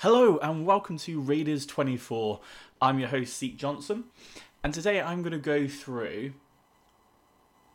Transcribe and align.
Hello 0.00 0.36
and 0.42 0.66
welcome 0.66 0.98
to 0.98 1.18
Raiders 1.18 1.64
24. 1.64 2.40
I'm 2.82 2.98
your 2.98 3.08
host, 3.08 3.38
Zeke 3.38 3.56
Johnson, 3.56 4.04
and 4.62 4.74
today 4.74 5.00
I'm 5.00 5.22
going 5.22 5.32
to 5.32 5.38
go 5.38 5.66
through 5.66 6.34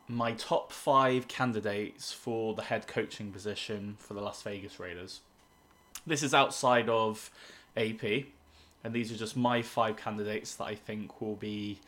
my 0.07 0.33
top 0.33 0.71
five 0.71 1.27
candidates 1.27 2.13
for 2.13 2.53
the 2.53 2.61
head 2.61 2.85
coaching 2.85 3.31
position 3.31 3.95
for 3.97 4.13
the 4.13 4.21
Las 4.21 4.43
Vegas 4.43 4.79
Raiders. 4.79 5.21
This 6.05 6.21
is 6.21 6.35
outside 6.35 6.89
of 6.89 7.31
AP, 7.75 8.03
and 8.83 8.93
these 8.93 9.11
are 9.11 9.17
just 9.17 9.35
my 9.35 9.63
five 9.63 9.97
candidates 9.97 10.53
that 10.57 10.65
I 10.65 10.75
think 10.75 11.21
will 11.21 11.37
be 11.37 11.79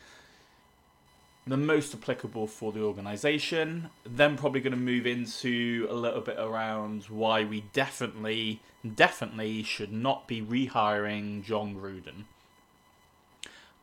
the 1.46 1.56
most 1.56 1.94
applicable 1.94 2.46
for 2.46 2.72
the 2.72 2.80
organization. 2.80 3.90
Then 4.04 4.36
probably 4.36 4.60
going 4.60 4.72
to 4.72 4.78
move 4.78 5.06
into 5.06 5.86
a 5.90 5.94
little 5.94 6.20
bit 6.20 6.38
around 6.38 7.04
why 7.04 7.44
we 7.44 7.64
definitely, 7.72 8.60
definitely 8.94 9.62
should 9.62 9.92
not 9.92 10.26
be 10.26 10.40
rehiring 10.42 11.44
Jon 11.44 11.74
Gruden. 11.74 12.24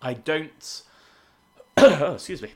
I 0.02 0.14
don't. 0.14 0.84
excuse 1.78 2.42
me. 2.42 2.54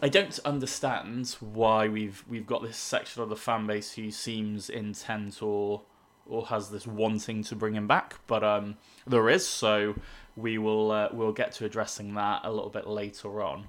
I 0.00 0.08
don't 0.08 0.38
understand 0.40 1.36
why 1.40 1.88
we've 1.88 2.24
we've 2.28 2.46
got 2.46 2.62
this 2.62 2.76
section 2.76 3.22
of 3.22 3.28
the 3.28 3.36
fan 3.36 3.66
base 3.66 3.92
who 3.92 4.10
seems 4.10 4.70
intent 4.70 5.42
or 5.42 5.82
or 6.28 6.46
has 6.46 6.70
this 6.70 6.86
wanting 6.86 7.42
to 7.44 7.56
bring 7.56 7.74
him 7.74 7.88
back, 7.88 8.20
but 8.26 8.44
um, 8.44 8.76
there 9.06 9.28
is. 9.28 9.46
So 9.46 9.96
we 10.36 10.58
will 10.58 10.92
uh, 10.92 11.08
we'll 11.12 11.32
get 11.32 11.52
to 11.52 11.64
addressing 11.64 12.14
that 12.14 12.42
a 12.44 12.52
little 12.52 12.70
bit 12.70 12.86
later 12.86 13.42
on. 13.42 13.66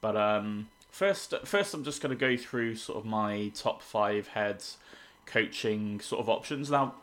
But 0.00 0.16
um, 0.16 0.68
first, 0.90 1.34
first 1.44 1.74
I'm 1.74 1.84
just 1.84 2.02
going 2.02 2.16
to 2.16 2.20
go 2.20 2.36
through 2.36 2.76
sort 2.76 2.98
of 2.98 3.04
my 3.04 3.52
top 3.54 3.82
five 3.82 4.28
heads 4.28 4.78
coaching 5.26 6.00
sort 6.00 6.20
of 6.20 6.28
options. 6.28 6.70
Now, 6.70 6.94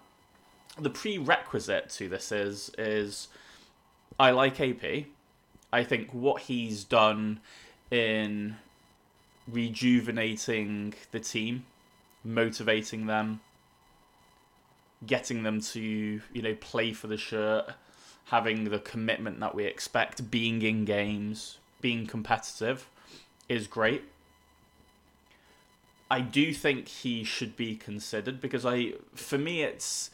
the 0.80 0.90
prerequisite 0.90 1.90
to 1.92 2.10
this 2.10 2.32
is 2.32 2.72
is 2.78 3.28
I 4.20 4.32
like 4.32 4.60
AP. 4.60 5.06
I 5.72 5.84
think 5.84 6.12
what 6.12 6.44
he's 6.44 6.84
done 6.84 7.40
in 7.92 8.56
rejuvenating 9.48 10.94
the 11.12 11.20
team, 11.20 11.66
motivating 12.24 13.08
them, 13.08 13.42
getting 15.06 15.44
them 15.44 15.62
to 15.62 15.80
you 15.80 16.42
know 16.42 16.56
play 16.56 16.94
for 16.94 17.08
the 17.08 17.18
shirt, 17.18 17.74
having 18.26 18.66
the 18.66 18.80
commitment 18.80 19.40
that 19.40 19.56
we 19.56 19.66
expect, 19.66 20.30
being 20.30 20.62
in 20.62 20.86
games, 20.86 21.58
being 21.82 22.08
competitive 22.08 22.90
is 23.50 23.68
great. 23.68 24.04
I 26.10 26.22
do 26.22 26.54
think 26.54 26.88
he 26.88 27.24
should 27.24 27.58
be 27.58 27.76
considered 27.76 28.40
because 28.40 28.66
I, 28.66 28.94
for 29.14 29.38
me, 29.38 29.64
it's 29.64 30.10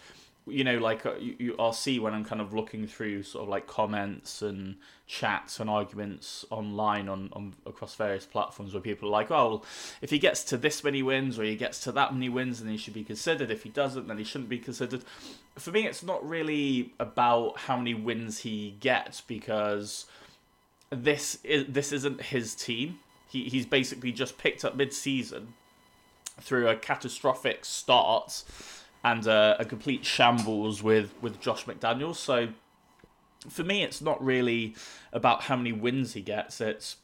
you 0.46 0.64
know 0.64 0.78
like 0.78 1.06
uh, 1.06 1.16
you, 1.20 1.36
you, 1.40 1.56
I'll 1.58 1.72
see 1.72 2.00
when 2.00 2.14
I'm 2.14 2.26
kind 2.26 2.42
of 2.42 2.54
looking 2.54 2.86
through 2.88 3.24
sort 3.24 3.44
of 3.44 3.50
like 3.50 3.68
comments 3.68 4.42
and 4.42 4.76
chats 5.06 5.60
and 5.60 5.70
arguments 5.70 6.46
online 6.50 7.08
on, 7.08 7.30
on 7.34 7.54
across 7.66 7.94
various 7.96 8.26
platforms 8.26 8.74
where 8.74 8.82
people 8.82 9.10
are 9.10 9.12
like, 9.12 9.30
oh, 9.30 9.48
well, 9.48 9.66
if 10.02 10.10
he 10.10 10.18
gets 10.18 10.44
to 10.46 10.58
this 10.58 10.84
many 10.84 11.04
wins 11.04 11.38
or 11.38 11.44
he 11.44 11.56
gets 11.56 11.80
to 11.82 11.92
that 11.92 12.14
many 12.14 12.30
wins, 12.30 12.60
then 12.60 12.72
he 12.72 12.78
should 12.78 12.94
be 12.94 13.04
considered. 13.04 13.52
If 13.52 13.64
he 13.64 13.70
doesn't, 13.70 14.08
then 14.08 14.18
he 14.18 14.24
shouldn't 14.24 14.50
be 14.50 14.58
considered. 14.58 15.04
For 15.56 15.72
me, 15.72 15.86
it's 15.86 16.02
not 16.02 16.28
really 16.28 16.94
about 17.00 17.60
how 17.60 17.78
many 17.78 17.94
wins 17.94 18.40
he 18.40 18.76
gets 18.80 19.22
because 19.22 20.06
this 20.94 21.40
is 21.44 21.66
this 21.68 21.92
isn't 21.92 22.22
his 22.22 22.56
team. 22.56 23.00
He 23.28 23.46
he's 23.50 23.66
basically 23.66 24.12
just 24.12 24.38
picked 24.38 24.64
up 24.64 24.76
mid-season 24.76 25.54
through 26.40 26.68
a 26.68 26.76
catastrophic 26.76 27.66
start 27.66 28.44
and 29.04 29.28
a, 29.28 29.56
a 29.60 29.66
complete 29.66 30.06
shambles 30.06 30.82
with 30.82 31.14
with 31.22 31.40
Josh 31.40 31.66
McDaniels. 31.66 32.16
So 32.16 32.50
for 33.50 33.64
me, 33.64 33.84
it's 33.84 34.02
not 34.02 34.24
really 34.24 34.76
about 35.12 35.44
how 35.44 35.56
many 35.56 35.72
wins 35.72 36.14
he 36.14 36.22
gets. 36.22 36.62
It's 36.62 36.98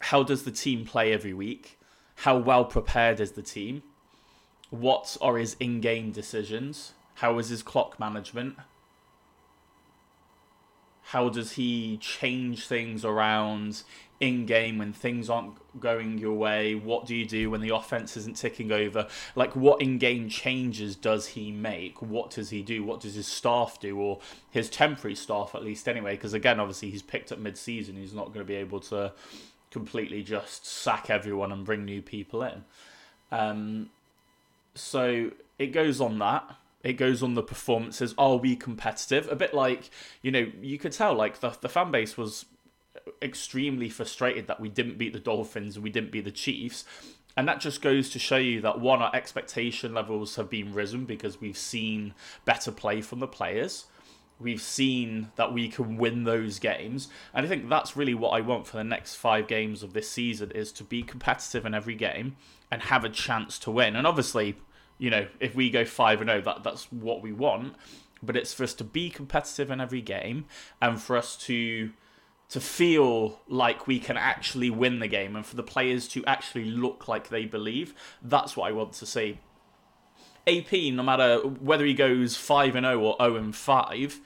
how 0.00 0.22
does 0.22 0.42
the 0.42 0.50
team 0.50 0.84
play 0.84 1.12
every 1.12 1.32
week? 1.32 1.78
How 2.16 2.36
well 2.36 2.64
prepared 2.64 3.20
is 3.20 3.32
the 3.32 3.42
team? 3.42 3.82
What 4.70 5.16
are 5.20 5.36
his 5.36 5.56
in-game 5.60 6.10
decisions? 6.10 6.92
How 7.16 7.38
is 7.38 7.50
his 7.50 7.62
clock 7.62 8.00
management? 8.00 8.56
How 11.10 11.28
does 11.28 11.52
he 11.52 11.98
change 11.98 12.66
things 12.66 13.04
around 13.04 13.84
in 14.18 14.44
game 14.44 14.78
when 14.78 14.92
things 14.92 15.30
aren't 15.30 15.54
going 15.78 16.18
your 16.18 16.32
way? 16.32 16.74
What 16.74 17.06
do 17.06 17.14
you 17.14 17.24
do 17.24 17.48
when 17.50 17.60
the 17.60 17.72
offense 17.72 18.16
isn't 18.16 18.36
ticking 18.36 18.72
over? 18.72 19.06
Like, 19.36 19.54
what 19.54 19.80
in 19.80 19.98
game 19.98 20.28
changes 20.28 20.96
does 20.96 21.28
he 21.28 21.52
make? 21.52 22.02
What 22.02 22.30
does 22.30 22.50
he 22.50 22.60
do? 22.60 22.82
What 22.82 23.00
does 23.00 23.14
his 23.14 23.28
staff 23.28 23.78
do, 23.78 23.96
or 23.96 24.18
his 24.50 24.68
temporary 24.68 25.14
staff 25.14 25.54
at 25.54 25.62
least, 25.62 25.88
anyway? 25.88 26.16
Because 26.16 26.34
again, 26.34 26.58
obviously, 26.58 26.90
he's 26.90 27.02
picked 27.02 27.30
up 27.30 27.38
mid 27.38 27.56
season. 27.56 27.94
He's 27.94 28.14
not 28.14 28.26
going 28.26 28.40
to 28.40 28.44
be 28.44 28.56
able 28.56 28.80
to 28.80 29.12
completely 29.70 30.24
just 30.24 30.66
sack 30.66 31.08
everyone 31.08 31.52
and 31.52 31.64
bring 31.64 31.84
new 31.84 32.02
people 32.02 32.42
in. 32.42 32.64
Um, 33.30 33.90
so 34.74 35.30
it 35.56 35.68
goes 35.68 36.00
on 36.00 36.18
that 36.18 36.56
it 36.82 36.94
goes 36.94 37.22
on 37.22 37.34
the 37.34 37.42
performances. 37.42 38.14
Are 38.16 38.36
we 38.36 38.56
competitive? 38.56 39.28
A 39.30 39.36
bit 39.36 39.54
like, 39.54 39.90
you 40.22 40.30
know, 40.30 40.50
you 40.60 40.78
could 40.78 40.92
tell 40.92 41.14
like 41.14 41.40
the, 41.40 41.56
the 41.60 41.68
fan 41.68 41.90
base 41.90 42.16
was 42.16 42.46
extremely 43.22 43.88
frustrated 43.88 44.46
that 44.46 44.60
we 44.60 44.68
didn't 44.68 44.98
beat 44.98 45.12
the 45.12 45.18
Dolphins 45.18 45.76
and 45.76 45.84
we 45.84 45.90
didn't 45.90 46.12
beat 46.12 46.24
the 46.24 46.30
Chiefs. 46.30 46.84
And 47.36 47.46
that 47.48 47.60
just 47.60 47.82
goes 47.82 48.08
to 48.10 48.18
show 48.18 48.36
you 48.36 48.60
that 48.62 48.80
one, 48.80 49.02
our 49.02 49.14
expectation 49.14 49.92
levels 49.92 50.36
have 50.36 50.48
been 50.48 50.72
risen 50.72 51.04
because 51.04 51.40
we've 51.40 51.58
seen 51.58 52.14
better 52.44 52.72
play 52.72 53.02
from 53.02 53.20
the 53.20 53.26
players. 53.26 53.86
We've 54.38 54.60
seen 54.60 55.32
that 55.36 55.52
we 55.52 55.68
can 55.68 55.96
win 55.96 56.24
those 56.24 56.58
games. 56.58 57.08
And 57.34 57.44
I 57.44 57.48
think 57.48 57.68
that's 57.68 57.96
really 57.96 58.14
what 58.14 58.30
I 58.30 58.40
want 58.40 58.66
for 58.66 58.76
the 58.76 58.84
next 58.84 59.16
five 59.16 59.48
games 59.48 59.82
of 59.82 59.92
this 59.92 60.10
season 60.10 60.50
is 60.50 60.72
to 60.72 60.84
be 60.84 61.02
competitive 61.02 61.66
in 61.66 61.74
every 61.74 61.94
game 61.94 62.36
and 62.70 62.82
have 62.82 63.04
a 63.04 63.10
chance 63.10 63.58
to 63.60 63.70
win. 63.70 63.96
And 63.96 64.06
obviously, 64.06 64.56
you 64.98 65.10
know, 65.10 65.26
if 65.40 65.54
we 65.54 65.70
go 65.70 65.84
five 65.84 66.20
and 66.20 66.28
zero, 66.28 66.40
oh, 66.40 66.44
that 66.44 66.62
that's 66.62 66.90
what 66.90 67.22
we 67.22 67.32
want. 67.32 67.74
But 68.22 68.36
it's 68.36 68.54
for 68.54 68.64
us 68.64 68.74
to 68.74 68.84
be 68.84 69.10
competitive 69.10 69.70
in 69.70 69.80
every 69.80 70.00
game, 70.00 70.46
and 70.80 71.00
for 71.00 71.16
us 71.16 71.36
to 71.46 71.90
to 72.48 72.60
feel 72.60 73.40
like 73.48 73.88
we 73.88 73.98
can 73.98 74.16
actually 74.16 74.70
win 74.70 75.00
the 75.00 75.08
game, 75.08 75.36
and 75.36 75.44
for 75.44 75.56
the 75.56 75.62
players 75.62 76.08
to 76.08 76.24
actually 76.26 76.64
look 76.64 77.08
like 77.08 77.28
they 77.28 77.44
believe. 77.44 77.94
That's 78.22 78.56
what 78.56 78.68
I 78.68 78.72
want 78.72 78.92
to 78.94 79.06
see. 79.06 79.40
AP, 80.46 80.72
no 80.92 81.02
matter 81.02 81.38
whether 81.38 81.84
he 81.84 81.94
goes 81.94 82.36
five 82.36 82.76
and 82.76 82.86
zero 82.86 83.04
oh 83.04 83.10
or 83.10 83.16
zero 83.20 83.36
and 83.36 83.54
five, 83.54 84.20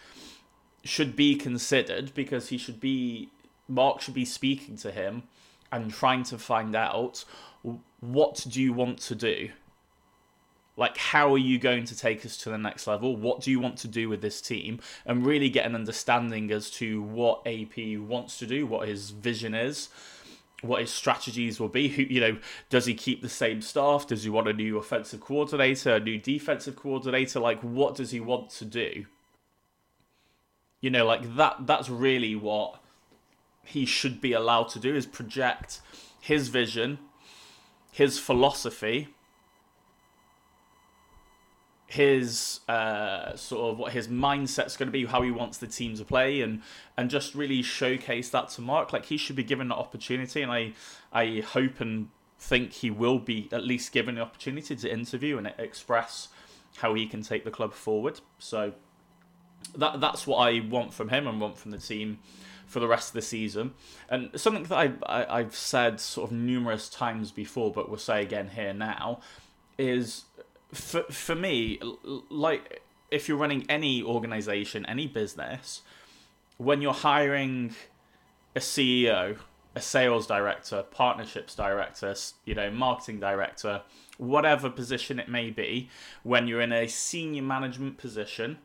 should 0.85 1.17
be 1.17 1.35
considered 1.35 2.13
because 2.15 2.49
he 2.49 2.59
should 2.59 2.81
be 2.81 3.31
Mark 3.69 4.01
should 4.01 4.15
be 4.15 4.25
speaking 4.25 4.77
to 4.79 4.91
him 4.91 5.25
and 5.73 5.93
trying 5.93 6.25
to 6.25 6.39
find 6.39 6.75
out 6.75 7.25
what 8.01 8.45
do 8.49 8.61
you 8.61 8.73
want 8.73 8.99
to 8.99 9.15
do 9.15 9.51
like, 10.81 10.97
how 10.97 11.31
are 11.35 11.39
you 11.39 11.59
going 11.59 11.85
to 11.85 11.95
take 11.95 12.25
us 12.25 12.39
to 12.39 12.49
the 12.49 12.57
next 12.57 12.87
level? 12.87 13.15
What 13.15 13.43
do 13.43 13.51
you 13.51 13.61
want 13.61 13.77
to 13.81 13.87
do 13.87 14.09
with 14.09 14.23
this 14.23 14.41
team? 14.41 14.81
And 15.05 15.27
really 15.27 15.51
get 15.51 15.67
an 15.67 15.75
understanding 15.75 16.51
as 16.51 16.71
to 16.73 17.03
what 17.03 17.47
AP 17.47 17.99
wants 17.99 18.39
to 18.39 18.47
do, 18.47 18.67
what 18.67 18.89
his 18.89 19.11
vision 19.11 19.55
is, 19.55 19.91
what 20.63 20.81
his 20.81 20.91
strategies 20.91 21.61
will 21.61 21.69
be. 21.69 21.89
Who, 21.89 22.05
you 22.05 22.19
know, 22.23 22.39
does 22.71 22.87
he 22.87 22.95
keep 22.95 23.21
the 23.21 23.29
same 23.29 23.61
staff? 23.61 24.07
Does 24.07 24.25
he 24.25 24.31
want 24.31 24.49
a 24.49 24.55
new 24.55 24.79
offensive 24.79 25.21
coordinator, 25.21 25.97
a 25.97 26.01
new 26.01 26.17
defensive 26.17 26.77
coordinator? 26.77 27.41
Like, 27.41 27.61
what 27.61 27.95
does 27.95 28.11
he 28.11 28.21
want 28.21 28.49
to 28.53 28.65
do? 28.65 29.05
You 30.81 30.89
know, 30.89 31.05
like 31.05 31.37
that. 31.37 31.67
That's 31.67 31.91
really 31.91 32.35
what 32.35 32.81
he 33.67 33.85
should 33.85 34.19
be 34.23 34.33
allowed 34.33 34.71
to 34.71 34.79
do: 34.79 34.97
is 34.97 35.05
project 35.05 35.83
his 36.21 36.49
vision, 36.49 37.01
his 37.93 38.19
philosophy 38.19 39.09
his 41.91 42.61
uh, 42.69 43.35
sort 43.35 43.73
of 43.73 43.79
what 43.79 43.93
his 43.93 44.07
mindset's 44.07 44.77
going 44.77 44.87
to 44.87 44.93
be, 44.93 45.05
how 45.07 45.23
he 45.23 45.33
wants 45.33 45.59
the 45.59 45.67
team 45.67 45.97
to 45.97 46.05
play, 46.05 46.41
and 46.41 46.63
and 46.97 47.11
just 47.11 47.35
really 47.35 47.63
showcase 47.63 48.31
that 48.31 48.49
to 48.51 48.61
Mark. 48.61 48.93
Like 48.93 49.07
he 49.07 49.17
should 49.17 49.35
be 49.35 49.43
given 49.43 49.67
the 49.69 49.75
opportunity, 49.75 50.41
and 50.41 50.53
I 50.53 50.73
I 51.13 51.41
hope 51.41 51.81
and 51.81 52.09
think 52.39 52.75
he 52.75 52.93
will 52.93 53.19
be 53.19 53.49
at 53.51 53.65
least 53.65 53.91
given 53.91 54.15
the 54.15 54.21
opportunity 54.21 54.77
to 54.77 54.91
interview 54.91 55.37
and 55.37 55.53
express 55.59 56.29
how 56.77 56.95
he 56.95 57.07
can 57.07 57.23
take 57.23 57.45
the 57.45 57.51
club 57.51 57.75
forward. 57.75 58.21
So 58.39 58.73
that 59.77 60.01
that's 60.01 60.29
what 60.29 60.37
I 60.37 60.61
want 60.61 60.95
from 60.95 61.09
him 61.09 61.27
and 61.27 61.41
want 61.41 61.59
from 61.59 61.73
the 61.73 61.79
team 61.79 62.21
for 62.69 62.79
the 62.79 62.87
rest 62.87 63.09
of 63.09 63.15
the 63.15 63.23
season. 63.23 63.75
And 64.09 64.31
something 64.41 64.63
that 64.63 64.79
I, 64.79 64.93
I 65.07 65.39
I've 65.41 65.57
said 65.57 65.99
sort 65.99 66.31
of 66.31 66.37
numerous 66.37 66.89
times 66.89 67.33
before, 67.33 67.73
but 67.73 67.89
we'll 67.89 67.99
say 67.99 68.23
again 68.23 68.51
here 68.55 68.73
now, 68.73 69.23
is 69.77 70.27
for 70.73 71.03
for 71.05 71.35
me, 71.35 71.81
like 72.29 72.83
if 73.11 73.29
you're 73.29 73.39
running 73.39 73.67
any 73.69 74.03
organization, 74.03 74.87
any 74.87 75.07
business, 75.07 75.83
when 76.59 76.81
you're 76.81 76.93
hiring 76.93 77.75
a 78.55 78.61
CEO, 78.61 79.39
a 79.75 79.81
sales 79.81 80.27
director, 80.27 80.83
partnerships 80.83 81.55
director, 81.55 82.15
you 82.45 82.55
know, 82.55 82.71
marketing 82.71 83.21
director, 83.21 83.83
whatever 84.19 84.69
position 84.69 85.19
it 85.19 85.29
may 85.29 85.51
be, 85.51 85.89
when 86.23 86.47
you're 86.47 86.61
in 86.61 86.73
a 86.73 86.87
senior 86.87 87.43
management 87.43 87.97
position, 87.99 88.59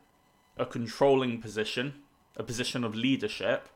a 0.56 0.66
controlling 0.66 1.40
position, 1.40 1.94
a 2.36 2.42
position 2.42 2.84
of 2.84 2.94
leadership, 2.94 3.68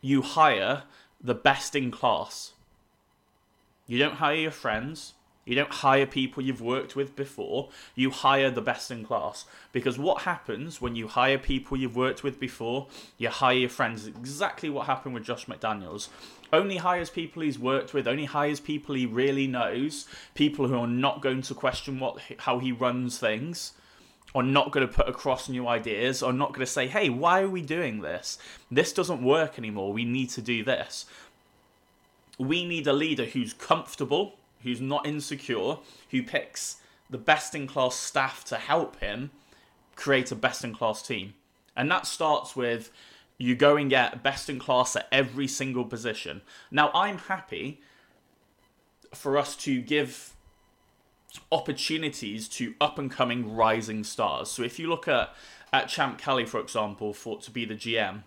you 0.00 0.22
hire 0.22 0.84
the 1.20 1.34
best 1.34 1.76
in 1.76 1.90
class. 1.90 2.52
You 3.86 3.98
don't 3.98 4.14
hire 4.14 4.36
your 4.36 4.50
friends. 4.50 5.14
You 5.44 5.54
don't 5.54 5.72
hire 5.72 6.06
people 6.06 6.42
you've 6.42 6.60
worked 6.60 6.94
with 6.94 7.16
before. 7.16 7.70
You 7.94 8.10
hire 8.10 8.50
the 8.50 8.60
best 8.60 8.90
in 8.90 9.04
class. 9.04 9.46
Because 9.72 9.98
what 9.98 10.22
happens 10.22 10.80
when 10.80 10.96
you 10.96 11.08
hire 11.08 11.38
people 11.38 11.76
you've 11.76 11.96
worked 11.96 12.22
with 12.22 12.38
before, 12.38 12.86
you 13.18 13.30
hire 13.30 13.56
your 13.56 13.70
friends. 13.70 14.06
Exactly 14.06 14.68
what 14.68 14.86
happened 14.86 15.14
with 15.14 15.24
Josh 15.24 15.46
McDaniels. 15.46 16.08
Only 16.52 16.76
hires 16.76 17.10
people 17.10 17.42
he's 17.42 17.58
worked 17.58 17.94
with, 17.94 18.08
only 18.08 18.24
hires 18.24 18.60
people 18.60 18.94
he 18.94 19.06
really 19.06 19.46
knows, 19.46 20.06
people 20.34 20.66
who 20.66 20.78
are 20.78 20.86
not 20.86 21.22
going 21.22 21.42
to 21.42 21.54
question 21.54 22.00
what 22.00 22.20
how 22.38 22.58
he 22.58 22.72
runs 22.72 23.18
things, 23.18 23.72
are 24.34 24.42
not 24.42 24.72
going 24.72 24.86
to 24.86 24.92
put 24.92 25.08
across 25.08 25.48
new 25.48 25.68
ideas, 25.68 26.22
are 26.22 26.32
not 26.32 26.48
going 26.48 26.66
to 26.66 26.72
say, 26.72 26.88
hey, 26.88 27.08
why 27.08 27.40
are 27.40 27.48
we 27.48 27.62
doing 27.62 28.00
this? 28.00 28.36
This 28.70 28.92
doesn't 28.92 29.22
work 29.22 29.58
anymore. 29.58 29.92
We 29.92 30.04
need 30.04 30.30
to 30.30 30.42
do 30.42 30.64
this. 30.64 31.06
We 32.36 32.64
need 32.64 32.86
a 32.86 32.92
leader 32.92 33.26
who's 33.26 33.52
comfortable 33.52 34.34
who's 34.62 34.80
not 34.80 35.06
insecure, 35.06 35.76
who 36.10 36.22
picks 36.22 36.76
the 37.08 37.18
best 37.18 37.54
in 37.54 37.66
class 37.66 37.96
staff 37.96 38.44
to 38.44 38.56
help 38.56 39.00
him 39.00 39.30
create 39.96 40.30
a 40.30 40.36
best 40.36 40.64
in 40.64 40.74
class 40.74 41.02
team. 41.02 41.34
And 41.76 41.90
that 41.90 42.06
starts 42.06 42.54
with 42.54 42.90
you 43.38 43.54
go 43.54 43.76
and 43.76 43.88
get 43.88 44.22
best 44.22 44.50
in 44.50 44.58
class 44.58 44.94
at 44.96 45.08
every 45.10 45.48
single 45.48 45.84
position. 45.84 46.42
Now, 46.70 46.90
I'm 46.94 47.18
happy 47.18 47.80
for 49.14 49.38
us 49.38 49.56
to 49.56 49.80
give 49.80 50.34
opportunities 51.50 52.48
to 52.48 52.74
up 52.80 52.98
and 52.98 53.10
coming 53.10 53.54
rising 53.54 54.04
stars. 54.04 54.50
So 54.50 54.62
if 54.62 54.78
you 54.78 54.88
look 54.88 55.08
at 55.08 55.34
at 55.72 55.88
Champ 55.88 56.18
Kelly, 56.18 56.44
for 56.44 56.60
example, 56.60 57.14
for 57.14 57.38
to 57.38 57.50
be 57.50 57.64
the 57.64 57.74
GM, 57.74 58.24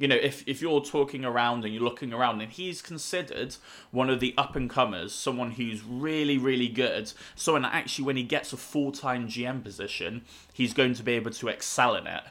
you 0.00 0.08
know, 0.08 0.16
if, 0.16 0.42
if 0.48 0.62
you're 0.62 0.80
talking 0.80 1.26
around 1.26 1.62
and 1.62 1.74
you're 1.74 1.82
looking 1.82 2.14
around, 2.14 2.40
and 2.40 2.50
he's 2.50 2.80
considered 2.80 3.56
one 3.90 4.08
of 4.08 4.18
the 4.18 4.32
up 4.38 4.56
and 4.56 4.70
comers, 4.70 5.12
someone 5.12 5.50
who's 5.50 5.84
really, 5.84 6.38
really 6.38 6.68
good, 6.68 7.12
someone 7.36 7.62
that 7.62 7.74
actually, 7.74 8.06
when 8.06 8.16
he 8.16 8.22
gets 8.22 8.54
a 8.54 8.56
full 8.56 8.92
time 8.92 9.28
GM 9.28 9.62
position, 9.62 10.22
he's 10.54 10.72
going 10.72 10.94
to 10.94 11.02
be 11.02 11.12
able 11.12 11.30
to 11.32 11.48
excel 11.48 11.94
in 11.94 12.06
it 12.06 12.22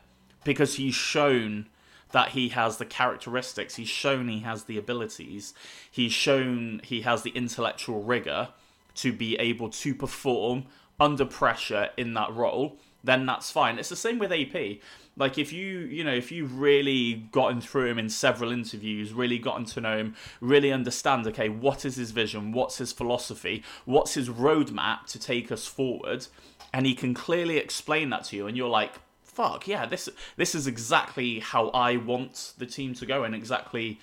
because 0.43 0.75
he's 0.75 0.95
shown 0.95 1.67
that 2.11 2.29
he 2.29 2.49
has 2.49 2.77
the 2.77 2.85
characteristics, 2.85 3.75
he's 3.75 3.87
shown 3.87 4.29
he 4.29 4.39
has 4.39 4.63
the 4.63 4.79
abilities, 4.79 5.53
he's 5.91 6.11
shown 6.11 6.81
he 6.83 7.01
has 7.01 7.21
the 7.21 7.29
intellectual 7.31 8.01
rigor 8.01 8.49
to 8.95 9.13
be 9.13 9.35
able 9.35 9.69
to 9.69 9.93
perform 9.93 10.65
under 10.99 11.23
pressure 11.23 11.89
in 11.97 12.15
that 12.15 12.33
role, 12.33 12.79
then 13.03 13.25
that's 13.25 13.51
fine. 13.51 13.79
It's 13.79 13.89
the 13.89 13.95
same 13.95 14.19
with 14.19 14.31
AP. 14.31 14.79
Like 15.15 15.37
if 15.37 15.51
you, 15.51 15.79
you 15.79 16.03
know, 16.03 16.13
if 16.13 16.31
you've 16.31 16.59
really 16.59 17.27
gotten 17.31 17.59
through 17.59 17.87
him 17.87 17.99
in 17.99 18.09
several 18.09 18.51
interviews, 18.51 19.11
really 19.11 19.37
gotten 19.37 19.65
to 19.65 19.81
know 19.81 19.97
him, 19.97 20.15
really 20.39 20.71
understand, 20.71 21.27
okay, 21.27 21.49
what 21.49 21.83
is 21.83 21.97
his 21.97 22.11
vision, 22.11 22.51
what's 22.53 22.77
his 22.77 22.93
philosophy, 22.93 23.63
what's 23.85 24.13
his 24.13 24.29
roadmap 24.29 25.05
to 25.07 25.19
take 25.19 25.51
us 25.51 25.65
forward, 25.65 26.27
and 26.73 26.85
he 26.85 26.93
can 26.95 27.13
clearly 27.13 27.57
explain 27.57 28.09
that 28.11 28.25
to 28.25 28.35
you, 28.37 28.47
and 28.47 28.55
you're 28.55 28.69
like, 28.69 28.93
fuck 29.23 29.67
yeah, 29.67 29.85
this 29.85 30.09
this 30.37 30.53
is 30.53 30.67
exactly 30.67 31.39
how 31.39 31.69
I 31.69 31.97
want 31.97 32.53
the 32.57 32.65
team 32.65 32.93
to 32.95 33.05
go, 33.05 33.23
and 33.23 33.35
exactly 33.35 33.99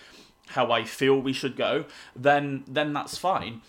how 0.48 0.70
I 0.70 0.84
feel 0.84 1.20
we 1.20 1.32
should 1.32 1.56
go. 1.56 1.84
Then 2.14 2.64
then 2.66 2.92
that's 2.92 3.18
fine. 3.18 3.62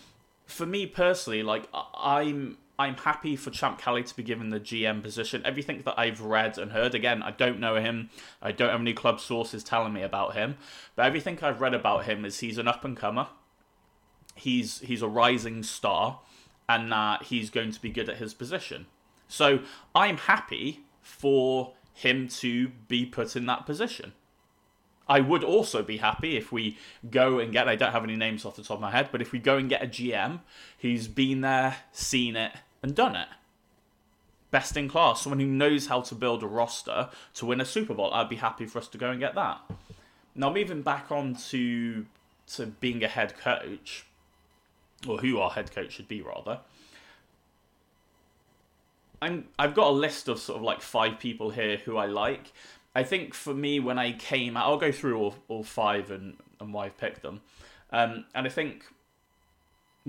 For 0.46 0.66
me 0.66 0.86
personally, 0.86 1.44
like 1.44 1.68
I'm 1.74 2.58
I'm 2.80 2.96
happy 2.96 3.36
for 3.36 3.50
Champ 3.50 3.80
Kelly 3.80 4.04
to 4.04 4.16
be 4.16 4.22
given 4.22 4.52
the 4.52 4.60
GM 4.60 5.02
position. 5.02 5.42
Everything 5.44 5.82
that 5.84 5.96
I've 5.98 6.22
read 6.22 6.60
and 6.60 6.72
heard, 6.72 6.94
again, 6.94 7.24
I 7.24 7.32
don't 7.32 7.60
know 7.60 7.76
him. 7.76 8.12
I 8.40 8.52
don't 8.52 8.70
have 8.70 8.82
any 8.82 8.94
club 8.94 9.20
sources 9.20 9.64
telling 9.64 9.94
me 9.94 10.04
about 10.04 10.36
him. 10.36 10.58
But 10.96 11.08
everything 11.08 11.40
I've 11.42 11.60
read 11.60 11.74
about 11.74 12.06
him 12.06 12.24
is 12.24 12.40
he's 12.40 12.60
an 12.60 12.68
up 12.68 12.86
and 12.86 12.96
comer. 12.96 13.28
He's 14.36 14.80
he's 14.82 15.02
a 15.02 15.08
rising 15.08 15.64
star, 15.64 16.20
and 16.70 16.92
that 16.92 17.24
he's 17.24 17.50
going 17.50 17.72
to 17.72 17.82
be 17.82 17.90
good 17.90 18.10
at 18.10 18.18
his 18.18 18.36
position. 18.36 18.86
So 19.28 19.60
I'm 19.96 20.18
happy 20.18 20.82
for 21.02 21.74
him 21.94 22.28
to 22.28 22.70
be 22.88 23.08
put 23.08 23.36
in 23.36 23.48
that 23.48 23.66
position. 23.66 24.14
I 25.10 25.22
would 25.22 25.44
also 25.44 25.82
be 25.84 25.98
happy 25.98 26.38
if 26.38 26.52
we 26.52 26.78
go 27.10 27.40
and 27.40 27.52
get, 27.52 27.68
I 27.68 27.76
don't 27.76 27.94
have 27.94 28.04
any 28.04 28.16
names 28.16 28.46
off 28.46 28.58
the 28.58 28.62
top 28.62 28.76
of 28.76 28.82
my 28.82 28.92
head, 28.92 29.10
but 29.12 29.22
if 29.22 29.32
we 29.32 29.40
go 29.40 29.58
and 29.58 29.70
get 29.70 29.82
a 29.82 29.88
GM 29.88 30.42
who's 30.80 31.08
been 31.08 31.42
there, 31.42 31.78
seen 31.92 32.36
it, 32.36 32.52
and 32.82 32.96
done 32.96 33.16
it. 33.16 33.28
Best 34.50 34.78
in 34.78 34.88
class, 34.88 35.22
someone 35.22 35.40
who 35.40 35.48
knows 35.48 35.88
how 35.88 36.02
to 36.02 36.16
build 36.16 36.42
a 36.42 36.48
roster 36.48 37.10
to 37.34 37.46
win 37.46 37.60
a 37.60 37.66
Super 37.66 37.94
Bowl. 37.94 38.14
I'd 38.14 38.30
be 38.30 38.38
happy 38.38 38.66
for 38.66 38.80
us 38.80 38.88
to 38.90 38.98
go 38.98 39.10
and 39.10 39.20
get 39.20 39.36
that. 39.36 39.60
Now, 40.36 40.54
moving 40.54 40.84
back 40.84 41.12
on 41.12 41.36
to, 41.50 42.06
to 42.54 42.66
being 42.68 43.04
a 43.04 43.08
head 43.08 43.38
coach, 43.38 44.06
or 45.08 45.18
who 45.18 45.40
our 45.40 45.50
head 45.50 45.72
coach 45.72 45.94
should 45.94 46.08
be, 46.08 46.22
rather. 46.22 46.60
I'm, 49.22 49.46
I've 49.58 49.74
got 49.74 49.90
a 49.90 49.92
list 49.92 50.28
of 50.28 50.40
sort 50.40 50.58
of 50.58 50.64
like 50.64 50.82
five 50.82 51.20
people 51.20 51.50
here 51.50 51.78
who 51.78 51.98
I 51.98 52.06
like. 52.06 52.54
I 52.96 53.04
think 53.04 53.34
for 53.34 53.54
me, 53.54 53.80
when 53.80 54.00
I 54.00 54.12
came 54.14 54.56
I'll 54.56 54.78
go 54.78 54.92
through 54.92 55.20
all, 55.20 55.36
all 55.48 55.64
five 55.64 56.12
and, 56.12 56.38
and 56.60 56.74
why 56.74 56.86
I've 56.86 56.98
picked 56.98 57.22
them. 57.22 57.42
Um, 57.92 58.26
and 58.36 58.46
I 58.46 58.50
think 58.50 58.86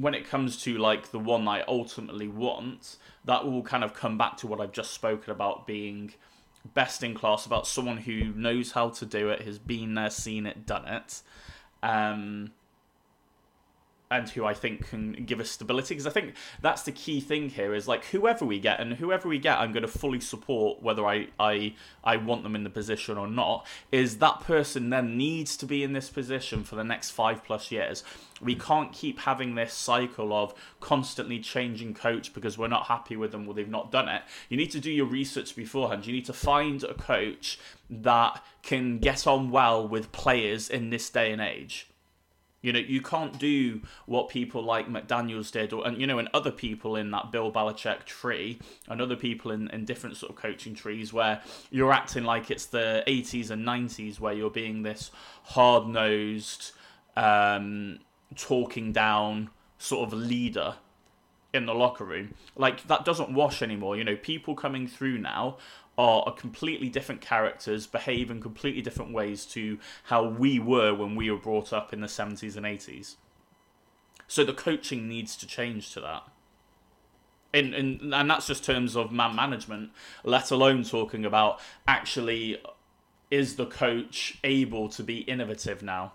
when 0.00 0.14
it 0.14 0.28
comes 0.28 0.62
to 0.62 0.78
like 0.78 1.10
the 1.10 1.18
one 1.18 1.48
I 1.48 1.62
ultimately 1.66 2.28
want, 2.28 2.96
that 3.24 3.44
will 3.44 3.62
kind 3.62 3.82
of 3.82 3.94
come 3.94 4.16
back 4.16 4.36
to 4.38 4.46
what 4.46 4.60
I've 4.60 4.72
just 4.72 4.92
spoken 4.92 5.32
about 5.32 5.66
being 5.66 6.14
best 6.74 7.02
in 7.02 7.14
class, 7.14 7.46
about 7.46 7.66
someone 7.66 7.98
who 7.98 8.32
knows 8.34 8.72
how 8.72 8.90
to 8.90 9.06
do 9.06 9.30
it, 9.30 9.42
has 9.42 9.58
been 9.58 9.94
there, 9.94 10.10
seen 10.10 10.46
it, 10.46 10.66
done 10.66 10.86
it. 10.86 11.22
Um, 11.82 12.52
and 14.10 14.28
who 14.30 14.44
I 14.44 14.54
think 14.54 14.88
can 14.88 15.12
give 15.12 15.40
us 15.40 15.50
stability 15.50 15.94
because 15.94 16.06
I 16.06 16.10
think 16.10 16.34
that's 16.62 16.82
the 16.82 16.92
key 16.92 17.20
thing 17.20 17.50
here 17.50 17.74
is 17.74 17.86
like 17.86 18.06
whoever 18.06 18.44
we 18.44 18.58
get 18.58 18.80
and 18.80 18.94
whoever 18.94 19.28
we 19.28 19.38
get 19.38 19.58
I'm 19.58 19.72
going 19.72 19.82
to 19.82 19.88
fully 19.88 20.20
support 20.20 20.82
whether 20.82 21.06
I 21.06 21.28
I 21.38 21.74
I 22.02 22.16
want 22.16 22.42
them 22.42 22.54
in 22.54 22.64
the 22.64 22.70
position 22.70 23.18
or 23.18 23.26
not 23.26 23.66
is 23.92 24.18
that 24.18 24.40
person 24.40 24.90
then 24.90 25.18
needs 25.18 25.56
to 25.58 25.66
be 25.66 25.82
in 25.82 25.92
this 25.92 26.08
position 26.08 26.64
for 26.64 26.76
the 26.76 26.84
next 26.84 27.10
5 27.10 27.44
plus 27.44 27.70
years. 27.70 28.02
We 28.40 28.54
can't 28.54 28.92
keep 28.92 29.20
having 29.20 29.54
this 29.54 29.74
cycle 29.74 30.32
of 30.32 30.54
constantly 30.80 31.40
changing 31.40 31.94
coach 31.94 32.32
because 32.32 32.56
we're 32.56 32.68
not 32.68 32.86
happy 32.86 33.16
with 33.16 33.32
them 33.32 33.46
or 33.48 33.54
they've 33.54 33.68
not 33.68 33.90
done 33.90 34.08
it. 34.08 34.22
You 34.48 34.56
need 34.56 34.70
to 34.70 34.80
do 34.80 34.90
your 34.90 35.06
research 35.06 35.54
beforehand. 35.56 36.06
You 36.06 36.12
need 36.12 36.26
to 36.26 36.32
find 36.32 36.82
a 36.84 36.94
coach 36.94 37.58
that 37.90 38.42
can 38.62 38.98
get 38.98 39.26
on 39.26 39.50
well 39.50 39.86
with 39.86 40.12
players 40.12 40.70
in 40.70 40.90
this 40.90 41.10
day 41.10 41.32
and 41.32 41.40
age 41.40 41.88
you 42.60 42.72
know, 42.72 42.80
you 42.80 43.00
can't 43.00 43.38
do 43.38 43.80
what 44.06 44.28
people 44.28 44.62
like 44.62 44.88
McDaniels 44.88 45.52
did, 45.52 45.72
or 45.72 45.86
and 45.86 46.00
you 46.00 46.06
know, 46.06 46.18
and 46.18 46.28
other 46.34 46.50
people 46.50 46.96
in 46.96 47.10
that 47.12 47.30
Bill 47.30 47.52
Belichick 47.52 48.04
tree, 48.04 48.58
and 48.88 49.00
other 49.00 49.16
people 49.16 49.52
in, 49.52 49.68
in 49.70 49.84
different 49.84 50.16
sort 50.16 50.30
of 50.30 50.36
coaching 50.36 50.74
trees, 50.74 51.12
where 51.12 51.40
you're 51.70 51.92
acting 51.92 52.24
like 52.24 52.50
it's 52.50 52.66
the 52.66 53.04
80s 53.06 53.50
and 53.50 53.64
90s, 53.64 54.18
where 54.18 54.32
you're 54.32 54.50
being 54.50 54.82
this 54.82 55.10
hard 55.44 55.86
nosed, 55.86 56.72
um, 57.16 58.00
talking 58.34 58.92
down 58.92 59.50
sort 59.78 60.08
of 60.08 60.12
leader 60.12 60.74
in 61.54 61.66
the 61.66 61.74
locker 61.74 62.04
room. 62.04 62.34
Like 62.56 62.86
that 62.88 63.04
doesn't 63.04 63.30
wash 63.30 63.62
anymore. 63.62 63.96
You 63.96 64.04
know, 64.04 64.16
people 64.16 64.54
coming 64.54 64.86
through 64.86 65.18
now 65.18 65.58
are 65.98 66.32
completely 66.32 66.88
different 66.88 67.20
characters, 67.20 67.86
behave 67.86 68.30
in 68.30 68.40
completely 68.40 68.80
different 68.80 69.12
ways 69.12 69.44
to 69.46 69.78
how 70.04 70.26
we 70.26 70.58
were 70.58 70.94
when 70.94 71.16
we 71.16 71.30
were 71.30 71.36
brought 71.36 71.72
up 71.72 71.92
in 71.92 72.00
the 72.00 72.06
70s 72.06 72.56
and 72.56 72.64
80s. 72.64 73.16
So 74.28 74.44
the 74.44 74.52
coaching 74.52 75.08
needs 75.08 75.36
to 75.36 75.46
change 75.46 75.92
to 75.94 76.00
that. 76.00 76.22
In, 77.52 77.74
in, 77.74 78.12
and 78.14 78.30
that's 78.30 78.46
just 78.46 78.64
terms 78.64 78.94
of 78.94 79.10
man 79.10 79.34
management, 79.34 79.90
let 80.22 80.50
alone 80.50 80.84
talking 80.84 81.24
about 81.24 81.60
actually 81.88 82.58
is 83.30 83.56
the 83.56 83.66
coach 83.66 84.38
able 84.44 84.88
to 84.90 85.02
be 85.02 85.18
innovative 85.20 85.82
now? 85.82 86.12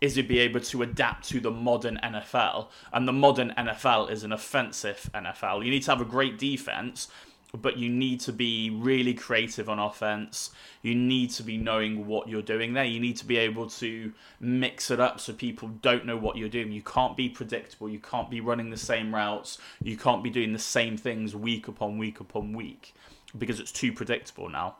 Is 0.00 0.14
he 0.14 0.22
be 0.22 0.38
able 0.38 0.60
to 0.60 0.82
adapt 0.82 1.28
to 1.30 1.40
the 1.40 1.50
modern 1.50 1.98
NFL? 2.02 2.68
And 2.92 3.08
the 3.08 3.12
modern 3.12 3.54
NFL 3.56 4.10
is 4.10 4.24
an 4.24 4.32
offensive 4.32 5.10
NFL. 5.14 5.64
You 5.64 5.70
need 5.70 5.82
to 5.84 5.90
have 5.90 6.00
a 6.00 6.06
great 6.06 6.38
defense, 6.38 7.08
but 7.54 7.76
you 7.78 7.88
need 7.88 8.20
to 8.20 8.32
be 8.32 8.70
really 8.70 9.14
creative 9.14 9.68
on 9.68 9.78
offense. 9.78 10.50
You 10.82 10.94
need 10.94 11.30
to 11.32 11.42
be 11.42 11.56
knowing 11.56 12.06
what 12.06 12.28
you're 12.28 12.42
doing 12.42 12.74
there. 12.74 12.84
You 12.84 13.00
need 13.00 13.16
to 13.18 13.24
be 13.24 13.38
able 13.38 13.68
to 13.70 14.12
mix 14.40 14.90
it 14.90 15.00
up 15.00 15.20
so 15.20 15.32
people 15.32 15.68
don't 15.68 16.06
know 16.06 16.16
what 16.16 16.36
you're 16.36 16.48
doing. 16.48 16.72
You 16.72 16.82
can't 16.82 17.16
be 17.16 17.28
predictable. 17.28 17.88
You 17.88 18.00
can't 18.00 18.30
be 18.30 18.40
running 18.40 18.70
the 18.70 18.76
same 18.76 19.14
routes. 19.14 19.58
You 19.82 19.96
can't 19.96 20.22
be 20.22 20.30
doing 20.30 20.52
the 20.52 20.58
same 20.58 20.96
things 20.96 21.34
week 21.34 21.68
upon 21.68 21.98
week 21.98 22.20
upon 22.20 22.52
week 22.52 22.94
because 23.36 23.60
it's 23.60 23.72
too 23.72 23.92
predictable 23.92 24.48
now. 24.48 24.76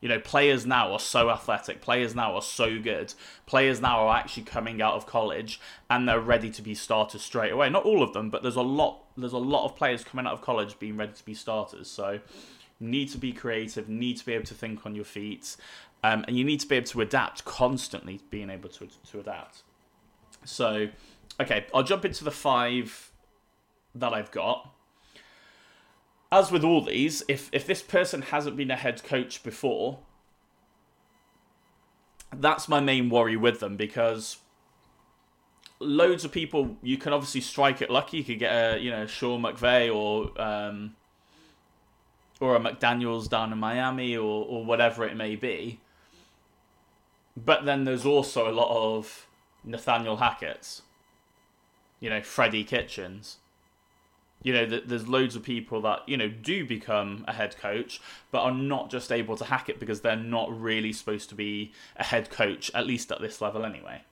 You 0.00 0.08
know, 0.08 0.18
players 0.18 0.64
now 0.64 0.92
are 0.92 0.98
so 0.98 1.28
athletic. 1.28 1.82
Players 1.82 2.14
now 2.14 2.34
are 2.34 2.42
so 2.42 2.80
good. 2.80 3.12
Players 3.44 3.82
now 3.82 4.06
are 4.06 4.16
actually 4.16 4.44
coming 4.44 4.80
out 4.80 4.94
of 4.94 5.06
college 5.06 5.60
and 5.90 6.08
they're 6.08 6.20
ready 6.20 6.50
to 6.50 6.62
be 6.62 6.74
starters 6.74 7.22
straight 7.22 7.52
away. 7.52 7.68
Not 7.68 7.84
all 7.84 8.02
of 8.02 8.14
them, 8.14 8.30
but 8.30 8.42
there's 8.42 8.56
a 8.56 8.62
lot. 8.62 9.04
There's 9.20 9.32
a 9.32 9.38
lot 9.38 9.64
of 9.64 9.76
players 9.76 10.04
coming 10.04 10.26
out 10.26 10.32
of 10.32 10.42
college 10.42 10.78
being 10.78 10.96
ready 10.96 11.12
to 11.12 11.24
be 11.24 11.34
starters. 11.34 11.88
So, 11.88 12.20
you 12.80 12.88
need 12.88 13.10
to 13.10 13.18
be 13.18 13.32
creative, 13.32 13.88
need 13.88 14.16
to 14.16 14.26
be 14.26 14.32
able 14.32 14.46
to 14.46 14.54
think 14.54 14.86
on 14.86 14.94
your 14.94 15.04
feet, 15.04 15.56
um, 16.02 16.24
and 16.26 16.36
you 16.36 16.44
need 16.44 16.60
to 16.60 16.66
be 16.66 16.76
able 16.76 16.86
to 16.88 17.00
adapt 17.02 17.44
constantly, 17.44 18.20
being 18.30 18.50
able 18.50 18.70
to 18.70 18.88
to 19.10 19.20
adapt. 19.20 19.62
So, 20.44 20.88
okay, 21.40 21.66
I'll 21.74 21.82
jump 21.82 22.04
into 22.04 22.24
the 22.24 22.30
five 22.30 23.12
that 23.94 24.12
I've 24.12 24.30
got. 24.30 24.72
As 26.32 26.50
with 26.50 26.64
all 26.64 26.80
these, 26.80 27.22
if 27.28 27.50
if 27.52 27.66
this 27.66 27.82
person 27.82 28.22
hasn't 28.22 28.56
been 28.56 28.70
a 28.70 28.76
head 28.76 29.02
coach 29.02 29.42
before, 29.42 29.98
that's 32.32 32.68
my 32.68 32.80
main 32.80 33.10
worry 33.10 33.36
with 33.36 33.60
them 33.60 33.76
because 33.76 34.38
loads 35.80 36.24
of 36.24 36.30
people 36.30 36.76
you 36.82 36.98
can 36.98 37.12
obviously 37.12 37.40
strike 37.40 37.82
it 37.82 37.90
lucky. 37.90 38.18
You 38.18 38.24
could 38.24 38.38
get 38.38 38.52
a 38.52 38.78
you 38.78 38.90
know 38.90 39.06
Sean 39.06 39.42
McVay 39.42 39.92
or 39.94 40.40
um, 40.40 40.94
or 42.40 42.54
a 42.56 42.60
McDaniel's 42.60 43.28
down 43.28 43.52
in 43.52 43.58
Miami 43.58 44.16
or 44.16 44.44
or 44.46 44.64
whatever 44.64 45.04
it 45.04 45.16
may 45.16 45.36
be. 45.36 45.80
But 47.36 47.64
then 47.64 47.84
there's 47.84 48.04
also 48.04 48.50
a 48.50 48.52
lot 48.52 48.70
of 48.70 49.26
Nathaniel 49.64 50.18
Hackett's, 50.18 50.82
you 52.00 52.10
know, 52.10 52.20
Freddie 52.22 52.64
Kitchens. 52.64 53.38
You 54.42 54.54
know, 54.54 54.66
there's 54.66 55.06
loads 55.06 55.36
of 55.36 55.42
people 55.42 55.82
that, 55.82 56.08
you 56.08 56.16
know, 56.16 56.28
do 56.28 56.64
become 56.66 57.26
a 57.28 57.34
head 57.34 57.58
coach, 57.58 58.00
but 58.30 58.40
are 58.40 58.54
not 58.54 58.90
just 58.90 59.12
able 59.12 59.36
to 59.36 59.44
hack 59.44 59.68
it 59.68 59.78
because 59.78 60.00
they're 60.00 60.16
not 60.16 60.58
really 60.58 60.94
supposed 60.94 61.28
to 61.28 61.34
be 61.34 61.72
a 61.96 62.04
head 62.04 62.30
coach, 62.30 62.70
at 62.74 62.86
least 62.86 63.12
at 63.12 63.20
this 63.20 63.42
level 63.42 63.66
anyway. 63.66 64.02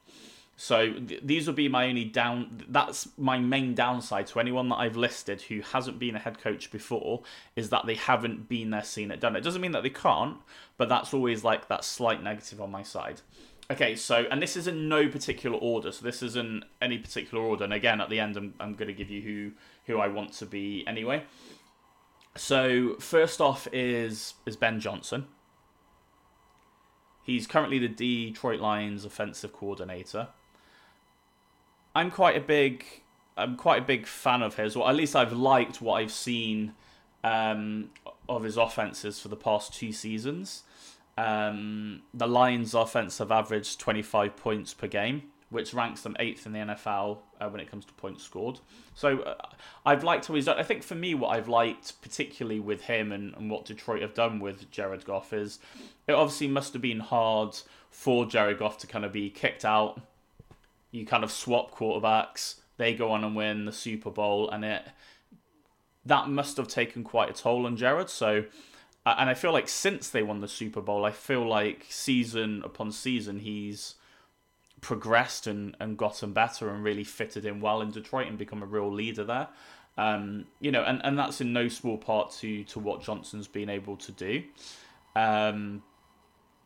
So 0.60 0.92
th- 0.92 1.20
these 1.22 1.46
would 1.46 1.54
be 1.54 1.68
my 1.68 1.86
only 1.86 2.04
down. 2.04 2.64
That's 2.68 3.08
my 3.16 3.38
main 3.38 3.76
downside 3.76 4.26
to 4.26 4.40
anyone 4.40 4.68
that 4.70 4.74
I've 4.74 4.96
listed 4.96 5.40
who 5.42 5.60
hasn't 5.60 6.00
been 6.00 6.16
a 6.16 6.18
head 6.18 6.40
coach 6.40 6.72
before 6.72 7.22
is 7.54 7.70
that 7.70 7.86
they 7.86 7.94
haven't 7.94 8.48
been 8.48 8.70
there, 8.70 8.82
seen 8.82 9.12
it, 9.12 9.20
done 9.20 9.36
it. 9.36 9.44
Doesn't 9.44 9.60
mean 9.60 9.70
that 9.70 9.84
they 9.84 9.90
can't, 9.90 10.36
but 10.76 10.88
that's 10.88 11.14
always 11.14 11.44
like 11.44 11.68
that 11.68 11.84
slight 11.84 12.24
negative 12.24 12.60
on 12.60 12.72
my 12.72 12.82
side. 12.82 13.20
Okay, 13.70 13.94
so 13.94 14.26
and 14.32 14.42
this 14.42 14.56
is 14.56 14.66
in 14.66 14.88
no 14.88 15.08
particular 15.08 15.56
order. 15.56 15.92
So 15.92 16.04
this 16.04 16.24
isn't 16.24 16.64
any 16.82 16.98
particular 16.98 17.44
order. 17.44 17.62
And 17.62 17.72
again, 17.72 18.00
at 18.00 18.10
the 18.10 18.18
end, 18.18 18.36
I'm 18.36 18.54
I'm 18.58 18.74
going 18.74 18.88
to 18.88 18.94
give 18.94 19.10
you 19.10 19.22
who 19.22 19.52
who 19.86 20.00
I 20.00 20.08
want 20.08 20.32
to 20.34 20.46
be 20.46 20.84
anyway. 20.88 21.22
So 22.34 22.96
first 22.98 23.40
off 23.40 23.68
is 23.72 24.34
is 24.44 24.56
Ben 24.56 24.80
Johnson. 24.80 25.28
He's 27.22 27.46
currently 27.46 27.78
the 27.78 27.88
Detroit 27.88 28.58
Lions 28.58 29.04
offensive 29.04 29.52
coordinator. 29.52 30.30
I'm 31.98 32.12
quite 32.12 32.36
a 32.36 32.40
big 32.40 32.84
I'm 33.36 33.56
quite 33.56 33.82
a 33.82 33.84
big 33.84 34.06
fan 34.06 34.42
of 34.42 34.54
his, 34.54 34.76
or 34.76 34.88
at 34.88 34.94
least 34.94 35.16
I've 35.16 35.32
liked 35.32 35.82
what 35.82 35.94
I've 35.94 36.12
seen 36.12 36.74
um, 37.24 37.90
of 38.28 38.44
his 38.44 38.56
offenses 38.56 39.18
for 39.20 39.26
the 39.26 39.36
past 39.36 39.74
two 39.74 39.92
seasons. 39.92 40.62
Um, 41.16 42.02
the 42.14 42.28
Lions' 42.28 42.74
offense 42.74 43.18
have 43.18 43.32
averaged 43.32 43.80
25 43.80 44.36
points 44.36 44.74
per 44.74 44.86
game, 44.86 45.24
which 45.50 45.74
ranks 45.74 46.02
them 46.02 46.16
eighth 46.20 46.46
in 46.46 46.52
the 46.52 46.60
NFL 46.60 47.18
uh, 47.40 47.48
when 47.48 47.60
it 47.60 47.68
comes 47.68 47.84
to 47.86 47.92
points 47.94 48.22
scored. 48.22 48.60
So 48.94 49.20
uh, 49.22 49.34
I've 49.84 50.04
liked 50.04 50.26
how 50.26 50.34
he's 50.34 50.44
done. 50.44 50.58
I 50.58 50.62
think 50.62 50.84
for 50.84 50.94
me, 50.94 51.14
what 51.14 51.30
I've 51.30 51.48
liked 51.48 52.00
particularly 52.00 52.60
with 52.60 52.82
him 52.82 53.10
and, 53.10 53.34
and 53.34 53.50
what 53.50 53.64
Detroit 53.64 54.02
have 54.02 54.14
done 54.14 54.38
with 54.38 54.70
Jared 54.70 55.04
Goff 55.04 55.32
is 55.32 55.58
it 56.06 56.12
obviously 56.12 56.46
must 56.46 56.74
have 56.74 56.82
been 56.82 57.00
hard 57.00 57.56
for 57.90 58.24
Jared 58.24 58.58
Goff 58.58 58.78
to 58.78 58.86
kind 58.86 59.04
of 59.04 59.12
be 59.12 59.30
kicked 59.30 59.64
out 59.64 60.00
you 60.90 61.06
kind 61.06 61.24
of 61.24 61.30
swap 61.30 61.74
quarterbacks. 61.74 62.56
They 62.76 62.94
go 62.94 63.10
on 63.10 63.24
and 63.24 63.34
win 63.34 63.64
the 63.64 63.72
Super 63.72 64.10
Bowl, 64.10 64.48
and 64.50 64.64
it 64.64 64.82
that 66.04 66.28
must 66.28 66.56
have 66.56 66.68
taken 66.68 67.04
quite 67.04 67.30
a 67.30 67.32
toll 67.32 67.66
on 67.66 67.76
Jared. 67.76 68.08
So, 68.08 68.44
and 69.04 69.28
I 69.28 69.34
feel 69.34 69.52
like 69.52 69.68
since 69.68 70.08
they 70.08 70.22
won 70.22 70.40
the 70.40 70.48
Super 70.48 70.80
Bowl, 70.80 71.04
I 71.04 71.10
feel 71.10 71.46
like 71.46 71.86
season 71.88 72.62
upon 72.64 72.92
season 72.92 73.40
he's 73.40 73.94
progressed 74.80 75.46
and, 75.46 75.76
and 75.80 75.98
gotten 75.98 76.32
better 76.32 76.70
and 76.70 76.82
really 76.84 77.04
fitted 77.04 77.44
in 77.44 77.60
well 77.60 77.80
in 77.80 77.90
Detroit 77.90 78.28
and 78.28 78.38
become 78.38 78.62
a 78.62 78.66
real 78.66 78.90
leader 78.90 79.24
there. 79.24 79.48
Um, 79.96 80.46
you 80.60 80.70
know, 80.70 80.82
and, 80.84 81.00
and 81.04 81.18
that's 81.18 81.40
in 81.40 81.52
no 81.52 81.68
small 81.68 81.98
part 81.98 82.30
to 82.40 82.64
to 82.64 82.78
what 82.78 83.02
Johnson's 83.02 83.48
been 83.48 83.68
able 83.68 83.96
to 83.96 84.12
do. 84.12 84.44
Um, 85.16 85.82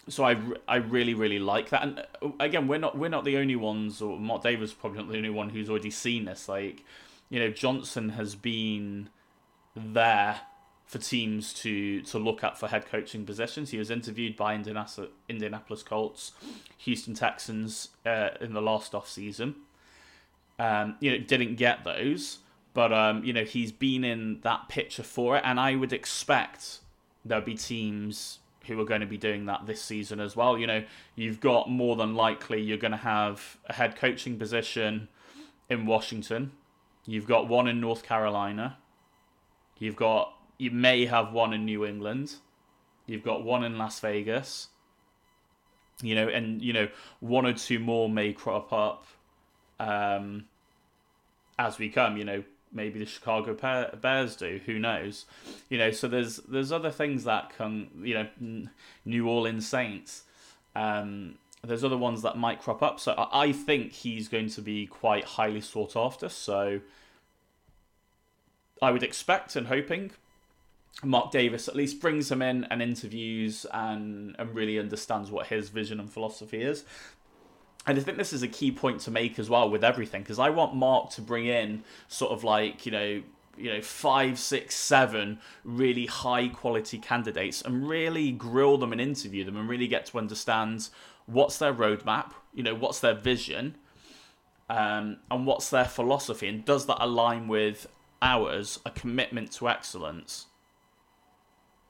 so 0.08 0.24
I, 0.24 0.36
I 0.66 0.76
really 0.76 1.14
really 1.14 1.38
like 1.38 1.70
that. 1.70 1.82
And 1.82 2.04
uh, 2.22 2.30
again 2.40 2.68
we're 2.68 2.78
not 2.78 2.96
we're 2.96 3.08
not 3.08 3.24
the 3.24 3.36
only 3.36 3.56
ones 3.56 4.02
or 4.02 4.18
Mark 4.18 4.42
Davis 4.42 4.72
probably 4.72 4.98
not 4.98 5.10
the 5.10 5.16
only 5.16 5.30
one 5.30 5.50
who's 5.50 5.70
already 5.70 5.90
seen 5.90 6.24
this. 6.24 6.48
Like 6.48 6.84
you 7.30 7.38
know 7.40 7.50
Johnson 7.50 8.10
has 8.10 8.34
been 8.34 9.08
there 9.74 10.40
for 10.86 10.98
teams 10.98 11.54
to 11.54 12.02
to 12.02 12.18
look 12.18 12.44
at 12.44 12.58
for 12.58 12.68
head 12.68 12.86
coaching 12.86 13.24
positions. 13.24 13.70
He 13.70 13.78
was 13.78 13.90
interviewed 13.90 14.36
by 14.36 14.54
Indianapolis, 14.54 15.10
Indianapolis 15.28 15.82
Colts 15.82 16.32
Houston 16.78 17.14
Texans 17.14 17.88
uh, 18.04 18.30
in 18.40 18.52
the 18.52 18.62
last 18.62 18.94
off 18.94 19.08
season 19.08 19.54
um, 20.58 20.96
you 21.00 21.10
know 21.10 21.18
didn't 21.18 21.56
get 21.56 21.84
those 21.84 22.38
but 22.74 22.92
um, 22.92 23.24
you 23.24 23.32
know 23.32 23.44
he's 23.44 23.72
been 23.72 24.04
in 24.04 24.40
that 24.42 24.68
picture 24.68 25.02
for 25.02 25.36
it. 25.36 25.42
And 25.44 25.60
I 25.60 25.76
would 25.76 25.92
expect 25.92 26.80
there'll 27.24 27.44
be 27.44 27.54
teams 27.54 28.38
who 28.66 28.80
are 28.80 28.84
going 28.84 29.00
to 29.00 29.06
be 29.06 29.16
doing 29.16 29.46
that 29.46 29.66
this 29.66 29.82
season 29.82 30.20
as 30.20 30.36
well. 30.36 30.58
You 30.58 30.66
know, 30.66 30.84
you've 31.14 31.40
got 31.40 31.70
more 31.70 31.96
than 31.96 32.14
likely 32.14 32.60
you're 32.60 32.78
going 32.78 32.92
to 32.92 32.96
have 32.96 33.58
a 33.66 33.72
head 33.72 33.96
coaching 33.96 34.38
position 34.38 35.08
in 35.68 35.86
Washington. 35.86 36.52
You've 37.06 37.26
got 37.26 37.48
one 37.48 37.66
in 37.66 37.80
North 37.80 38.02
Carolina. 38.02 38.78
You've 39.78 39.96
got 39.96 40.34
you 40.58 40.70
may 40.70 41.06
have 41.06 41.32
one 41.32 41.52
in 41.52 41.64
New 41.64 41.84
England. 41.84 42.36
You've 43.06 43.24
got 43.24 43.42
one 43.42 43.64
in 43.64 43.78
Las 43.78 43.98
Vegas. 44.00 44.68
You 46.00 46.14
know, 46.14 46.28
and 46.28 46.62
you 46.62 46.72
know 46.72 46.88
one 47.20 47.46
or 47.46 47.52
two 47.52 47.78
more 47.78 48.08
may 48.08 48.32
crop 48.32 48.72
up 48.72 49.06
um, 49.80 50.44
as 51.58 51.78
we 51.78 51.88
come. 51.88 52.16
You 52.16 52.24
know, 52.24 52.44
maybe 52.72 52.98
the 52.98 53.06
Chicago 53.06 53.54
Bears 53.54 54.36
do. 54.36 54.60
Who 54.66 54.78
knows? 54.78 55.26
You 55.68 55.78
know, 55.78 55.90
so 55.90 56.08
there's 56.08 56.36
there's 56.38 56.72
other 56.72 56.90
things 56.90 57.24
that 57.24 57.56
can 57.56 57.88
you 58.02 58.14
know 58.14 58.68
New 59.04 59.28
Orleans 59.28 59.68
Saints. 59.68 60.24
Um, 60.74 61.36
there's 61.64 61.84
other 61.84 61.98
ones 61.98 62.22
that 62.22 62.36
might 62.36 62.60
crop 62.60 62.82
up. 62.82 62.98
So 62.98 63.28
I 63.32 63.52
think 63.52 63.92
he's 63.92 64.28
going 64.28 64.48
to 64.50 64.62
be 64.62 64.86
quite 64.86 65.24
highly 65.24 65.60
sought 65.60 65.96
after. 65.96 66.28
So 66.28 66.80
I 68.80 68.90
would 68.90 69.04
expect 69.04 69.54
and 69.54 69.68
hoping 69.68 70.10
Mark 71.04 71.30
Davis 71.30 71.68
at 71.68 71.76
least 71.76 72.00
brings 72.00 72.30
him 72.30 72.42
in 72.42 72.64
and 72.64 72.82
interviews 72.82 73.64
and 73.72 74.34
and 74.38 74.54
really 74.54 74.78
understands 74.78 75.30
what 75.30 75.46
his 75.46 75.68
vision 75.68 76.00
and 76.00 76.12
philosophy 76.12 76.62
is 76.62 76.84
and 77.86 77.98
I 77.98 78.00
think 78.00 78.16
this 78.16 78.32
is 78.32 78.42
a 78.42 78.48
key 78.48 78.70
point 78.70 79.00
to 79.02 79.10
make 79.10 79.38
as 79.38 79.50
well 79.50 79.68
with 79.68 79.82
everything 79.82 80.22
because 80.22 80.38
I 80.38 80.50
want 80.50 80.74
Mark 80.74 81.10
to 81.10 81.20
bring 81.20 81.46
in 81.46 81.84
sort 82.08 82.32
of 82.32 82.44
like 82.44 82.86
you 82.86 82.92
know 82.92 83.22
you 83.56 83.72
know 83.72 83.80
five 83.82 84.38
six 84.38 84.74
seven 84.74 85.38
really 85.64 86.06
high 86.06 86.48
quality 86.48 86.98
candidates 86.98 87.62
and 87.62 87.88
really 87.88 88.32
grill 88.32 88.78
them 88.78 88.92
and 88.92 89.00
interview 89.00 89.44
them 89.44 89.56
and 89.56 89.68
really 89.68 89.88
get 89.88 90.06
to 90.06 90.18
understand 90.18 90.88
what's 91.26 91.58
their 91.58 91.74
roadmap 91.74 92.32
you 92.54 92.62
know 92.62 92.74
what's 92.74 93.00
their 93.00 93.14
vision 93.14 93.74
um, 94.70 95.18
and 95.30 95.46
what's 95.46 95.68
their 95.68 95.84
philosophy 95.84 96.48
and 96.48 96.64
does 96.64 96.86
that 96.86 96.96
align 97.00 97.46
with 97.46 97.86
ours 98.22 98.78
a 98.86 98.90
commitment 98.90 99.50
to 99.52 99.68
excellence? 99.68 100.46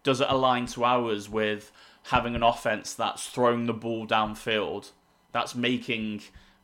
Does 0.02 0.20
it 0.20 0.26
align 0.28 0.66
to 0.68 0.82
ours 0.82 1.28
with 1.28 1.70
having 2.04 2.34
an 2.34 2.42
offense 2.42 2.94
that's 2.94 3.28
throwing 3.28 3.66
the 3.66 3.74
ball 3.74 4.06
downfield 4.06 4.90
that's 5.32 5.54
making 5.54 6.22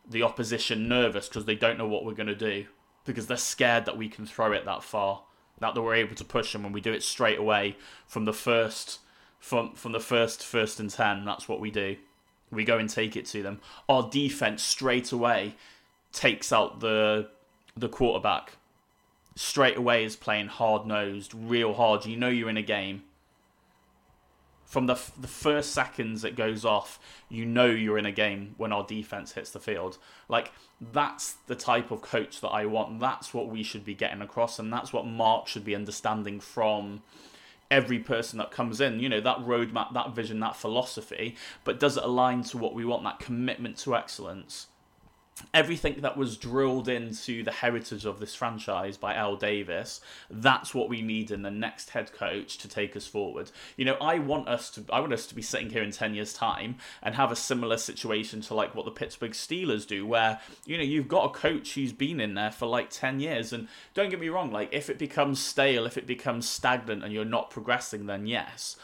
the 0.09 0.23
opposition 0.23 0.89
nervous 0.89 1.29
because 1.29 1.45
they 1.45 1.55
don't 1.55 1.79
know 1.79 1.89
what 1.89 2.05
we're 2.05 2.15
going 2.15 2.27
to 2.27 2.35
do 2.35 2.67
because 3.05 3.27
they're 3.27 3.37
scared 3.37 3.85
that 3.87 3.97
we 3.97 4.09
can 4.09 4.27
throw 4.27 4.53
it 4.53 4.65
that 4.65 4.83
far 4.83 5.23
that 5.61 5.75
we're 5.75 5.95
able 5.95 6.15
to 6.15 6.25
push 6.25 6.53
them 6.53 6.63
when 6.63 6.73
we 6.73 6.81
do 6.81 6.93
it 6.93 7.03
straight 7.03 7.39
away 7.39 7.77
from 8.07 8.25
the 8.25 8.33
first 8.33 9.01
from 9.39 9.73
from 9.75 9.93
the 9.93 10.01
first 10.01 10.45
first 10.45 10.81
and 10.81 10.91
10 10.91 11.25
that's 11.25 11.49
what 11.49 11.61
we 11.61 11.71
do. 11.71 11.97
We 12.51 12.65
go 12.65 12.79
and 12.79 12.89
take 12.89 13.15
it 13.15 13.27
to 13.27 13.43
them. 13.43 13.61
Our 13.89 14.09
defense 14.09 14.63
straight 14.63 15.13
away 15.13 15.55
takes 16.13 16.53
out 16.53 16.81
the 16.81 17.29
the 17.77 17.89
quarterback. 17.89 18.55
Straight 19.37 19.77
away 19.77 20.05
is 20.05 20.17
playing 20.17 20.49
hard 20.49 20.87
nosed 20.87 21.33
real 21.35 21.75
hard. 21.75 22.07
You 22.07 22.17
know 22.17 22.29
you're 22.29 22.51
in 22.51 22.57
a 22.57 22.63
game 22.63 23.05
from 24.69 24.85
the 24.85 24.93
f- 24.93 25.13
the 25.19 25.27
first 25.27 25.73
seconds 25.73 26.25
it 26.25 26.37
goes 26.37 26.63
off, 26.63 27.01
you 27.31 27.47
know 27.47 27.65
you're 27.65 27.97
in 27.97 28.05
a 28.05 28.13
game 28.13 28.55
when 28.59 28.71
our 28.71 28.85
defense 28.85 29.33
hits 29.33 29.51
the 29.51 29.59
field. 29.59 29.97
Like 30.29 30.53
that's 30.79 31.33
the 31.47 31.55
type 31.55 31.91
of 31.91 32.03
coach 32.03 32.43
that 32.43 32.49
I 32.49 32.67
want. 32.67 33.01
That's 33.01 33.33
what 33.33 33.49
we 33.49 33.63
should 33.63 33.85
be 33.85 33.95
getting 33.95 34.21
across, 34.21 34.59
and 34.59 34.71
that's 34.71 34.93
what 34.93 35.07
Mark 35.07 35.49
should 35.49 35.65
be 35.65 35.75
understanding 35.75 36.39
from 36.39 37.03
every 37.71 37.99
person 37.99 38.39
that 38.39 38.51
comes 38.51 38.79
in. 38.79 39.01
You 39.01 39.09
know 39.09 39.23
that 39.23 39.39
roadmap, 39.39 39.95
that 39.95 40.15
vision, 40.15 40.39
that 40.41 40.55
philosophy. 40.55 41.35
But 41.65 41.81
does 41.81 41.97
it 41.97 42.05
align 42.05 42.43
to 42.45 42.59
what 42.59 42.75
we 42.75 42.85
want? 42.85 43.05
That 43.05 43.21
commitment 43.21 43.79
to 43.79 43.97
excellence. 43.97 44.67
Everything 45.55 46.01
that 46.01 46.17
was 46.17 46.37
drilled 46.37 46.89
into 46.89 47.43
the 47.43 47.51
heritage 47.53 48.05
of 48.05 48.21
this 48.21 48.35
franchise 48.35 48.97
by 48.97 49.15
Al 49.15 49.37
Davis, 49.37 50.01
that's 50.31 50.75
what 50.75 50.89
we 50.89 51.03
need 51.03 51.31
in 51.31 51.43
the 51.43 51.51
next 51.51 51.91
head 51.91 52.13
coach 52.13 52.59
to 52.59 52.69
take 52.69 52.97
us 52.97 53.07
forward. 53.07 53.51
You 53.77 53.85
know, 53.85 53.97
I 54.01 54.19
want 54.19 54.49
us 54.49 54.71
to 54.71 54.85
I 54.91 55.01
want 55.01 55.13
us 55.13 55.27
to 55.27 55.35
be 55.35 55.43
sitting 55.43 55.71
here 55.71 55.83
in 55.83 55.91
10 55.91 56.15
years 56.15 56.33
time 56.33 56.77
and 57.03 57.15
have 57.15 57.33
a 57.33 57.37
similar 57.37 57.77
situation 57.77 58.41
to 58.43 58.55
like 58.55 58.75
what 58.75 58.85
the 58.85 58.91
Pittsburgh 58.91 59.33
Steelers 59.33 59.87
do 59.87 60.07
where, 60.07 60.41
you 60.67 60.77
know, 60.77 60.85
you've 60.85 61.09
got 61.09 61.27
a 61.27 61.35
coach 61.35 61.75
who's 61.75 61.93
been 61.93 62.21
in 62.21 62.35
there 62.35 62.51
for 62.51 62.67
like 62.67 62.91
10 62.91 63.21
years 63.21 63.53
and 63.53 63.69
don't 63.95 64.11
get 64.11 64.21
me 64.21 64.29
wrong, 64.29 64.51
like 64.51 64.73
if 64.73 64.91
it 64.91 64.99
becomes 64.99 65.39
stale, 65.39 65.87
if 65.87 65.97
it 65.97 66.07
becomes 66.07 66.49
stagnant 66.49 67.05
and 67.05 67.13
you're 67.13 67.25
not 67.25 67.51
progressing 67.51 68.07
then 68.07 68.27
yes 68.27 68.77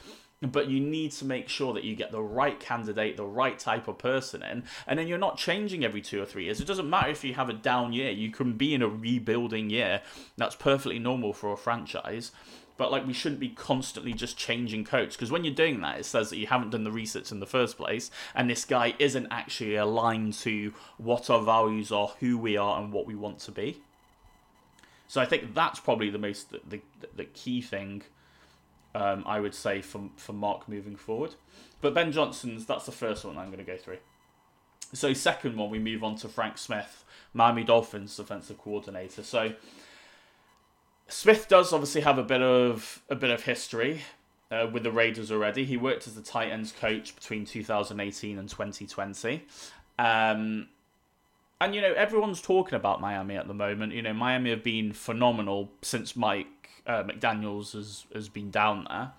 but 0.50 0.68
you 0.68 0.80
need 0.80 1.12
to 1.12 1.24
make 1.24 1.48
sure 1.48 1.72
that 1.72 1.84
you 1.84 1.94
get 1.94 2.12
the 2.12 2.22
right 2.22 2.58
candidate, 2.58 3.16
the 3.16 3.24
right 3.24 3.58
type 3.58 3.88
of 3.88 3.98
person 3.98 4.42
in, 4.42 4.64
and 4.86 4.98
then 4.98 5.08
you're 5.08 5.18
not 5.18 5.36
changing 5.36 5.84
every 5.84 6.00
two 6.00 6.22
or 6.22 6.26
three 6.26 6.44
years. 6.44 6.60
It 6.60 6.66
doesn't 6.66 6.88
matter 6.88 7.10
if 7.10 7.24
you 7.24 7.34
have 7.34 7.48
a 7.48 7.54
down 7.54 7.92
year, 7.92 8.10
you 8.10 8.30
can 8.30 8.52
be 8.54 8.74
in 8.74 8.82
a 8.82 8.88
rebuilding 8.88 9.70
year. 9.70 10.02
That's 10.36 10.54
perfectly 10.54 10.98
normal 10.98 11.32
for 11.32 11.52
a 11.52 11.56
franchise. 11.56 12.32
But 12.76 12.90
like 12.90 13.06
we 13.06 13.12
shouldn't 13.12 13.40
be 13.40 13.50
constantly 13.50 14.12
just 14.12 14.36
changing 14.36 14.84
coach 14.84 15.12
because 15.12 15.30
when 15.30 15.44
you're 15.44 15.54
doing 15.54 15.80
that, 15.82 16.00
it 16.00 16.04
says 16.04 16.30
that 16.30 16.38
you 16.38 16.48
haven't 16.48 16.70
done 16.70 16.82
the 16.82 16.90
research 16.90 17.30
in 17.30 17.38
the 17.38 17.46
first 17.46 17.76
place, 17.76 18.10
and 18.34 18.50
this 18.50 18.64
guy 18.64 18.94
isn't 18.98 19.28
actually 19.30 19.76
aligned 19.76 20.34
to 20.34 20.74
what 20.98 21.30
our 21.30 21.42
values 21.42 21.92
are, 21.92 22.12
who 22.18 22.36
we 22.36 22.56
are, 22.56 22.80
and 22.80 22.92
what 22.92 23.06
we 23.06 23.14
want 23.14 23.38
to 23.40 23.52
be. 23.52 23.80
So 25.06 25.20
I 25.20 25.26
think 25.26 25.54
that's 25.54 25.78
probably 25.78 26.10
the 26.10 26.18
most 26.18 26.50
the, 26.50 26.60
the, 26.68 26.80
the 27.14 27.24
key 27.26 27.62
thing 27.62 28.02
um, 28.94 29.24
I 29.26 29.40
would 29.40 29.54
say 29.54 29.82
for 29.82 30.10
for 30.16 30.32
Mark 30.32 30.68
moving 30.68 30.96
forward. 30.96 31.34
But 31.80 31.94
Ben 31.94 32.12
Johnson's 32.12 32.66
that's 32.66 32.86
the 32.86 32.92
first 32.92 33.24
one 33.24 33.36
I'm 33.36 33.46
going 33.46 33.58
to 33.58 33.64
go 33.64 33.76
through. 33.76 33.98
So 34.92 35.12
second 35.12 35.56
one, 35.56 35.70
we 35.70 35.78
move 35.78 36.04
on 36.04 36.14
to 36.16 36.28
Frank 36.28 36.56
Smith, 36.56 37.04
Miami 37.32 37.64
Dolphins 37.64 38.18
offensive 38.18 38.58
coordinator. 38.58 39.22
So 39.22 39.54
Smith 41.08 41.48
does 41.48 41.72
obviously 41.72 42.02
have 42.02 42.18
a 42.18 42.22
bit 42.22 42.42
of 42.42 43.02
a 43.10 43.16
bit 43.16 43.30
of 43.30 43.42
history 43.42 44.02
uh, 44.50 44.68
with 44.72 44.84
the 44.84 44.92
Raiders 44.92 45.32
already. 45.32 45.64
He 45.64 45.76
worked 45.76 46.06
as 46.06 46.14
the 46.14 46.22
tight 46.22 46.50
ends 46.50 46.72
coach 46.72 47.14
between 47.14 47.44
2018 47.44 48.38
and 48.38 48.48
2020. 48.48 49.44
Um, 49.98 50.68
and 51.61 51.75
you 51.75 51.80
know 51.80 51.92
everyone's 51.94 52.40
talking 52.40 52.75
about 52.75 53.00
Miami 53.00 53.37
at 53.37 53.46
the 53.46 53.54
moment. 53.54 53.92
You 53.92 54.02
know 54.02 54.12
Miami 54.12 54.50
have 54.50 54.62
been 54.62 54.92
phenomenal 54.92 55.70
since 55.82 56.16
Mike 56.16 56.70
uh, 56.87 57.02
McDaniel's 57.04 57.73
has 57.73 58.06
has 58.14 58.28
been 58.28 58.50
down 58.50 58.87
there. 58.88 59.12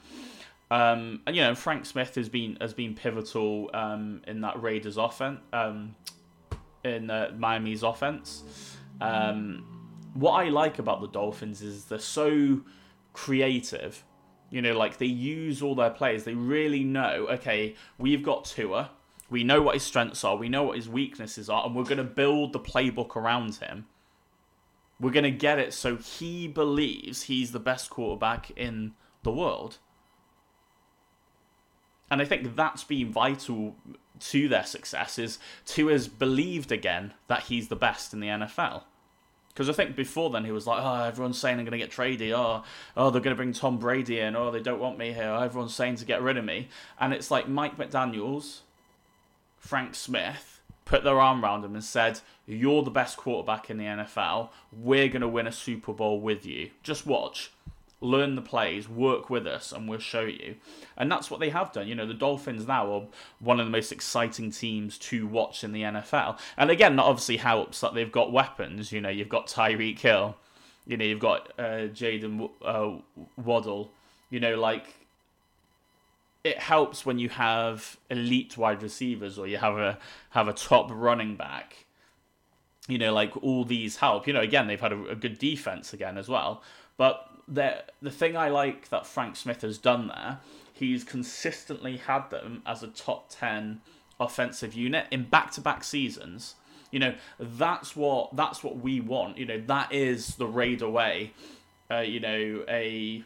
Um, 0.71 1.21
and 1.27 1.35
you 1.35 1.41
know 1.41 1.55
Frank 1.55 1.85
Smith 1.85 2.15
has 2.15 2.29
been 2.29 2.57
has 2.59 2.73
been 2.73 2.95
pivotal 2.95 3.69
um, 3.73 4.21
in 4.27 4.41
that 4.41 4.61
Raiders 4.61 4.97
offense, 4.97 5.39
um, 5.53 5.95
in 6.83 7.09
uh, 7.09 7.31
Miami's 7.37 7.83
offense. 7.83 8.77
Um, 9.01 9.65
what 10.13 10.31
I 10.31 10.49
like 10.49 10.79
about 10.79 11.01
the 11.01 11.07
Dolphins 11.07 11.61
is 11.61 11.85
they're 11.85 11.99
so 11.99 12.61
creative. 13.13 14.03
You 14.49 14.61
know, 14.61 14.77
like 14.77 14.97
they 14.97 15.05
use 15.05 15.61
all 15.61 15.75
their 15.75 15.89
players. 15.89 16.23
They 16.23 16.33
really 16.33 16.83
know. 16.83 17.27
Okay, 17.31 17.75
we've 17.97 18.23
got 18.23 18.45
Tua. 18.45 18.91
We 19.29 19.43
know 19.43 19.61
what 19.61 19.75
his 19.75 19.83
strengths 19.83 20.23
are. 20.23 20.35
We 20.35 20.49
know 20.49 20.63
what 20.63 20.75
his 20.75 20.87
weaknesses 20.87 21.49
are, 21.49 21.65
and 21.65 21.75
we're 21.75 21.83
going 21.83 21.97
to 21.97 22.03
build 22.03 22.53
the 22.53 22.59
playbook 22.59 23.15
around 23.15 23.55
him. 23.55 23.85
We're 24.99 25.11
going 25.11 25.23
to 25.23 25.31
get 25.31 25.59
it 25.59 25.73
so 25.73 25.97
he 25.97 26.47
believes 26.47 27.23
he's 27.23 27.51
the 27.51 27.59
best 27.59 27.89
quarterback 27.89 28.51
in 28.51 28.93
the 29.23 29.31
world. 29.31 29.79
And 32.09 32.21
I 32.21 32.25
think 32.25 32.55
that's 32.55 32.83
been 32.83 33.11
vital 33.11 33.75
to 34.19 34.47
their 34.47 34.63
success 34.63 35.19
is 35.19 35.39
to 35.65 35.87
has 35.87 36.07
believed 36.07 36.71
again 36.71 37.13
that 37.27 37.43
he's 37.43 37.67
the 37.67 37.75
best 37.75 38.13
in 38.13 38.19
the 38.19 38.27
NFL. 38.27 38.83
Because 39.49 39.69
I 39.69 39.73
think 39.73 39.95
before 39.95 40.29
then 40.29 40.43
he 40.43 40.51
was 40.51 40.67
like, 40.67 40.81
oh, 40.83 41.03
everyone's 41.05 41.39
saying 41.39 41.57
I'm 41.57 41.65
going 41.65 41.71
to 41.71 41.77
get 41.77 41.89
traded. 41.89 42.33
Oh, 42.33 42.63
oh, 42.97 43.09
they're 43.09 43.21
going 43.21 43.35
to 43.35 43.37
bring 43.37 43.53
Tom 43.53 43.77
Brady 43.77 44.19
in. 44.19 44.35
Oh, 44.35 44.51
they 44.51 44.59
don't 44.61 44.81
want 44.81 44.97
me 44.97 45.13
here. 45.13 45.29
Oh, 45.29 45.41
everyone's 45.41 45.73
saying 45.73 45.95
to 45.97 46.05
get 46.05 46.21
rid 46.21 46.37
of 46.37 46.43
me. 46.43 46.67
And 46.99 47.13
it's 47.13 47.31
like 47.31 47.47
Mike 47.47 47.77
McDaniels, 47.77 48.59
Frank 49.65 49.95
Smith, 49.95 50.61
put 50.85 51.03
their 51.03 51.19
arm 51.19 51.43
around 51.43 51.65
him 51.65 51.73
and 51.73 51.83
said, 51.83 52.19
You're 52.45 52.83
the 52.83 52.91
best 52.91 53.17
quarterback 53.17 53.71
in 53.71 53.79
the 53.79 53.85
NFL. 53.85 54.49
We're 54.71 55.07
going 55.07 55.23
to 55.23 55.27
win 55.27 55.47
a 55.47 55.51
Super 55.51 55.91
Bowl 55.91 56.21
with 56.21 56.45
you. 56.45 56.69
Just 56.83 57.07
watch. 57.07 57.51
Learn 57.99 58.35
the 58.35 58.43
plays, 58.43 58.87
work 58.87 59.31
with 59.31 59.47
us, 59.47 59.71
and 59.71 59.89
we'll 59.89 59.97
show 59.97 60.21
you. 60.21 60.57
And 60.95 61.11
that's 61.11 61.31
what 61.31 61.39
they 61.39 61.49
have 61.49 61.71
done. 61.71 61.87
You 61.87 61.95
know, 61.95 62.05
the 62.05 62.13
Dolphins 62.13 62.67
now 62.67 62.91
are 62.93 63.07
one 63.39 63.59
of 63.59 63.65
the 63.65 63.71
most 63.71 63.91
exciting 63.91 64.51
teams 64.51 64.99
to 64.99 65.25
watch 65.25 65.63
in 65.63 65.71
the 65.71 65.81
NFL. 65.81 66.37
And 66.57 66.69
again, 66.69 66.95
that 66.97 67.03
obviously 67.03 67.37
helps 67.37 67.79
that 67.81 67.95
they've 67.95 68.11
got 68.11 68.31
weapons. 68.31 68.91
You 68.91 69.01
know, 69.01 69.09
you've 69.09 69.29
got 69.29 69.47
Tyreek 69.47 69.97
Hill, 69.97 70.35
you 70.85 70.97
know, 70.97 71.05
you've 71.05 71.19
got 71.19 71.51
uh, 71.57 71.87
Jaylen 71.87 72.51
uh, 72.63 72.91
Waddle. 73.35 73.89
You 74.29 74.39
know, 74.39 74.59
like 74.59 75.04
it 76.45 76.59
helps 76.59 77.07
when 77.07 77.17
you 77.17 77.27
have 77.27 77.97
elite 78.11 78.55
wide 78.55 78.83
receivers 78.83 79.39
or 79.39 79.47
you 79.47 79.57
have 79.57 79.77
a 79.77 79.97
have 80.29 80.47
a 80.47 80.53
top 80.53 80.89
running 80.93 81.35
back. 81.35 81.85
You 82.87 82.99
know, 82.99 83.11
like 83.11 83.35
all 83.43 83.65
these 83.65 83.97
help. 83.97 84.27
You 84.27 84.33
know, 84.33 84.41
again, 84.41 84.67
they've 84.67 84.79
had 84.79 84.93
a, 84.93 85.07
a 85.07 85.15
good 85.15 85.39
defense 85.39 85.91
again 85.91 86.19
as 86.19 86.29
well. 86.29 86.61
But 86.97 87.27
the 87.47 87.83
the 87.99 88.11
thing 88.11 88.37
I 88.37 88.49
like 88.49 88.89
that 88.89 89.07
Frank 89.07 89.35
Smith 89.35 89.63
has 89.63 89.79
done 89.79 90.07
there, 90.07 90.37
he's 90.71 91.03
consistently 91.03 91.97
had 91.97 92.29
them 92.29 92.61
as 92.63 92.83
a 92.83 92.87
top 92.89 93.29
ten 93.29 93.81
offensive 94.19 94.75
unit 94.75 95.07
in 95.09 95.23
back 95.23 95.49
to 95.53 95.61
back 95.61 95.83
seasons. 95.83 96.55
You 96.91 96.99
know, 96.99 97.15
that's 97.39 97.95
what 97.95 98.35
that's 98.35 98.63
what 98.63 98.77
we 98.77 98.99
want. 98.99 99.39
You 99.39 99.47
know, 99.47 99.61
that 99.65 99.91
is 99.91 100.35
the 100.35 100.45
Raider 100.45 100.89
way. 100.89 101.33
Uh, 101.89 101.99
you 102.01 102.19
know, 102.19 102.63
a 102.69 103.23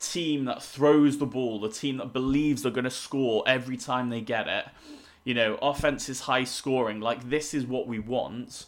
team 0.00 0.46
that 0.46 0.62
throws 0.62 1.18
the 1.18 1.26
ball, 1.26 1.60
the 1.60 1.68
team 1.68 1.98
that 1.98 2.12
believes 2.12 2.62
they're 2.62 2.72
going 2.72 2.84
to 2.84 2.90
score 2.90 3.44
every 3.46 3.76
time 3.76 4.08
they 4.08 4.20
get 4.20 4.48
it. 4.48 4.64
You 5.24 5.34
know, 5.34 5.58
offense 5.60 6.08
is 6.08 6.20
high 6.20 6.44
scoring. 6.44 7.00
Like, 7.00 7.28
this 7.28 7.52
is 7.54 7.66
what 7.66 7.86
we 7.86 7.98
want. 7.98 8.64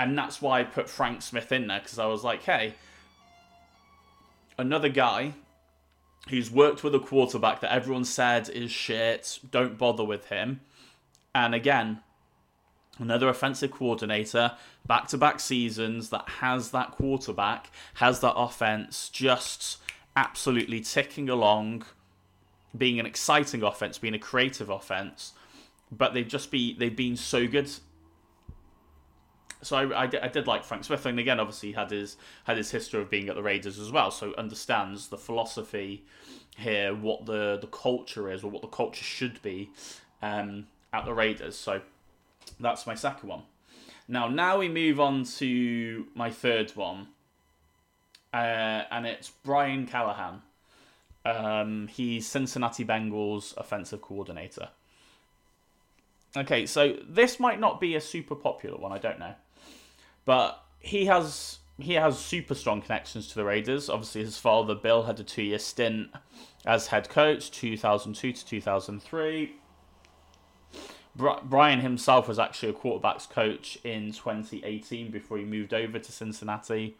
And 0.00 0.18
that's 0.18 0.42
why 0.42 0.60
I 0.60 0.64
put 0.64 0.90
Frank 0.90 1.22
Smith 1.22 1.52
in 1.52 1.68
there, 1.68 1.78
because 1.78 1.98
I 1.98 2.06
was 2.06 2.24
like, 2.24 2.42
hey, 2.42 2.74
another 4.58 4.88
guy 4.88 5.34
who's 6.28 6.50
worked 6.50 6.82
with 6.82 6.94
a 6.94 7.00
quarterback 7.00 7.60
that 7.60 7.72
everyone 7.72 8.04
said 8.04 8.48
is 8.48 8.70
shit, 8.70 9.38
don't 9.50 9.78
bother 9.78 10.04
with 10.04 10.26
him. 10.26 10.60
And 11.34 11.54
again, 11.54 12.00
another 12.98 13.28
offensive 13.28 13.70
coordinator, 13.70 14.52
back 14.86 15.08
to 15.08 15.18
back 15.18 15.40
seasons 15.40 16.10
that 16.10 16.28
has 16.40 16.70
that 16.72 16.90
quarterback, 16.92 17.70
has 17.94 18.20
that 18.20 18.34
offense 18.34 19.08
just 19.08 19.78
absolutely 20.16 20.80
ticking 20.80 21.28
along, 21.28 21.84
being 22.76 23.00
an 23.00 23.06
exciting 23.06 23.62
offense, 23.62 23.98
being 23.98 24.14
a 24.14 24.18
creative 24.18 24.68
offense, 24.68 25.32
but 25.90 26.14
they've 26.14 26.28
just 26.28 26.50
be 26.50 26.74
they've 26.74 26.96
been 26.96 27.16
so 27.16 27.46
good. 27.46 27.70
So 29.62 29.76
I, 29.76 30.04
I, 30.04 30.10
I 30.22 30.28
did 30.28 30.46
like 30.46 30.64
Frank 30.64 30.84
Smith, 30.84 31.06
and 31.06 31.20
again, 31.20 31.38
obviously 31.38 31.72
had 31.72 31.90
his 31.90 32.16
had 32.44 32.56
his 32.56 32.70
history 32.70 33.00
of 33.00 33.10
being 33.10 33.28
at 33.28 33.36
the 33.36 33.42
Raiders 33.42 33.78
as 33.78 33.92
well, 33.92 34.10
so 34.10 34.34
understands 34.36 35.08
the 35.08 35.18
philosophy 35.18 36.04
here, 36.56 36.94
what 36.94 37.26
the 37.26 37.58
the 37.60 37.68
culture 37.68 38.30
is, 38.30 38.42
or 38.42 38.50
what 38.50 38.62
the 38.62 38.68
culture 38.68 39.04
should 39.04 39.40
be 39.42 39.70
um, 40.20 40.66
at 40.92 41.04
the 41.04 41.14
Raiders. 41.14 41.56
So 41.56 41.80
that's 42.58 42.86
my 42.86 42.94
second 42.94 43.28
one. 43.28 43.42
Now, 44.08 44.28
now 44.28 44.58
we 44.58 44.68
move 44.68 44.98
on 45.00 45.24
to 45.38 46.06
my 46.14 46.30
third 46.30 46.72
one, 46.72 47.08
uh, 48.32 48.84
and 48.90 49.06
it's 49.06 49.30
Brian 49.44 49.86
Callahan. 49.86 50.42
Um, 51.24 51.88
he's 51.88 52.26
Cincinnati 52.26 52.84
Bengals 52.84 53.56
offensive 53.56 54.02
coordinator. 54.02 54.68
Okay, 56.36 56.66
so 56.66 56.96
this 57.06 57.38
might 57.38 57.60
not 57.60 57.80
be 57.80 57.94
a 57.94 58.00
super 58.00 58.34
popular 58.34 58.78
one, 58.78 58.90
I 58.90 58.98
don't 58.98 59.18
know, 59.18 59.34
but 60.24 60.62
he 60.80 61.06
has 61.06 61.58
he 61.78 61.94
has 61.94 62.18
super 62.18 62.54
strong 62.54 62.80
connections 62.80 63.28
to 63.28 63.34
the 63.34 63.44
Raiders. 63.44 63.88
Obviously, 63.90 64.24
his 64.24 64.38
father 64.38 64.74
Bill 64.74 65.02
had 65.02 65.20
a 65.20 65.24
two 65.24 65.42
year 65.42 65.58
stint 65.58 66.08
as 66.64 66.88
head 66.88 67.08
coach, 67.08 67.50
two 67.50 67.76
thousand 67.76 68.14
two 68.14 68.32
to 68.32 68.46
two 68.46 68.60
thousand 68.60 69.02
three. 69.02 69.56
Brian 71.14 71.80
himself 71.80 72.26
was 72.26 72.38
actually 72.38 72.70
a 72.70 72.72
quarterbacks 72.72 73.28
coach 73.28 73.78
in 73.84 74.12
2018 74.12 75.10
before 75.10 75.36
he 75.36 75.44
moved 75.44 75.74
over 75.74 75.98
to 75.98 76.10
Cincinnati 76.10 76.96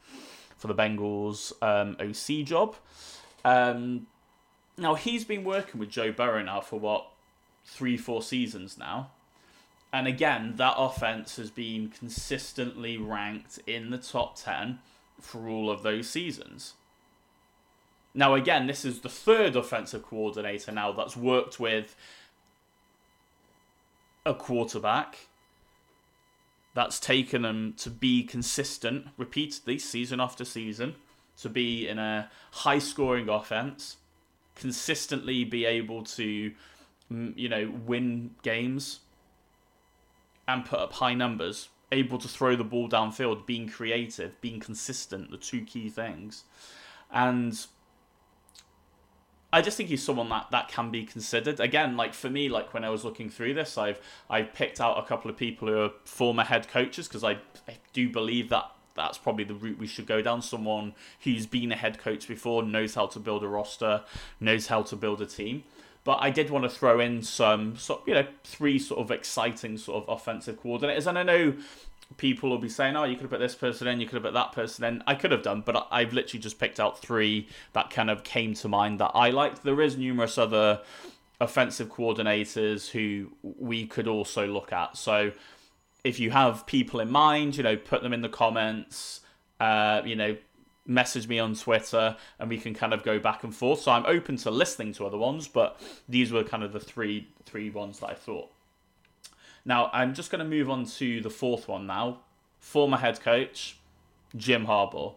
for 0.62 0.68
the 0.68 0.74
Bengals 0.76 1.52
um, 1.60 1.96
OC 1.98 2.46
job. 2.46 2.76
Um, 3.44 4.06
now 4.78 4.94
he's 4.94 5.24
been 5.24 5.42
working 5.42 5.80
with 5.80 5.90
Joe 5.90 6.12
Burrow 6.12 6.40
now 6.40 6.60
for 6.60 6.78
what 6.78 7.08
three, 7.66 7.96
four 7.96 8.22
seasons 8.22 8.78
now, 8.78 9.10
and 9.92 10.06
again 10.06 10.54
that 10.56 10.74
offense 10.78 11.34
has 11.34 11.50
been 11.50 11.88
consistently 11.88 12.96
ranked 12.96 13.58
in 13.66 13.90
the 13.90 13.98
top 13.98 14.36
ten 14.36 14.78
for 15.20 15.48
all 15.48 15.68
of 15.68 15.82
those 15.82 16.08
seasons. 16.08 16.74
Now 18.14 18.34
again, 18.34 18.68
this 18.68 18.84
is 18.84 19.00
the 19.00 19.08
third 19.08 19.56
offensive 19.56 20.04
coordinator 20.04 20.70
now 20.70 20.92
that's 20.92 21.16
worked 21.16 21.58
with 21.58 21.96
a 24.24 24.32
quarterback 24.32 25.26
that's 26.74 26.98
taken 26.98 27.42
them 27.42 27.74
to 27.78 27.90
be 27.90 28.22
consistent 28.22 29.06
repeatedly, 29.16 29.78
season 29.78 30.20
after 30.20 30.44
season, 30.44 30.94
to 31.38 31.48
be 31.48 31.86
in 31.86 31.98
a 31.98 32.30
high 32.52 32.78
scoring 32.78 33.28
offense, 33.28 33.96
consistently 34.54 35.44
be 35.44 35.64
able 35.64 36.02
to, 36.02 36.52
mm, 37.12 37.36
you 37.36 37.48
know, 37.48 37.72
win 37.86 38.30
games 38.42 39.00
and 40.48 40.64
put 40.64 40.78
up 40.78 40.94
high 40.94 41.14
numbers, 41.14 41.68
able 41.90 42.18
to 42.18 42.28
throw 42.28 42.56
the 42.56 42.64
ball 42.64 42.88
downfield, 42.88 43.46
being 43.46 43.68
creative, 43.68 44.40
being 44.40 44.60
consistent, 44.60 45.30
the 45.30 45.36
two 45.36 45.62
key 45.62 45.88
things. 45.88 46.44
And 47.10 47.66
I 49.52 49.60
just 49.60 49.76
think 49.76 49.90
he's 49.90 50.02
someone 50.02 50.30
that, 50.30 50.50
that 50.50 50.68
can 50.68 50.90
be 50.90 51.04
considered. 51.04 51.60
Again, 51.60 51.96
like 51.96 52.14
for 52.14 52.30
me, 52.30 52.48
like 52.48 52.72
when 52.72 52.84
I 52.84 52.90
was 52.90 53.04
looking 53.04 53.28
through 53.28 53.54
this, 53.54 53.76
I've 53.76 54.00
I 54.30 54.42
picked 54.42 54.80
out 54.80 54.98
a 54.98 55.06
couple 55.06 55.30
of 55.30 55.36
people 55.36 55.68
who 55.68 55.78
are 55.78 55.90
former 56.04 56.42
head 56.42 56.68
coaches 56.68 57.06
because 57.06 57.22
I, 57.22 57.32
I 57.68 57.76
do 57.92 58.08
believe 58.08 58.48
that 58.48 58.70
that's 58.94 59.18
probably 59.18 59.44
the 59.44 59.54
route 59.54 59.78
we 59.78 59.86
should 59.86 60.06
go 60.06 60.22
down. 60.22 60.40
Someone 60.40 60.94
who's 61.24 61.46
been 61.46 61.70
a 61.70 61.76
head 61.76 61.98
coach 61.98 62.28
before, 62.28 62.62
knows 62.62 62.94
how 62.94 63.06
to 63.06 63.18
build 63.18 63.42
a 63.42 63.48
roster, 63.48 64.02
knows 64.40 64.68
how 64.68 64.82
to 64.82 64.96
build 64.96 65.20
a 65.20 65.26
team. 65.26 65.64
But 66.04 66.18
I 66.20 66.30
did 66.30 66.50
want 66.50 66.64
to 66.64 66.70
throw 66.70 66.98
in 66.98 67.22
some, 67.22 67.76
you 68.06 68.14
know, 68.14 68.26
three 68.42 68.78
sort 68.78 69.00
of 69.00 69.10
exciting 69.10 69.78
sort 69.78 70.02
of 70.02 70.08
offensive 70.08 70.60
coordinators, 70.60 71.06
and 71.06 71.18
I 71.18 71.22
know 71.22 71.54
people 72.16 72.50
will 72.50 72.58
be 72.58 72.68
saying, 72.68 72.96
"Oh, 72.96 73.04
you 73.04 73.14
could 73.14 73.22
have 73.22 73.30
put 73.30 73.40
this 73.40 73.54
person 73.54 73.86
in, 73.86 74.00
you 74.00 74.06
could 74.06 74.14
have 74.14 74.22
put 74.22 74.34
that 74.34 74.52
person 74.52 74.84
in." 74.84 75.02
I 75.06 75.14
could 75.14 75.30
have 75.30 75.42
done, 75.42 75.62
but 75.64 75.86
I've 75.90 76.12
literally 76.12 76.40
just 76.40 76.58
picked 76.58 76.80
out 76.80 76.98
three 76.98 77.48
that 77.72 77.90
kind 77.90 78.10
of 78.10 78.24
came 78.24 78.54
to 78.54 78.68
mind 78.68 79.00
that 79.00 79.12
I 79.14 79.30
liked. 79.30 79.62
There 79.62 79.80
is 79.80 79.96
numerous 79.96 80.38
other 80.38 80.80
offensive 81.40 81.88
coordinators 81.88 82.90
who 82.90 83.32
we 83.42 83.86
could 83.86 84.06
also 84.06 84.46
look 84.46 84.72
at. 84.72 84.96
So, 84.96 85.32
if 86.04 86.20
you 86.20 86.30
have 86.30 86.66
people 86.66 87.00
in 87.00 87.10
mind, 87.10 87.56
you 87.56 87.62
know, 87.62 87.76
put 87.76 88.02
them 88.02 88.12
in 88.12 88.22
the 88.22 88.28
comments. 88.28 89.20
Uh, 89.60 90.02
you 90.04 90.16
know, 90.16 90.36
message 90.86 91.28
me 91.28 91.38
on 91.38 91.54
Twitter, 91.54 92.16
and 92.38 92.48
we 92.48 92.58
can 92.58 92.74
kind 92.74 92.92
of 92.92 93.02
go 93.02 93.18
back 93.18 93.44
and 93.44 93.54
forth. 93.54 93.80
So 93.80 93.92
I'm 93.92 94.06
open 94.06 94.36
to 94.38 94.50
listening 94.50 94.92
to 94.94 95.06
other 95.06 95.18
ones, 95.18 95.48
but 95.48 95.80
these 96.08 96.32
were 96.32 96.44
kind 96.44 96.62
of 96.62 96.72
the 96.72 96.80
three 96.80 97.28
three 97.44 97.70
ones 97.70 98.00
that 98.00 98.10
I 98.10 98.14
thought. 98.14 98.51
Now, 99.64 99.90
I'm 99.92 100.14
just 100.14 100.30
going 100.30 100.40
to 100.40 100.48
move 100.48 100.68
on 100.68 100.84
to 100.84 101.20
the 101.20 101.30
fourth 101.30 101.68
one 101.68 101.86
now. 101.86 102.20
Former 102.58 102.96
head 102.96 103.20
coach, 103.20 103.76
Jim 104.36 104.66
Harbaugh. 104.66 105.14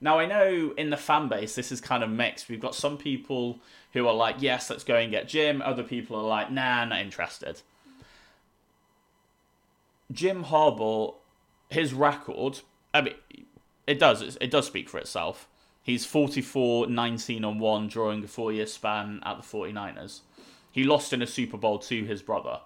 Now, 0.00 0.18
I 0.18 0.26
know 0.26 0.74
in 0.76 0.90
the 0.90 0.96
fan 0.96 1.28
base, 1.28 1.54
this 1.54 1.70
is 1.70 1.80
kind 1.80 2.02
of 2.02 2.10
mixed. 2.10 2.48
We've 2.48 2.60
got 2.60 2.74
some 2.74 2.98
people 2.98 3.60
who 3.92 4.06
are 4.08 4.14
like, 4.14 4.36
yes, 4.40 4.68
let's 4.68 4.84
go 4.84 4.96
and 4.96 5.10
get 5.10 5.28
Jim. 5.28 5.62
Other 5.62 5.84
people 5.84 6.16
are 6.16 6.26
like, 6.26 6.50
nah, 6.50 6.84
not 6.84 7.00
interested. 7.00 7.62
Jim 10.10 10.44
Harbaugh, 10.44 11.14
his 11.70 11.94
record, 11.94 12.60
I 12.92 13.02
mean, 13.02 13.14
it 13.86 13.98
does, 13.98 14.36
it 14.40 14.50
does 14.50 14.66
speak 14.66 14.88
for 14.88 14.98
itself. 14.98 15.48
He's 15.82 16.04
44, 16.04 16.86
19 16.86 17.44
and 17.44 17.60
1 17.60 17.88
during 17.88 18.22
a 18.24 18.28
four 18.28 18.52
year 18.52 18.66
span 18.66 19.20
at 19.24 19.36
the 19.36 19.42
49ers. 19.42 20.20
He 20.70 20.84
lost 20.84 21.12
in 21.12 21.22
a 21.22 21.26
Super 21.26 21.56
Bowl 21.56 21.78
to 21.80 22.04
his 22.04 22.22
brother. 22.22 22.60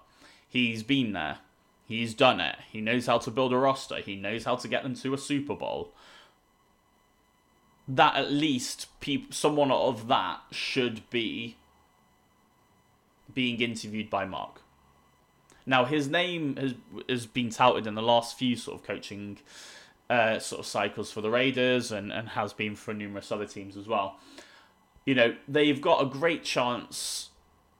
He's 0.47 0.83
been 0.83 1.13
there. 1.13 1.39
He's 1.87 2.13
done 2.13 2.39
it. 2.41 2.57
He 2.69 2.81
knows 2.81 3.05
how 3.05 3.17
to 3.19 3.31
build 3.31 3.53
a 3.53 3.57
roster. 3.57 3.97
He 3.97 4.15
knows 4.15 4.43
how 4.43 4.55
to 4.57 4.67
get 4.67 4.83
them 4.83 4.95
to 4.95 5.13
a 5.13 5.17
Super 5.17 5.55
Bowl. 5.55 5.93
That 7.87 8.15
at 8.15 8.31
least 8.31 8.87
peop- 8.99 9.33
someone 9.33 9.71
of 9.71 10.07
that 10.09 10.41
should 10.51 11.09
be 11.09 11.55
being 13.33 13.61
interviewed 13.61 14.09
by 14.09 14.25
Mark. 14.25 14.61
Now 15.65 15.85
his 15.85 16.07
name 16.07 16.55
has 16.57 16.75
has 17.09 17.25
been 17.25 17.49
touted 17.49 17.87
in 17.87 17.95
the 17.95 18.01
last 18.01 18.37
few 18.37 18.55
sort 18.55 18.79
of 18.79 18.87
coaching 18.87 19.37
uh, 20.09 20.39
sort 20.39 20.59
of 20.59 20.65
cycles 20.65 21.11
for 21.11 21.21
the 21.21 21.29
Raiders 21.29 21.91
and, 21.91 22.11
and 22.11 22.29
has 22.29 22.53
been 22.53 22.75
for 22.75 22.93
numerous 22.93 23.31
other 23.31 23.45
teams 23.45 23.75
as 23.75 23.87
well. 23.87 24.17
You 25.05 25.15
know, 25.15 25.35
they've 25.47 25.79
got 25.79 26.01
a 26.01 26.05
great 26.05 26.43
chance. 26.43 27.29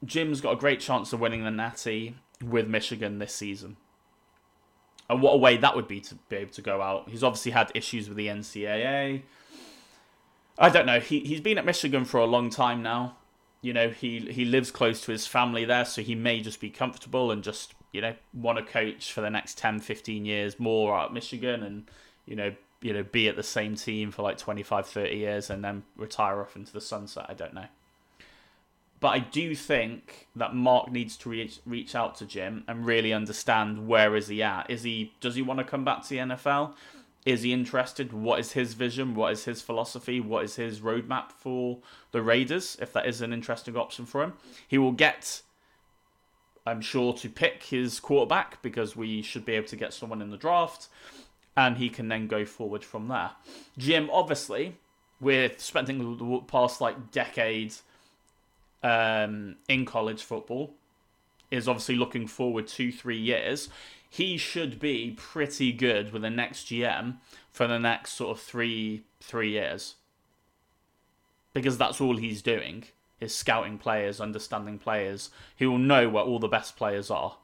Jim's 0.06 0.42
got 0.42 0.54
a 0.54 0.58
great 0.58 0.80
chance 0.80 1.12
of 1.12 1.20
winning 1.20 1.44
the 1.44 1.52
Natty 1.52 2.16
with 2.44 2.68
Michigan 2.68 3.20
this 3.20 3.34
season. 3.34 3.78
And 5.10 5.22
what 5.22 5.34
a 5.34 5.38
way 5.38 5.58
that 5.58 5.76
would 5.76 5.88
be 5.88 6.02
to 6.02 6.16
be 6.30 6.38
able 6.38 6.52
to 6.54 6.62
go 6.62 6.82
out. 6.82 7.10
He's 7.10 7.24
obviously 7.24 7.52
had 7.52 7.72
issues 7.74 8.10
with 8.10 8.18
the 8.18 8.28
NCAA. 8.28 9.22
I 10.60 10.70
don't 10.70 10.86
know. 10.86 11.00
He 11.00 11.20
he's 11.22 11.42
been 11.42 11.58
at 11.58 11.66
Michigan 11.66 12.04
for 12.04 12.20
a 12.20 12.26
long 12.26 12.50
time 12.50 12.82
now. 12.84 13.18
You 13.62 13.74
know, 13.74 13.90
he 13.90 14.20
he 14.20 14.44
lives 14.44 14.72
close 14.72 15.02
to 15.02 15.12
his 15.12 15.26
family 15.26 15.66
there, 15.66 15.86
so 15.86 16.02
he 16.02 16.16
may 16.16 16.42
just 16.42 16.60
be 16.60 16.70
comfortable 16.70 17.32
and 17.32 17.44
just, 17.44 17.74
you 17.94 18.02
know, 18.02 18.16
want 18.34 18.58
to 18.58 18.64
coach 18.64 19.12
for 19.12 19.22
the 19.22 19.30
next 19.30 19.58
10, 19.58 19.80
15 19.80 20.26
years 20.26 20.60
more 20.60 20.98
at 20.98 21.14
Michigan 21.14 21.64
and, 21.64 21.90
you 22.26 22.36
know, 22.36 22.54
you 22.82 22.94
know, 22.94 23.04
be 23.04 23.28
at 23.28 23.36
the 23.36 23.44
same 23.44 23.76
team 23.76 24.12
for 24.12 24.24
like 24.24 24.38
25, 24.38 24.88
30 24.88 25.16
years 25.16 25.50
and 25.50 25.64
then 25.64 25.84
retire 25.96 26.42
off 26.42 26.56
into 26.56 26.74
the 26.74 26.82
sunset. 26.82 27.26
I 27.30 27.34
don't 27.34 27.54
know. 27.54 27.68
But 29.00 29.10
I 29.10 29.20
do 29.20 29.54
think 29.56 30.28
that 30.36 30.56
Mark 30.56 30.92
needs 30.92 31.18
to 31.18 31.30
reach 31.30 31.60
reach 31.66 31.94
out 31.94 32.16
to 32.16 32.26
Jim 32.26 32.64
and 32.68 32.86
really 32.86 33.14
understand 33.14 33.88
where 33.88 34.16
is 34.16 34.28
he 34.28 34.42
at. 34.42 34.70
Is 34.70 34.84
he 34.84 35.14
does 35.20 35.36
he 35.36 35.42
want 35.42 35.60
to 35.60 35.64
come 35.64 35.86
back 35.86 36.04
to 36.04 36.10
the 36.10 36.18
NFL? 36.18 36.74
Is 37.26 37.44
he 37.44 37.54
interested? 37.54 38.14
What 38.14 38.40
is 38.40 38.54
his 38.54 38.74
vision? 38.74 39.14
What 39.14 39.34
is 39.34 39.46
his 39.46 39.62
philosophy? 39.62 40.20
What 40.20 40.46
is 40.46 40.56
his 40.56 40.80
roadmap 40.80 41.32
for 41.32 41.80
the 42.12 42.22
Raiders? 42.22 42.78
If 42.82 42.94
that 42.94 43.06
is 43.06 43.22
an 43.22 43.34
interesting 43.34 43.76
option 43.76 44.06
for 44.06 44.24
him, 44.24 44.34
he 44.68 44.78
will 44.78 44.94
get. 44.94 45.42
I'm 46.66 46.82
sure 46.82 47.14
to 47.14 47.30
pick 47.30 47.64
his 47.64 48.00
quarterback 48.00 48.62
because 48.62 48.96
we 48.96 49.22
should 49.22 49.46
be 49.46 49.54
able 49.54 49.68
to 49.68 49.76
get 49.76 49.94
someone 49.94 50.22
in 50.22 50.32
the 50.32 50.38
draft, 50.38 50.88
and 51.56 51.78
he 51.78 51.90
can 51.90 52.08
then 52.08 52.28
go 52.28 52.46
forward 52.46 52.84
from 52.84 53.08
there. 53.10 53.32
Jim, 53.78 54.10
obviously, 54.12 54.76
with 55.22 55.62
spending 55.62 56.18
the 56.18 56.40
past 56.40 56.82
like 56.82 57.12
decades 57.12 57.84
um, 58.84 59.56
in 59.68 59.86
college 59.86 60.24
football 60.24 60.74
is 61.50 61.68
obviously 61.68 61.96
looking 61.96 62.28
forward 62.28 62.68
two, 62.68 62.92
three 62.92 63.18
years. 63.18 63.70
He 64.10 64.38
should 64.38 64.80
be 64.80 65.14
pretty 65.18 65.72
good 65.72 66.12
with 66.12 66.22
the 66.22 66.30
next 66.30 66.68
GM 66.68 67.18
for 67.52 67.68
the 67.68 67.80
next 67.80 68.14
sort 68.14 68.38
of 68.38 68.44
three 68.44 69.04
three 69.20 69.52
years. 69.52 69.96
Because 71.54 71.78
that's 71.78 72.00
all 72.00 72.18
he's 72.18 72.42
doing 72.42 72.86
is 73.20 73.34
scouting 73.34 73.78
players, 73.78 74.22
understanding 74.22 74.78
players. 74.78 75.32
He 75.56 75.66
will 75.66 75.80
know 75.80 76.08
where 76.08 76.24
all 76.24 76.40
the 76.40 76.48
best 76.48 76.76
players 76.76 77.10
are. 77.10 77.38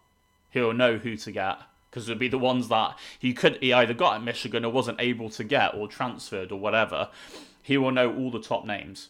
He'll 0.51 0.73
know 0.73 0.97
who 0.97 1.17
to 1.17 1.31
get 1.31 1.57
because 1.89 2.09
it'll 2.09 2.19
be 2.19 2.27
the 2.27 2.37
ones 2.37 2.69
that 2.69 2.97
he 3.19 3.33
could 3.33 3.57
he 3.61 3.73
either 3.73 3.93
got 3.93 4.15
at 4.15 4.23
Michigan 4.23 4.65
or 4.65 4.71
wasn't 4.71 5.01
able 5.01 5.29
to 5.31 5.43
get 5.43 5.75
or 5.75 5.87
transferred 5.87 6.51
or 6.51 6.59
whatever. 6.59 7.09
He 7.61 7.77
will 7.77 7.91
know 7.91 8.13
all 8.13 8.31
the 8.31 8.41
top 8.41 8.65
names. 8.65 9.09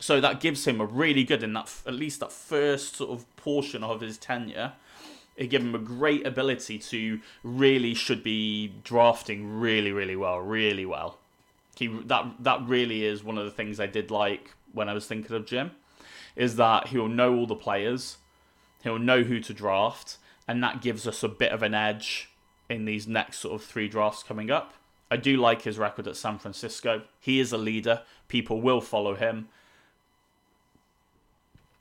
So 0.00 0.20
that 0.20 0.40
gives 0.40 0.66
him 0.66 0.80
a 0.80 0.86
really 0.86 1.24
good 1.24 1.42
in 1.42 1.52
that 1.52 1.72
at 1.86 1.94
least 1.94 2.20
that 2.20 2.32
first 2.32 2.96
sort 2.96 3.10
of 3.10 3.36
portion 3.36 3.84
of 3.84 4.00
his 4.00 4.18
tenure. 4.18 4.72
It 5.36 5.48
gives 5.48 5.64
him 5.64 5.74
a 5.74 5.78
great 5.78 6.26
ability 6.26 6.78
to 6.78 7.20
really 7.42 7.94
should 7.94 8.22
be 8.22 8.72
drafting 8.84 9.60
really, 9.60 9.92
really 9.92 10.16
well, 10.16 10.38
really 10.38 10.86
well. 10.86 11.18
He 11.76 11.88
that 11.88 12.26
that 12.40 12.66
really 12.66 13.04
is 13.04 13.24
one 13.24 13.38
of 13.38 13.44
the 13.44 13.50
things 13.50 13.80
I 13.80 13.86
did 13.86 14.10
like 14.10 14.50
when 14.72 14.88
I 14.88 14.94
was 14.94 15.06
thinking 15.06 15.34
of 15.34 15.46
Jim, 15.46 15.72
is 16.36 16.56
that 16.56 16.88
he'll 16.88 17.08
know 17.08 17.34
all 17.34 17.46
the 17.46 17.54
players, 17.54 18.18
he'll 18.82 18.98
know 18.98 19.22
who 19.22 19.40
to 19.40 19.54
draft, 19.54 20.18
and 20.46 20.62
that 20.62 20.82
gives 20.82 21.06
us 21.06 21.22
a 21.22 21.28
bit 21.28 21.52
of 21.52 21.62
an 21.62 21.74
edge 21.74 22.30
in 22.68 22.84
these 22.84 23.06
next 23.06 23.38
sort 23.38 23.54
of 23.54 23.66
three 23.66 23.88
drafts 23.88 24.22
coming 24.22 24.50
up. 24.50 24.74
I 25.10 25.16
do 25.16 25.36
like 25.36 25.62
his 25.62 25.78
record 25.78 26.08
at 26.08 26.16
San 26.16 26.38
Francisco. 26.38 27.02
He 27.20 27.38
is 27.38 27.52
a 27.52 27.58
leader. 27.58 28.02
People 28.28 28.60
will 28.60 28.80
follow 28.80 29.14
him 29.14 29.48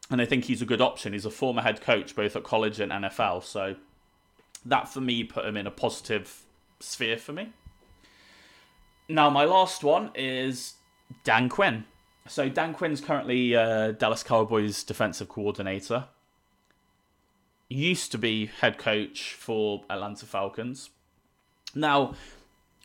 and 0.10 0.22
I 0.22 0.26
think 0.26 0.46
he's 0.46 0.62
a 0.62 0.66
good 0.66 0.82
option. 0.82 1.14
He's 1.14 1.26
a 1.26 1.32
former 1.32 1.62
head 1.62 1.82
coach 1.82 2.16
both 2.16 2.36
at 2.36 2.44
college 2.44 2.80
and 2.80 2.92
NFL, 2.92 3.44
so 3.44 3.76
that 4.66 4.88
for 4.88 5.02
me 5.02 5.24
put 5.24 5.46
him 5.46 5.58
in 5.58 5.68
a 5.68 5.72
positive 5.72 6.44
sphere 6.80 7.18
for 7.18 7.34
me. 7.34 7.54
Now, 9.10 9.30
my 9.30 9.46
last 9.46 9.84
one 9.84 10.12
is 10.16 10.76
Dan 11.24 11.50
Quinn. 11.50 11.86
So, 12.28 12.48
Dan 12.48 12.74
Quinn's 12.74 13.02
currently 13.02 13.56
uh, 13.56 13.92
Dallas 13.92 14.24
Cowboys 14.24 14.84
defensive 14.84 15.28
coordinator. 15.28 16.06
Used 17.68 18.12
to 18.14 18.18
be 18.18 18.46
head 18.46 18.78
coach 18.78 19.34
for 19.34 19.84
Atlanta 19.90 20.26
Falcons. 20.26 20.90
Now, 21.76 22.14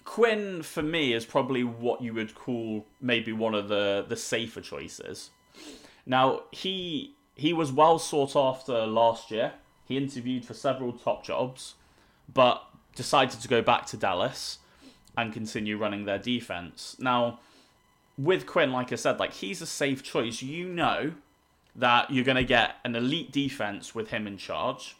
Quinn 0.04 0.62
for 0.62 0.82
me 0.82 1.12
is 1.12 1.24
probably 1.24 1.62
what 1.62 2.00
you 2.00 2.14
would 2.14 2.34
call 2.34 2.86
maybe 3.00 3.32
one 3.32 3.54
of 3.54 3.68
the 3.68 4.04
the 4.08 4.16
safer 4.16 4.60
choices. 4.60 5.30
Now 6.08 6.42
he 6.50 7.14
he 7.36 7.52
was 7.52 7.70
well 7.70 8.00
sought 8.00 8.34
after 8.34 8.84
last 8.86 9.30
year. 9.30 9.52
He 9.84 9.96
interviewed 9.96 10.44
for 10.44 10.54
several 10.54 10.92
top 10.92 11.24
jobs, 11.24 11.74
but 12.32 12.64
decided 12.96 13.40
to 13.40 13.48
go 13.48 13.62
back 13.62 13.86
to 13.86 13.96
Dallas 13.96 14.58
and 15.16 15.32
continue 15.32 15.78
running 15.78 16.04
their 16.04 16.18
defense. 16.18 16.96
Now, 16.98 17.38
with 18.18 18.44
Quinn, 18.46 18.72
like 18.72 18.92
I 18.92 18.96
said, 18.96 19.20
like 19.20 19.34
he's 19.34 19.62
a 19.62 19.66
safe 19.66 20.02
choice. 20.02 20.42
You 20.42 20.66
know 20.68 21.12
that 21.76 22.10
you're 22.10 22.24
going 22.24 22.36
to 22.36 22.44
get 22.44 22.76
an 22.84 22.96
elite 22.96 23.30
defense 23.30 23.94
with 23.94 24.08
him 24.08 24.26
in 24.26 24.36
charge. 24.36 24.96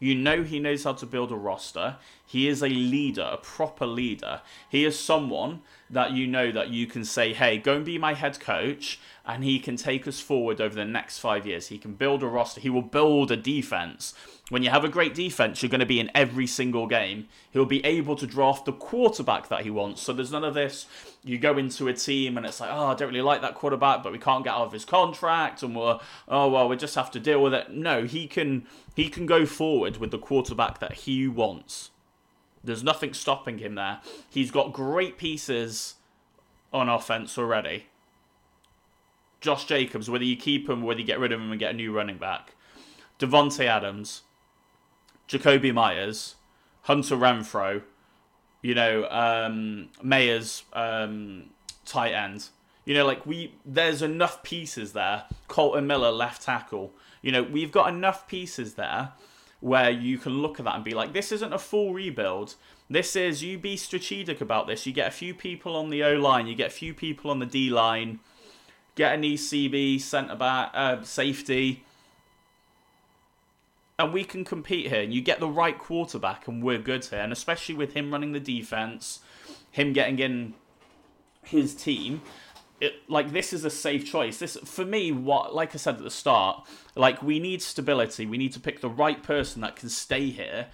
You 0.00 0.14
know 0.14 0.42
he 0.42 0.58
knows 0.58 0.84
how 0.84 0.94
to 0.94 1.06
build 1.06 1.30
a 1.30 1.36
roster. 1.36 1.96
He 2.26 2.48
is 2.48 2.62
a 2.62 2.68
leader, 2.68 3.28
a 3.30 3.36
proper 3.36 3.86
leader. 3.86 4.40
He 4.68 4.84
is 4.84 4.98
someone 4.98 5.60
that 5.90 6.12
you 6.12 6.26
know 6.26 6.50
that 6.50 6.70
you 6.70 6.86
can 6.86 7.04
say, 7.04 7.34
hey, 7.34 7.58
go 7.58 7.76
and 7.76 7.84
be 7.84 7.98
my 7.98 8.14
head 8.14 8.40
coach, 8.40 8.98
and 9.26 9.44
he 9.44 9.60
can 9.60 9.76
take 9.76 10.08
us 10.08 10.18
forward 10.18 10.60
over 10.60 10.74
the 10.74 10.84
next 10.84 11.18
five 11.18 11.46
years. 11.46 11.68
He 11.68 11.76
can 11.78 11.94
build 11.94 12.22
a 12.22 12.26
roster. 12.26 12.60
He 12.60 12.70
will 12.70 12.82
build 12.82 13.30
a 13.30 13.36
defense. 13.36 14.14
When 14.50 14.64
you 14.64 14.70
have 14.70 14.84
a 14.84 14.88
great 14.88 15.14
defense, 15.14 15.62
you're 15.62 15.70
going 15.70 15.78
to 15.78 15.86
be 15.86 16.00
in 16.00 16.10
every 16.12 16.46
single 16.46 16.88
game. 16.88 17.28
He'll 17.52 17.64
be 17.64 17.84
able 17.84 18.16
to 18.16 18.26
draft 18.26 18.64
the 18.64 18.72
quarterback 18.72 19.48
that 19.48 19.62
he 19.62 19.70
wants. 19.70 20.02
So 20.02 20.12
there's 20.12 20.32
none 20.32 20.42
of 20.42 20.54
this. 20.54 20.86
You 21.22 21.38
go 21.38 21.56
into 21.56 21.86
a 21.86 21.94
team 21.94 22.36
and 22.36 22.44
it's 22.44 22.60
like, 22.60 22.70
oh, 22.72 22.88
I 22.88 22.94
don't 22.94 23.08
really 23.08 23.22
like 23.22 23.42
that 23.42 23.54
quarterback, 23.54 24.02
but 24.02 24.10
we 24.10 24.18
can't 24.18 24.42
get 24.42 24.52
out 24.52 24.66
of 24.66 24.72
his 24.72 24.84
contract, 24.84 25.62
and 25.62 25.76
we're, 25.76 26.00
oh 26.28 26.48
well, 26.48 26.68
we 26.68 26.76
just 26.76 26.96
have 26.96 27.12
to 27.12 27.20
deal 27.20 27.40
with 27.40 27.54
it. 27.54 27.70
No, 27.70 28.04
he 28.04 28.26
can 28.26 28.66
he 28.96 29.08
can 29.08 29.24
go 29.24 29.46
forward 29.46 29.98
with 29.98 30.10
the 30.10 30.18
quarterback 30.18 30.80
that 30.80 30.92
he 30.92 31.28
wants. 31.28 31.90
There's 32.62 32.82
nothing 32.82 33.14
stopping 33.14 33.58
him 33.58 33.76
there. 33.76 34.00
He's 34.28 34.50
got 34.50 34.72
great 34.72 35.16
pieces 35.16 35.94
on 36.72 36.88
offense 36.88 37.38
already. 37.38 37.86
Josh 39.40 39.64
Jacobs, 39.64 40.10
whether 40.10 40.24
you 40.24 40.36
keep 40.36 40.68
him, 40.68 40.82
whether 40.82 41.00
you 41.00 41.06
get 41.06 41.20
rid 41.20 41.32
of 41.32 41.40
him 41.40 41.50
and 41.50 41.60
get 41.60 41.70
a 41.70 41.76
new 41.76 41.92
running 41.92 42.18
back. 42.18 42.54
Davante 43.18 43.64
Adams, 43.64 44.22
Jakobi 45.30 45.72
Meyers, 45.72 46.34
Hunter 46.82 47.16
Renfrow, 47.16 47.82
you 48.62 48.74
know, 48.74 49.08
um, 49.08 49.88
Mayer's 50.02 50.64
um, 50.72 51.44
tight 51.86 52.12
end. 52.12 52.48
You 52.84 52.94
know, 52.94 53.06
like 53.06 53.24
we, 53.24 53.54
there's 53.64 54.02
enough 54.02 54.42
pieces 54.42 54.92
there. 54.92 55.24
Kolton 55.46 55.86
Miller, 55.86 56.10
left 56.10 56.42
tackle. 56.42 56.92
You 57.22 57.30
know, 57.30 57.42
we've 57.42 57.70
got 57.70 57.88
enough 57.88 58.26
pieces 58.26 58.74
there 58.74 59.12
where 59.60 59.90
you 59.90 60.18
can 60.18 60.40
look 60.40 60.58
at 60.58 60.64
that 60.64 60.74
and 60.74 60.84
be 60.84 60.94
like, 60.94 61.12
this 61.12 61.30
isn't 61.30 61.52
a 61.52 61.58
full 61.58 61.92
rebuild. 61.92 62.56
This 62.88 63.14
is 63.14 63.44
you 63.44 63.56
be 63.58 63.76
strategic 63.76 64.40
about 64.40 64.66
this. 64.66 64.84
You 64.86 64.92
get 64.92 65.06
a 65.06 65.12
few 65.12 65.34
people 65.34 65.76
on 65.76 65.90
the 65.90 66.02
O 66.02 66.14
line, 66.14 66.46
you 66.48 66.56
get 66.56 66.68
a 66.68 66.74
few 66.74 66.92
people 66.92 67.30
on 67.30 67.38
the 67.38 67.46
D 67.46 67.70
line, 67.70 68.18
get 68.96 69.14
an 69.14 69.22
ECB 69.22 70.00
centre 70.00 70.34
back, 70.34 70.70
uh, 70.74 71.02
safety, 71.02 71.84
and 74.00 74.12
we 74.12 74.24
can 74.24 74.44
compete 74.44 74.88
here. 74.88 75.02
And 75.02 75.12
you 75.12 75.20
get 75.20 75.40
the 75.40 75.48
right 75.48 75.78
quarterback, 75.78 76.48
and 76.48 76.62
we're 76.62 76.78
good 76.78 77.04
here. 77.04 77.20
And 77.20 77.32
especially 77.32 77.74
with 77.74 77.92
him 77.92 78.10
running 78.10 78.32
the 78.32 78.40
defense, 78.40 79.20
him 79.70 79.92
getting 79.92 80.18
in 80.18 80.54
his 81.42 81.74
team, 81.74 82.22
it, 82.80 82.94
like 83.08 83.32
this 83.32 83.52
is 83.52 83.64
a 83.64 83.70
safe 83.70 84.10
choice. 84.10 84.38
This 84.38 84.56
for 84.64 84.86
me, 84.86 85.12
what 85.12 85.54
like 85.54 85.74
I 85.74 85.78
said 85.78 85.96
at 85.96 86.02
the 86.02 86.10
start, 86.10 86.66
like 86.94 87.22
we 87.22 87.38
need 87.38 87.60
stability. 87.60 88.24
We 88.24 88.38
need 88.38 88.54
to 88.54 88.60
pick 88.60 88.80
the 88.80 88.88
right 88.88 89.22
person 89.22 89.60
that 89.60 89.76
can 89.76 89.90
stay 89.90 90.30
here 90.30 90.68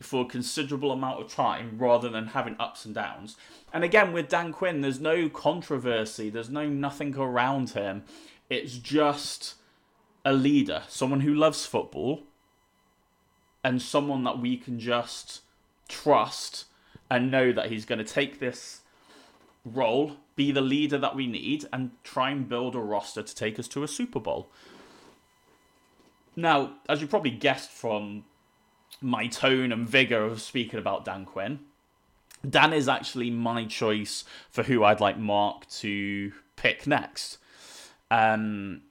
for 0.00 0.22
a 0.22 0.28
considerable 0.28 0.90
amount 0.90 1.20
of 1.20 1.32
time 1.32 1.78
rather 1.78 2.08
than 2.08 2.28
having 2.28 2.56
ups 2.58 2.84
and 2.84 2.92
downs. 2.92 3.36
And 3.72 3.84
again, 3.84 4.12
with 4.12 4.28
Dan 4.28 4.52
Quinn, 4.52 4.80
there's 4.80 4.98
no 4.98 5.28
controversy. 5.28 6.28
There's 6.28 6.50
no 6.50 6.68
nothing 6.68 7.16
around 7.16 7.70
him. 7.70 8.02
It's 8.50 8.76
just 8.76 9.54
a 10.24 10.32
leader, 10.32 10.82
someone 10.88 11.20
who 11.20 11.32
loves 11.32 11.64
football, 11.64 12.24
and 13.64 13.80
someone 13.80 14.24
that 14.24 14.38
we 14.38 14.56
can 14.56 14.78
just 14.78 15.40
trust 15.88 16.66
and 17.10 17.30
know 17.30 17.52
that 17.52 17.70
he's 17.70 17.84
going 17.84 17.98
to 17.98 18.04
take 18.04 18.38
this 18.38 18.80
role, 19.64 20.16
be 20.34 20.50
the 20.50 20.60
leader 20.60 20.98
that 20.98 21.14
we 21.14 21.26
need, 21.26 21.66
and 21.72 21.90
try 22.02 22.30
and 22.30 22.48
build 22.48 22.74
a 22.74 22.80
roster 22.80 23.22
to 23.22 23.34
take 23.34 23.58
us 23.58 23.68
to 23.68 23.82
a 23.82 23.88
Super 23.88 24.20
Bowl. 24.20 24.48
Now, 26.34 26.72
as 26.88 27.00
you 27.00 27.06
probably 27.06 27.30
guessed 27.30 27.70
from 27.70 28.24
my 29.00 29.26
tone 29.26 29.72
and 29.72 29.88
vigor 29.88 30.24
of 30.24 30.40
speaking 30.40 30.78
about 30.78 31.04
Dan 31.04 31.24
Quinn, 31.24 31.60
Dan 32.48 32.72
is 32.72 32.88
actually 32.88 33.30
my 33.30 33.66
choice 33.66 34.24
for 34.50 34.64
who 34.64 34.82
I'd 34.82 35.00
like 35.00 35.18
Mark 35.18 35.68
to 35.68 36.32
pick 36.56 36.86
next. 36.86 37.38
Um, 38.10 38.82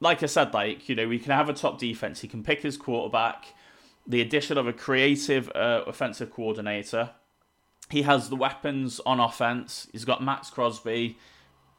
like 0.00 0.22
I 0.22 0.26
said, 0.26 0.52
like 0.52 0.88
you 0.88 0.94
know, 0.94 1.08
we 1.08 1.18
can 1.18 1.32
have 1.32 1.48
a 1.48 1.54
top 1.54 1.78
defense. 1.78 2.20
He 2.20 2.28
can 2.28 2.42
pick 2.42 2.62
his 2.62 2.76
quarterback. 2.76 3.54
The 4.08 4.20
addition 4.22 4.56
of 4.56 4.66
a 4.66 4.72
creative 4.72 5.52
uh, 5.54 5.84
offensive 5.86 6.32
coordinator 6.32 7.10
he 7.90 8.02
has 8.02 8.28
the 8.28 8.36
weapons 8.36 9.00
on 9.06 9.18
offense. 9.18 9.88
He's 9.92 10.04
got 10.04 10.22
Maxx 10.22 10.50
Crosby. 10.50 11.18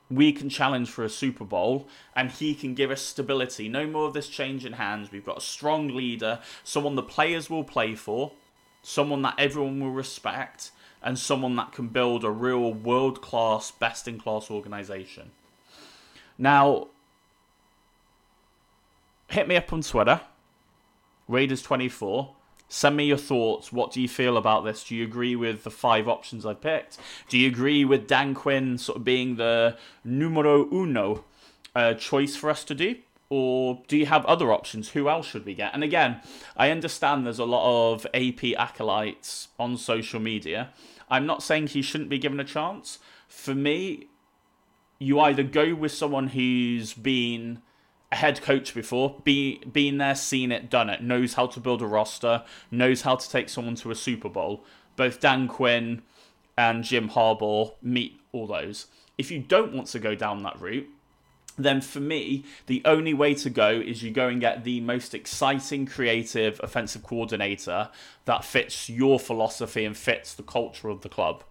We 0.09 0.31
can 0.31 0.49
challenge 0.49 0.89
for 0.89 1.03
a 1.03 1.09
Super 1.09 1.45
Bowl, 1.45 1.87
and 2.15 2.31
he 2.31 2.55
can 2.55 2.73
give 2.73 2.89
us 2.89 3.01
stability. 3.01 3.69
No 3.69 3.85
more 3.85 4.07
of 4.07 4.13
this 4.13 4.27
change 4.27 4.65
in 4.65 4.73
hands. 4.73 5.11
We've 5.11 5.25
got 5.25 5.37
a 5.37 5.41
strong 5.41 5.89
leader, 5.89 6.39
someone 6.63 6.95
the 6.95 7.03
players 7.03 7.49
will 7.49 7.63
play 7.63 7.93
for, 7.93 8.31
someone 8.81 9.21
that 9.21 9.35
everyone 9.37 9.79
will 9.79 9.91
respect, 9.91 10.71
and 11.03 11.19
someone 11.19 11.55
that 11.57 11.73
can 11.73 11.89
build 11.89 12.23
a 12.23 12.31
real 12.31 12.73
world 12.73 13.21
class, 13.21 13.69
best 13.69 14.07
in 14.07 14.19
class 14.19 14.49
organization. 14.49 15.29
Now, 16.39 16.87
hit 19.27 19.47
me 19.47 19.57
up 19.57 19.71
on 19.71 19.83
Twitter, 19.83 20.21
Raiders24. 21.29 22.33
Send 22.67 22.97
me 22.97 23.05
your 23.05 23.17
thoughts. 23.17 23.73
What 23.73 23.91
do 23.91 24.01
you 24.01 24.07
feel 24.07 24.37
about 24.37 24.63
this? 24.63 24.83
Do 24.83 24.95
you 24.95 25.03
agree 25.03 25.35
with 25.35 25.63
the 25.63 25.71
five 25.71 26.07
options 26.07 26.45
I 26.45 26.53
picked? 26.53 26.97
Do 27.27 27.37
you 27.37 27.47
agree 27.47 27.83
with 27.83 28.07
Dan 28.07 28.35
Quinn 28.35 28.77
sort 28.77 28.97
of 28.97 29.03
being 29.03 29.37
the 29.37 29.77
numero 30.03 30.71
uno 30.71 31.23
uh, 31.75 31.95
choice 31.95 32.35
for 32.35 32.49
us 32.49 32.63
to 32.65 32.75
do? 32.75 32.95
Or 33.29 33.81
do 33.87 33.97
you 33.97 34.07
have 34.07 34.25
other 34.25 34.51
options? 34.51 34.89
Who 34.89 35.09
else 35.09 35.27
should 35.27 35.45
we 35.45 35.53
get? 35.53 35.73
And 35.73 35.83
again, 35.83 36.21
I 36.57 36.71
understand 36.71 37.25
there's 37.25 37.39
a 37.39 37.45
lot 37.45 37.93
of 37.93 38.07
AP 38.13 38.57
acolytes 38.57 39.49
on 39.59 39.77
social 39.77 40.19
media. 40.19 40.69
I'm 41.09 41.25
not 41.25 41.43
saying 41.43 41.67
he 41.67 41.81
shouldn't 41.81 42.09
be 42.09 42.17
given 42.19 42.39
a 42.39 42.43
chance. 42.43 42.99
For 43.27 43.53
me, 43.53 44.07
you 44.99 45.19
either 45.19 45.43
go 45.43 45.73
with 45.75 45.91
someone 45.91 46.29
who's 46.29 46.93
been 46.93 47.61
a 48.12 48.15
head 48.15 48.41
coach 48.41 48.74
before, 48.74 49.22
be 49.24 49.60
been 49.60 49.98
there, 49.98 50.15
seen 50.15 50.52
it, 50.52 50.69
done 50.69 50.89
it, 50.89 51.04
knows 51.04 51.34
how 51.34 51.45
to 51.48 51.60
build 51.60 51.82
a 51.82 51.86
roster, 51.86 52.43
knows 52.72 53.02
how 53.04 53.15
to 53.15 53.30
take 53.30 53.50
someone 53.50 53.76
to 53.76 53.91
a 53.91 53.95
Super 53.95 54.30
Bowl. 54.30 54.63
Both 54.95 55.19
Dan 55.19 55.48
Quinn 55.48 56.02
and 56.58 56.84
Jim 56.84 57.10
Harbaugh 57.10 57.74
meet 57.82 58.19
all 58.32 58.48
those. 58.48 58.88
If 59.17 59.32
you 59.32 59.39
don't 59.39 59.74
want 59.74 59.88
to 59.89 60.00
go 60.00 60.15
down 60.15 60.43
that 60.43 60.60
route, 60.60 60.88
then 61.58 61.82
for 61.82 62.00
me, 62.00 62.45
the 62.67 62.82
only 62.86 63.13
way 63.13 63.34
to 63.36 63.50
go 63.50 63.69
is 63.69 64.02
you 64.02 64.12
go 64.12 64.28
and 64.28 64.39
get 64.39 64.63
the 64.63 64.80
most 64.80 65.13
exciting, 65.13 65.86
creative, 65.86 66.60
offensive 66.63 67.04
coordinator 67.04 67.89
that 68.26 68.45
fits 68.45 68.89
your 68.89 69.19
philosophy 69.19 69.84
and 69.86 69.95
fits 69.95 70.34
the 70.34 70.43
culture 70.43 70.89
of 70.89 71.02
the 71.02 71.10
club 71.10 71.43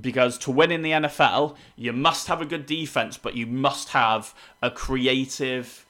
because 0.00 0.38
to 0.38 0.50
win 0.50 0.70
in 0.70 0.82
the 0.82 0.92
NFL, 0.92 1.56
you 1.76 1.92
must 1.92 2.28
have 2.28 2.40
a 2.40 2.46
good 2.46 2.66
defense, 2.66 3.18
but 3.18 3.34
you 3.34 3.46
must 3.46 3.90
have 3.90 4.34
a 4.62 4.70
creative, 4.70 5.86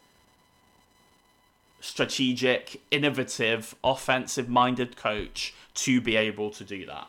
strategic, 1.81 2.81
innovative, 2.91 3.75
offensive 3.85 4.49
minded 4.49 4.97
coach 4.97 5.55
to 5.75 6.01
be 6.01 6.17
able 6.17 6.51
to 6.51 6.65
do 6.65 6.87
that. 6.87 7.09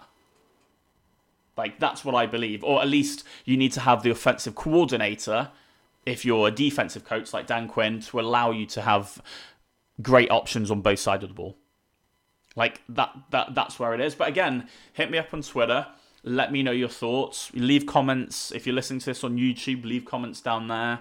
Like, 1.58 1.80
that's 1.80 2.06
what 2.06 2.16
I 2.16 2.26
believe. 2.26 2.64
Or 2.64 2.82
at 2.82 2.88
least 2.88 3.26
you 3.44 3.58
need 3.58 3.74
to 3.74 3.82
have 3.82 4.04
the 4.04 4.10
offensive 4.10 4.56
coordinator, 4.56 5.50
if 6.06 6.24
you're 6.24 6.48
a 6.48 6.52
defensive 6.52 7.04
coach 7.04 7.34
like 7.34 7.48
Dan 7.48 7.68
Quinn, 7.68 8.00
to 8.02 8.20
allow 8.20 8.52
you 8.52 8.66
to 8.68 8.82
have 8.82 9.22
great 10.02 10.32
options 10.32 10.72
on 10.72 10.82
both 10.82 11.00
sides 11.00 11.24
of 11.24 11.30
the 11.30 11.36
ball. 11.36 11.58
Like 12.56 12.82
that, 12.90 13.14
that 13.32 13.56
that's 13.56 13.78
where 13.80 13.94
it 13.94 14.02
is. 14.02 14.16
But 14.16 14.28
again, 14.28 14.68
hit 14.94 15.12
me 15.12 15.18
up 15.18 15.34
on 15.34 15.42
Twitter. 15.42 15.88
Let 16.24 16.52
me 16.52 16.64
know 16.64 16.72
your 16.72 16.90
thoughts. 16.90 17.52
Leave 17.54 17.86
comments. 17.86 18.52
If 18.52 18.66
you're 18.66 18.76
listening 18.76 19.00
to 19.02 19.06
this 19.08 19.24
on 19.24 19.38
YouTube, 19.38 19.86
leave 19.86 20.06
comments 20.06 20.42
down 20.42 20.68
there. 20.68 21.00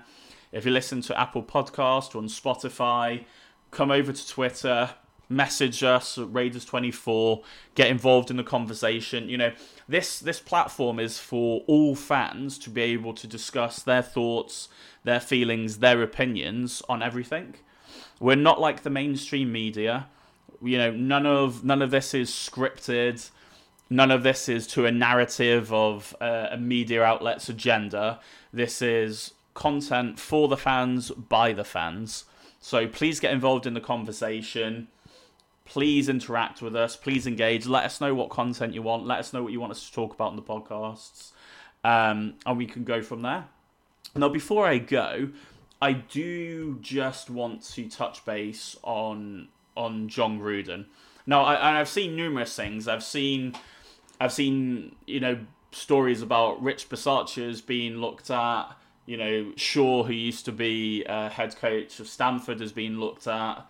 If 0.52 0.64
you 0.64 0.70
listen 0.70 1.00
to 1.02 1.20
Apple 1.20 1.42
Podcast 1.42 2.14
or 2.14 2.18
on 2.18 2.28
Spotify, 2.28 3.24
come 3.70 3.90
over 3.90 4.12
to 4.12 4.28
Twitter, 4.28 4.90
message 5.28 5.82
us 5.82 6.16
at 6.16 6.28
Raiders24, 6.28 7.42
get 7.74 7.88
involved 7.88 8.30
in 8.30 8.36
the 8.36 8.44
conversation. 8.44 9.28
You 9.28 9.38
know, 9.38 9.52
this 9.88 10.20
this 10.20 10.40
platform 10.40 10.98
is 10.98 11.18
for 11.18 11.62
all 11.66 11.94
fans 11.94 12.58
to 12.60 12.70
be 12.70 12.82
able 12.82 13.12
to 13.14 13.26
discuss 13.26 13.82
their 13.82 14.02
thoughts, 14.02 14.68
their 15.04 15.20
feelings, 15.20 15.78
their 15.78 16.02
opinions 16.02 16.82
on 16.88 17.02
everything. 17.02 17.56
We're 18.20 18.36
not 18.36 18.60
like 18.60 18.82
the 18.82 18.90
mainstream 18.90 19.52
media. 19.52 20.08
You 20.62 20.78
know, 20.78 20.90
none 20.92 21.26
of 21.26 21.64
none 21.64 21.82
of 21.82 21.90
this 21.90 22.14
is 22.14 22.30
scripted 22.30 23.30
none 23.90 24.10
of 24.10 24.22
this 24.22 24.48
is 24.48 24.66
to 24.68 24.86
a 24.86 24.92
narrative 24.92 25.72
of 25.72 26.14
uh, 26.20 26.48
a 26.50 26.56
media 26.56 27.02
outlet's 27.02 27.48
agenda. 27.48 28.20
This 28.52 28.82
is 28.82 29.32
content 29.54 30.18
for 30.18 30.48
the 30.48 30.56
fans 30.56 31.10
by 31.10 31.52
the 31.52 31.64
fans. 31.64 32.24
So 32.60 32.86
please 32.86 33.20
get 33.20 33.32
involved 33.32 33.66
in 33.66 33.74
the 33.74 33.80
conversation. 33.80 34.88
Please 35.64 36.08
interact 36.08 36.62
with 36.62 36.74
us. 36.74 36.96
Please 36.96 37.26
engage. 37.26 37.66
Let 37.66 37.84
us 37.84 38.00
know 38.00 38.14
what 38.14 38.30
content 38.30 38.74
you 38.74 38.82
want. 38.82 39.06
Let 39.06 39.18
us 39.18 39.32
know 39.32 39.42
what 39.42 39.52
you 39.52 39.60
want 39.60 39.72
us 39.72 39.86
to 39.86 39.92
talk 39.92 40.14
about 40.14 40.30
in 40.30 40.36
the 40.36 40.42
podcasts. 40.42 41.32
Um, 41.84 42.34
and 42.46 42.56
we 42.56 42.66
can 42.66 42.84
go 42.84 43.02
from 43.02 43.22
there. 43.22 43.46
Now, 44.14 44.28
before 44.28 44.66
I 44.66 44.78
go, 44.78 45.30
I 45.80 45.92
do 45.92 46.78
just 46.80 47.30
want 47.30 47.62
to 47.74 47.88
touch 47.88 48.24
base 48.24 48.76
on 48.82 49.48
on 49.76 50.08
Jon 50.08 50.40
Gruden. 50.40 50.86
Now, 51.24 51.44
I, 51.44 51.78
I've 51.78 51.88
seen 51.88 52.16
numerous 52.16 52.56
things. 52.56 52.88
I've 52.88 53.04
seen, 53.04 53.54
I've 54.20 54.32
seen 54.32 54.96
you 55.06 55.20
know 55.20 55.38
stories 55.70 56.22
about 56.22 56.62
Rich 56.62 56.88
Bisaccia's 56.88 57.60
being 57.60 57.96
looked 57.96 58.30
at. 58.30 58.70
You 59.06 59.16
know, 59.16 59.52
Shaw, 59.56 60.02
who 60.02 60.12
used 60.12 60.44
to 60.44 60.52
be 60.52 61.04
uh, 61.08 61.30
head 61.30 61.56
coach 61.56 61.98
of 61.98 62.08
Stanford, 62.08 62.60
has 62.60 62.72
been 62.72 63.00
looked 63.00 63.26
at. 63.26 63.66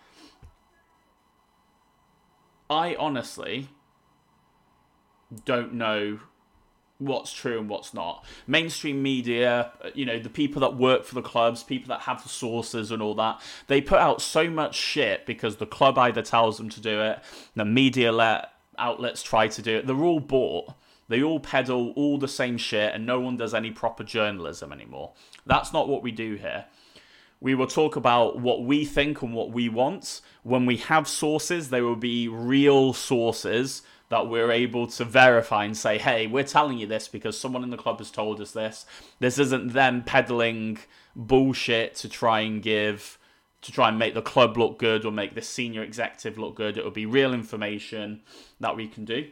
I 2.68 2.96
honestly 2.96 3.68
don't 5.44 5.74
know 5.74 6.18
what's 6.98 7.32
true 7.32 7.58
and 7.58 7.68
what's 7.68 7.94
not. 7.94 8.24
Mainstream 8.46 9.02
media, 9.02 9.72
you 9.94 10.04
know, 10.04 10.18
the 10.18 10.28
people 10.28 10.60
that 10.60 10.76
work 10.76 11.04
for 11.04 11.14
the 11.14 11.22
clubs, 11.22 11.62
people 11.62 11.88
that 11.88 12.02
have 12.02 12.22
the 12.22 12.28
sources 12.28 12.90
and 12.90 13.00
all 13.00 13.14
that, 13.14 13.40
they 13.68 13.80
put 13.80 13.98
out 13.98 14.20
so 14.20 14.50
much 14.50 14.74
shit 14.74 15.24
because 15.24 15.56
the 15.56 15.66
club 15.66 15.96
either 15.96 16.22
tells 16.22 16.58
them 16.58 16.68
to 16.70 16.80
do 16.80 17.00
it, 17.00 17.20
the 17.54 17.64
media 17.64 18.10
let 18.10 18.50
outlets 18.78 19.22
try 19.22 19.48
to 19.48 19.62
do 19.62 19.78
it. 19.78 19.86
They're 19.86 19.96
all 19.96 20.20
bought. 20.20 20.74
They 21.08 21.22
all 21.22 21.40
peddle 21.40 21.92
all 21.92 22.18
the 22.18 22.28
same 22.28 22.58
shit 22.58 22.94
and 22.94 23.06
no 23.06 23.18
one 23.18 23.36
does 23.36 23.54
any 23.54 23.70
proper 23.70 24.04
journalism 24.04 24.72
anymore. 24.72 25.12
That's 25.46 25.72
not 25.72 25.88
what 25.88 26.02
we 26.02 26.12
do 26.12 26.34
here. 26.34 26.66
We 27.40 27.54
will 27.54 27.66
talk 27.66 27.96
about 27.96 28.40
what 28.40 28.64
we 28.64 28.84
think 28.84 29.22
and 29.22 29.32
what 29.32 29.50
we 29.50 29.68
want. 29.68 30.20
When 30.42 30.66
we 30.66 30.76
have 30.78 31.06
sources, 31.06 31.70
they 31.70 31.80
will 31.80 31.96
be 31.96 32.28
real 32.28 32.92
sources 32.92 33.82
that 34.08 34.26
we're 34.26 34.50
able 34.50 34.86
to 34.86 35.04
verify 35.04 35.64
and 35.64 35.76
say, 35.76 35.98
hey, 35.98 36.26
we're 36.26 36.42
telling 36.42 36.78
you 36.78 36.86
this 36.86 37.08
because 37.08 37.38
someone 37.38 37.62
in 37.62 37.70
the 37.70 37.76
club 37.76 37.98
has 37.98 38.10
told 38.10 38.40
us 38.40 38.52
this. 38.52 38.86
This 39.20 39.38
isn't 39.38 39.72
them 39.72 40.02
peddling 40.02 40.78
bullshit 41.14 41.94
to 41.96 42.08
try 42.08 42.40
and 42.40 42.62
give, 42.62 43.17
to 43.62 43.72
try 43.72 43.88
and 43.88 43.98
make 43.98 44.14
the 44.14 44.22
club 44.22 44.56
look 44.56 44.78
good 44.78 45.04
or 45.04 45.12
make 45.12 45.34
the 45.34 45.42
senior 45.42 45.82
executive 45.82 46.38
look 46.38 46.54
good. 46.54 46.76
It 46.76 46.84
would 46.84 46.94
be 46.94 47.06
real 47.06 47.34
information 47.34 48.22
that 48.60 48.76
we 48.76 48.86
can 48.86 49.04
do. 49.04 49.28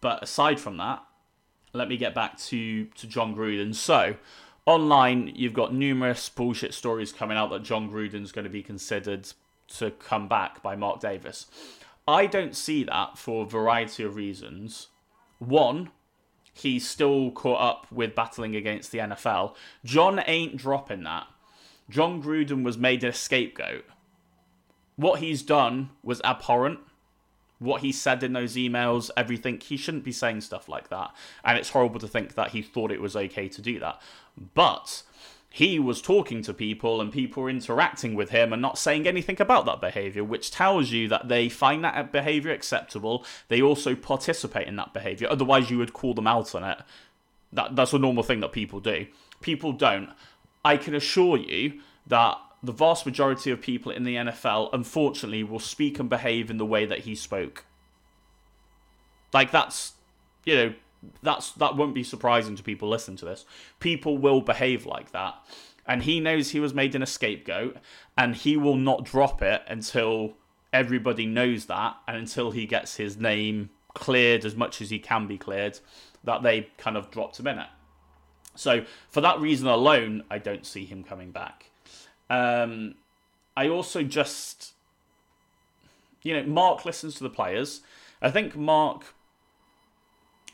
But 0.00 0.22
aside 0.22 0.60
from 0.60 0.76
that, 0.76 1.02
let 1.72 1.88
me 1.88 1.96
get 1.96 2.14
back 2.14 2.38
to, 2.38 2.84
to 2.84 3.06
Jon 3.06 3.34
Gruden. 3.34 3.74
So, 3.74 4.16
online, 4.66 5.32
you've 5.34 5.54
got 5.54 5.74
numerous 5.74 6.28
bullshit 6.28 6.74
stories 6.74 7.12
coming 7.12 7.36
out 7.36 7.50
that 7.50 7.62
Jon 7.62 7.90
Gruden's 7.90 8.32
going 8.32 8.44
to 8.44 8.50
be 8.50 8.62
considered 8.62 9.28
to 9.78 9.90
come 9.92 10.28
back 10.28 10.62
by 10.62 10.76
Mark 10.76 11.00
Davis. 11.00 11.46
I 12.06 12.26
don't 12.26 12.54
see 12.54 12.84
that 12.84 13.18
for 13.18 13.44
a 13.44 13.48
variety 13.48 14.04
of 14.04 14.14
reasons. 14.14 14.88
One, 15.38 15.90
he's 16.52 16.88
still 16.88 17.30
caught 17.30 17.60
up 17.60 17.86
with 17.90 18.14
battling 18.14 18.54
against 18.54 18.92
the 18.92 18.98
NFL. 18.98 19.54
Jon 19.84 20.22
ain't 20.26 20.56
dropping 20.56 21.02
that. 21.02 21.26
Jon 21.88 22.22
Gruden 22.22 22.62
was 22.62 22.76
made 22.76 23.04
a 23.04 23.12
scapegoat. 23.12 23.84
What 24.96 25.20
he's 25.20 25.42
done 25.42 25.90
was 26.02 26.20
abhorrent. 26.22 26.80
What 27.58 27.80
he 27.80 27.92
said 27.92 28.22
in 28.22 28.32
those 28.34 28.56
emails, 28.56 29.10
everything, 29.16 29.60
he 29.60 29.76
shouldn't 29.76 30.04
be 30.04 30.12
saying 30.12 30.42
stuff 30.42 30.68
like 30.68 30.88
that. 30.90 31.14
And 31.44 31.56
it's 31.58 31.70
horrible 31.70 32.00
to 32.00 32.08
think 32.08 32.34
that 32.34 32.50
he 32.50 32.60
thought 32.60 32.92
it 32.92 33.00
was 33.00 33.16
okay 33.16 33.48
to 33.48 33.62
do 33.62 33.78
that. 33.78 34.00
But 34.54 35.02
he 35.56 35.78
was 35.78 36.02
talking 36.02 36.42
to 36.42 36.52
people 36.52 37.00
and 37.00 37.10
people 37.10 37.42
were 37.42 37.48
interacting 37.48 38.14
with 38.14 38.28
him 38.28 38.52
and 38.52 38.60
not 38.60 38.76
saying 38.76 39.06
anything 39.06 39.40
about 39.40 39.64
that 39.64 39.80
behavior, 39.80 40.22
which 40.22 40.50
tells 40.50 40.90
you 40.90 41.08
that 41.08 41.28
they 41.28 41.48
find 41.48 41.82
that 41.82 42.12
behavior 42.12 42.52
acceptable. 42.52 43.24
They 43.48 43.62
also 43.62 43.94
participate 43.94 44.68
in 44.68 44.76
that 44.76 44.92
behavior. 44.92 45.28
Otherwise, 45.30 45.70
you 45.70 45.78
would 45.78 45.94
call 45.94 46.12
them 46.12 46.26
out 46.26 46.54
on 46.54 46.62
it. 46.62 46.78
That, 47.54 47.74
that's 47.74 47.94
a 47.94 47.98
normal 47.98 48.22
thing 48.22 48.40
that 48.40 48.52
people 48.52 48.80
do. 48.80 49.06
People 49.40 49.72
don't. 49.72 50.10
I 50.66 50.76
can 50.76 50.96
assure 50.96 51.36
you 51.36 51.80
that 52.08 52.38
the 52.60 52.72
vast 52.72 53.06
majority 53.06 53.52
of 53.52 53.60
people 53.60 53.92
in 53.92 54.02
the 54.02 54.16
NFL, 54.16 54.70
unfortunately, 54.72 55.44
will 55.44 55.60
speak 55.60 56.00
and 56.00 56.10
behave 56.10 56.50
in 56.50 56.58
the 56.58 56.66
way 56.66 56.84
that 56.84 57.00
he 57.00 57.14
spoke. 57.14 57.64
Like, 59.32 59.52
that's, 59.52 59.92
you 60.44 60.56
know, 60.56 60.74
that's 61.22 61.52
that 61.52 61.76
won't 61.76 61.94
be 61.94 62.02
surprising 62.02 62.56
to 62.56 62.64
people 62.64 62.88
listening 62.88 63.16
to 63.18 63.24
this. 63.24 63.44
People 63.78 64.18
will 64.18 64.40
behave 64.40 64.86
like 64.86 65.12
that. 65.12 65.36
And 65.86 66.02
he 66.02 66.18
knows 66.18 66.50
he 66.50 66.58
was 66.58 66.74
made 66.74 66.96
in 66.96 67.02
a 67.02 67.06
scapegoat, 67.06 67.76
and 68.18 68.34
he 68.34 68.56
will 68.56 68.74
not 68.74 69.04
drop 69.04 69.42
it 69.42 69.62
until 69.68 70.34
everybody 70.72 71.26
knows 71.26 71.66
that, 71.66 71.96
and 72.08 72.16
until 72.16 72.50
he 72.50 72.66
gets 72.66 72.96
his 72.96 73.16
name 73.16 73.70
cleared 73.94 74.44
as 74.44 74.56
much 74.56 74.82
as 74.82 74.90
he 74.90 74.98
can 74.98 75.28
be 75.28 75.38
cleared, 75.38 75.78
that 76.24 76.42
they 76.42 76.70
kind 76.76 76.96
of 76.96 77.12
dropped 77.12 77.38
him 77.38 77.46
in 77.46 77.60
it. 77.60 77.68
So 78.56 78.84
for 79.08 79.20
that 79.20 79.40
reason 79.40 79.68
alone, 79.68 80.24
I 80.30 80.38
don't 80.38 80.66
see 80.66 80.84
him 80.84 81.04
coming 81.04 81.30
back. 81.30 81.70
Um, 82.28 82.96
I 83.56 83.68
also 83.68 84.02
just, 84.02 84.72
you 86.22 86.34
know, 86.34 86.42
Mark 86.44 86.84
listens 86.84 87.14
to 87.16 87.22
the 87.22 87.30
players. 87.30 87.80
I 88.20 88.30
think 88.30 88.56
Mark 88.56 89.14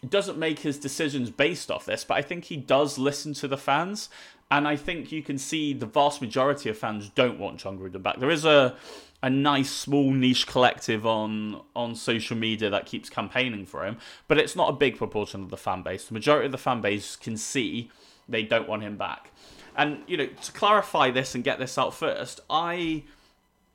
doesn't 0.09 0.39
make 0.39 0.61
his 0.61 0.79
decisions 0.79 1.31
based 1.31 1.71
off 1.71 1.87
this, 1.87 2.05
but 2.05 2.15
I 2.15 2.23
think 2.23 2.45
he 2.45 2.57
does 2.57 2.99
listen 2.99 3.35
to 3.35 3.49
the 3.49 3.57
fans. 3.57 4.09
And 4.51 4.69
I 4.69 4.77
think 4.77 5.11
you 5.11 5.23
can 5.23 5.39
see 5.39 5.73
the 5.73 5.87
vast 5.87 6.21
majority 6.21 6.69
of 6.69 6.77
fans 6.77 7.09
don't 7.09 7.39
want 7.39 7.59
Jon 7.59 7.79
Gruden 7.79 8.03
back. 8.03 8.19
There 8.19 8.31
is 8.31 8.45
a 8.45 8.77
a 9.23 9.31
nice 9.31 9.71
small 9.71 10.13
niche 10.13 10.47
collective 10.47 11.07
on 11.07 11.61
on 11.77 11.95
social 11.95 12.37
media 12.37 12.69
that 12.71 12.87
keeps 12.87 13.09
campaigning 13.09 13.67
for 13.67 13.87
him, 13.87 13.99
but 14.29 14.39
it's 14.39 14.57
not 14.57 14.69
a 14.69 14.73
big 14.73 14.97
proportion 14.97 15.43
of 15.43 15.51
the 15.51 15.57
fan 15.57 15.83
base. 15.83 16.07
The 16.07 16.15
majority 16.15 16.47
of 16.47 16.53
the 16.53 16.59
fan 16.59 16.81
base 16.81 17.17
can 17.17 17.37
see 17.37 17.91
they 18.29 18.43
don't 18.43 18.69
want 18.69 18.83
him 18.83 18.97
back. 18.97 19.31
And 19.77 20.03
you 20.07 20.17
know, 20.17 20.27
to 20.27 20.53
clarify 20.53 21.11
this 21.11 21.35
and 21.35 21.45
get 21.45 21.59
this 21.59 21.79
out 21.79 21.95
first, 21.95 22.41
I 22.51 23.05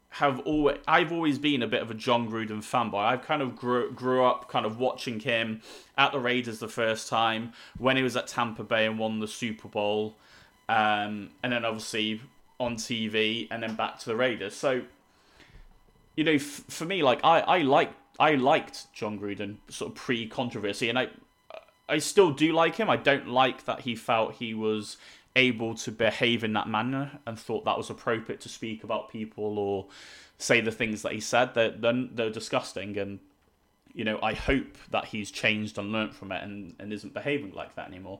have 0.10 0.40
always 0.42 0.78
I've 0.88 1.12
always 1.12 1.40
been 1.40 1.64
a 1.64 1.68
bit 1.68 1.82
of 1.82 1.92
a 1.92 1.94
Jon 1.94 2.30
Gruden 2.30 2.60
fanboy. 2.60 3.04
I've 3.04 3.22
kind 3.22 3.42
of 3.42 3.56
grew 3.56 3.92
grew 3.92 4.26
up 4.26 4.50
kind 4.50 4.66
of 4.66 4.80
watching 4.80 5.20
him 5.20 5.62
at 5.98 6.12
the 6.12 6.20
Raiders 6.20 6.60
the 6.60 6.68
first 6.68 7.08
time 7.08 7.54
when 7.78 7.98
he 7.98 8.04
was 8.04 8.16
at 8.18 8.28
Tampa 8.28 8.64
Bay 8.64 8.86
and 8.86 9.00
won 9.00 9.20
the 9.20 9.28
Super 9.28 9.68
Bowl, 9.68 10.18
um, 10.70 11.30
and 11.42 11.54
then 11.54 11.66
obviously 11.66 12.22
on 12.60 12.76
TV 12.76 13.48
and 13.52 13.62
then 13.62 13.76
back 13.76 14.00
to 14.00 14.06
the 14.06 14.16
Raiders. 14.16 14.56
So, 14.56 14.82
you 16.18 16.26
know, 16.26 16.34
f- 16.34 16.66
for 16.68 16.84
me, 16.84 17.02
like 17.02 17.22
I 17.24 17.40
I 17.40 17.58
like 17.60 17.92
I 18.20 18.36
liked 18.36 18.92
Jon 18.92 19.18
Gruden 19.18 19.58
sort 19.70 19.92
of 19.92 19.96
pre 19.96 20.28
controversy, 20.28 20.90
and 20.90 21.00
I 21.00 21.08
I 21.88 22.00
still 22.00 22.32
do 22.32 22.52
like 22.52 22.76
him. 22.76 22.90
I 22.90 22.98
don't 22.98 23.30
like 23.30 23.64
that 23.66 23.82
he 23.82 23.96
felt 23.96 24.34
he 24.34 24.54
was 24.54 24.98
able 25.38 25.76
to 25.76 25.92
behave 25.92 26.44
in 26.44 26.54
that 26.54 26.68
manner 26.68 27.20
and 27.26 27.40
thought 27.40 27.64
that 27.66 27.78
was 27.78 27.90
appropriate 27.90 28.42
to 28.42 28.50
speak 28.50 28.84
about 28.84 29.10
people 29.10 29.60
or 29.60 29.86
say 30.38 30.60
the 30.60 30.72
things 30.72 31.04
that 31.04 31.14
he 31.14 31.20
said. 31.20 31.54
They're, 31.54 31.72
they're, 31.72 32.08
they're 32.12 32.30
disgusting. 32.32 32.98
And, 32.98 33.20
you 33.94 34.04
know, 34.04 34.20
I 34.22 34.34
hope 34.34 34.78
that 34.90 35.06
he's 35.06 35.30
changed 35.30 35.78
and 35.78 35.92
learnt 35.92 36.14
from 36.16 36.32
it 36.32 36.44
and, 36.44 36.74
and 36.80 36.92
isn't 36.92 37.14
behaving 37.14 37.54
like 37.54 37.76
that 37.76 37.88
anymore. 37.88 38.20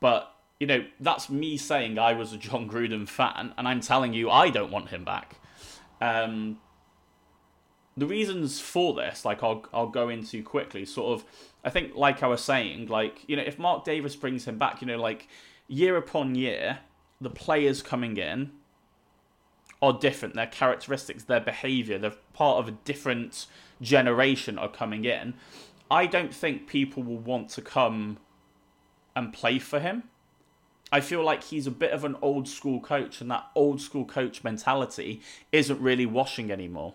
But, 0.00 0.32
you 0.58 0.66
know, 0.66 0.84
that's 0.98 1.28
me 1.28 1.58
saying 1.58 1.98
I 1.98 2.14
was 2.14 2.32
a 2.32 2.38
Jon 2.38 2.68
Gruden 2.68 3.06
fan, 3.06 3.52
and 3.58 3.68
I'm 3.68 3.80
telling 3.80 4.14
you 4.14 4.30
I 4.30 4.48
don't 4.48 4.72
want 4.72 4.88
him 4.88 5.04
back. 5.04 5.36
Um, 6.00 6.58
the 8.00 8.06
reasons 8.06 8.60
for 8.60 8.94
this, 8.94 9.24
like 9.24 9.42
I'll 9.42 9.64
I'll 9.74 9.88
go 9.88 10.08
into 10.08 10.42
quickly. 10.42 10.84
Sort 10.86 11.20
of, 11.20 11.26
I 11.62 11.70
think, 11.70 11.94
like 11.94 12.22
I 12.22 12.26
was 12.26 12.42
saying, 12.42 12.86
like 12.86 13.22
you 13.28 13.36
know, 13.36 13.42
if 13.42 13.58
Mark 13.58 13.84
Davis 13.84 14.16
brings 14.16 14.46
him 14.46 14.58
back, 14.58 14.80
you 14.80 14.86
know, 14.86 14.96
like 14.96 15.28
year 15.68 15.96
upon 15.96 16.34
year, 16.34 16.78
the 17.20 17.30
players 17.30 17.82
coming 17.82 18.16
in 18.16 18.52
are 19.82 19.92
different. 19.92 20.34
Their 20.34 20.46
characteristics, 20.46 21.24
their 21.24 21.40
behavior, 21.40 21.98
they're 21.98 22.14
part 22.32 22.58
of 22.58 22.68
a 22.68 22.72
different 22.72 23.46
generation 23.82 24.58
are 24.58 24.68
coming 24.68 25.04
in. 25.04 25.34
I 25.90 26.06
don't 26.06 26.34
think 26.34 26.66
people 26.66 27.02
will 27.02 27.18
want 27.18 27.50
to 27.50 27.62
come 27.62 28.18
and 29.14 29.32
play 29.32 29.58
for 29.58 29.78
him. 29.78 30.04
I 30.92 31.00
feel 31.00 31.22
like 31.22 31.44
he's 31.44 31.66
a 31.66 31.70
bit 31.70 31.92
of 31.92 32.04
an 32.04 32.16
old 32.22 32.48
school 32.48 32.80
coach, 32.80 33.20
and 33.20 33.30
that 33.30 33.46
old 33.54 33.82
school 33.82 34.06
coach 34.06 34.42
mentality 34.42 35.20
isn't 35.52 35.80
really 35.80 36.06
washing 36.06 36.50
anymore. 36.50 36.94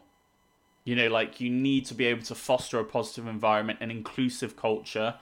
You 0.86 0.96
know, 0.96 1.10
like 1.10 1.42
you 1.42 1.50
need 1.50 1.86
to 1.88 1.94
be 1.94 2.06
able 2.06 2.24
to 2.24 2.36
foster 2.36 2.80
a 2.80 2.86
positive 2.86 3.28
environment, 3.28 3.80
an 3.82 3.92
inclusive 3.92 4.56
culture, 4.56 5.16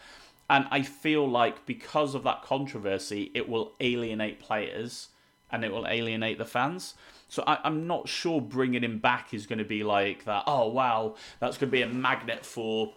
and 0.49 0.67
I 0.69 0.83
feel 0.83 1.27
like 1.27 1.65
because 1.65 2.13
of 2.13 2.23
that 2.23 2.43
controversy, 2.43 3.31
it 3.33 3.49
will 3.49 3.73
alienate 3.79 4.39
players 4.39 5.07
and 5.51 5.63
it 5.63 5.71
will 5.71 5.87
alienate 5.87 6.37
the 6.37 6.45
fans. 6.45 6.95
So 7.29 7.43
I, 7.47 7.65
am 7.65 7.87
not 7.87 8.09
sure 8.09 8.41
bringing 8.41 8.83
him 8.83 8.99
back 8.99 9.33
is 9.33 9.47
going 9.47 9.59
to 9.59 9.65
be 9.65 9.83
like 9.83 10.25
that. 10.25 10.43
Oh 10.45 10.67
wow, 10.67 11.15
that's 11.39 11.57
going 11.57 11.69
to 11.69 11.71
be 11.71 11.81
a 11.81 11.87
magnet 11.87 12.45
for 12.45 12.93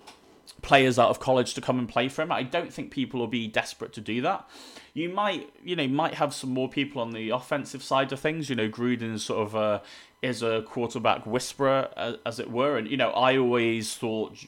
players 0.62 0.98
out 0.98 1.10
of 1.10 1.20
college 1.20 1.54
to 1.54 1.60
come 1.60 1.78
and 1.78 1.88
play 1.88 2.08
for 2.08 2.22
him. 2.22 2.32
I 2.32 2.42
don't 2.42 2.72
think 2.72 2.90
people 2.90 3.20
will 3.20 3.26
be 3.26 3.46
desperate 3.46 3.92
to 3.94 4.00
do 4.00 4.20
that. 4.22 4.48
You 4.94 5.08
might, 5.08 5.50
you 5.64 5.76
know, 5.76 5.86
might 5.88 6.14
have 6.14 6.34
some 6.34 6.50
more 6.50 6.68
people 6.68 7.02
on 7.02 7.10
the 7.10 7.30
offensive 7.30 7.82
side 7.82 8.12
of 8.12 8.20
things. 8.20 8.48
You 8.48 8.56
know, 8.56 8.68
Gruden 8.68 9.18
sort 9.18 9.46
of 9.46 9.54
a 9.54 9.82
is 10.22 10.42
a 10.42 10.62
quarterback 10.62 11.26
whisperer, 11.26 12.16
as 12.24 12.38
it 12.38 12.50
were. 12.50 12.76
And 12.76 12.90
you 12.90 12.96
know, 12.96 13.10
I 13.10 13.36
always 13.36 13.94
thought 13.94 14.46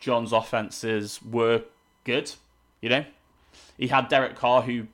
Jon's 0.00 0.32
offenses 0.32 1.20
were 1.22 1.62
good. 2.04 2.32
You 2.80 2.90
know, 2.90 3.04
he 3.78 3.88
had 3.88 4.08
Derek 4.08 4.36
Carr, 4.36 4.62
who 4.62 4.86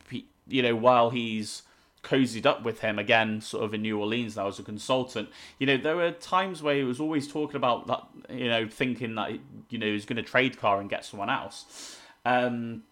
you 0.46 0.62
know, 0.62 0.76
while 0.76 1.10
he's 1.10 1.62
cozied 2.02 2.46
up 2.46 2.62
with 2.62 2.80
him 2.80 2.98
again, 2.98 3.40
sort 3.40 3.64
of 3.64 3.74
in 3.74 3.82
New 3.82 3.98
Orleans 3.98 4.36
now 4.36 4.48
as 4.48 4.58
a 4.58 4.62
consultant. 4.62 5.28
You 5.58 5.66
know, 5.66 5.76
there 5.76 5.96
were 5.96 6.10
times 6.10 6.62
where 6.62 6.74
he 6.74 6.82
was 6.82 7.00
always 7.00 7.28
talking 7.28 7.56
about 7.56 7.86
that. 7.86 8.02
You 8.30 8.48
know, 8.48 8.68
thinking 8.68 9.14
that 9.14 9.32
you 9.70 9.78
know 9.78 9.86
he 9.86 9.92
was 9.92 10.04
going 10.04 10.16
to 10.16 10.22
trade 10.22 10.58
Carr 10.58 10.80
and 10.80 10.90
get 10.90 11.04
someone 11.04 11.30
else. 11.30 11.98
Um, 12.24 12.82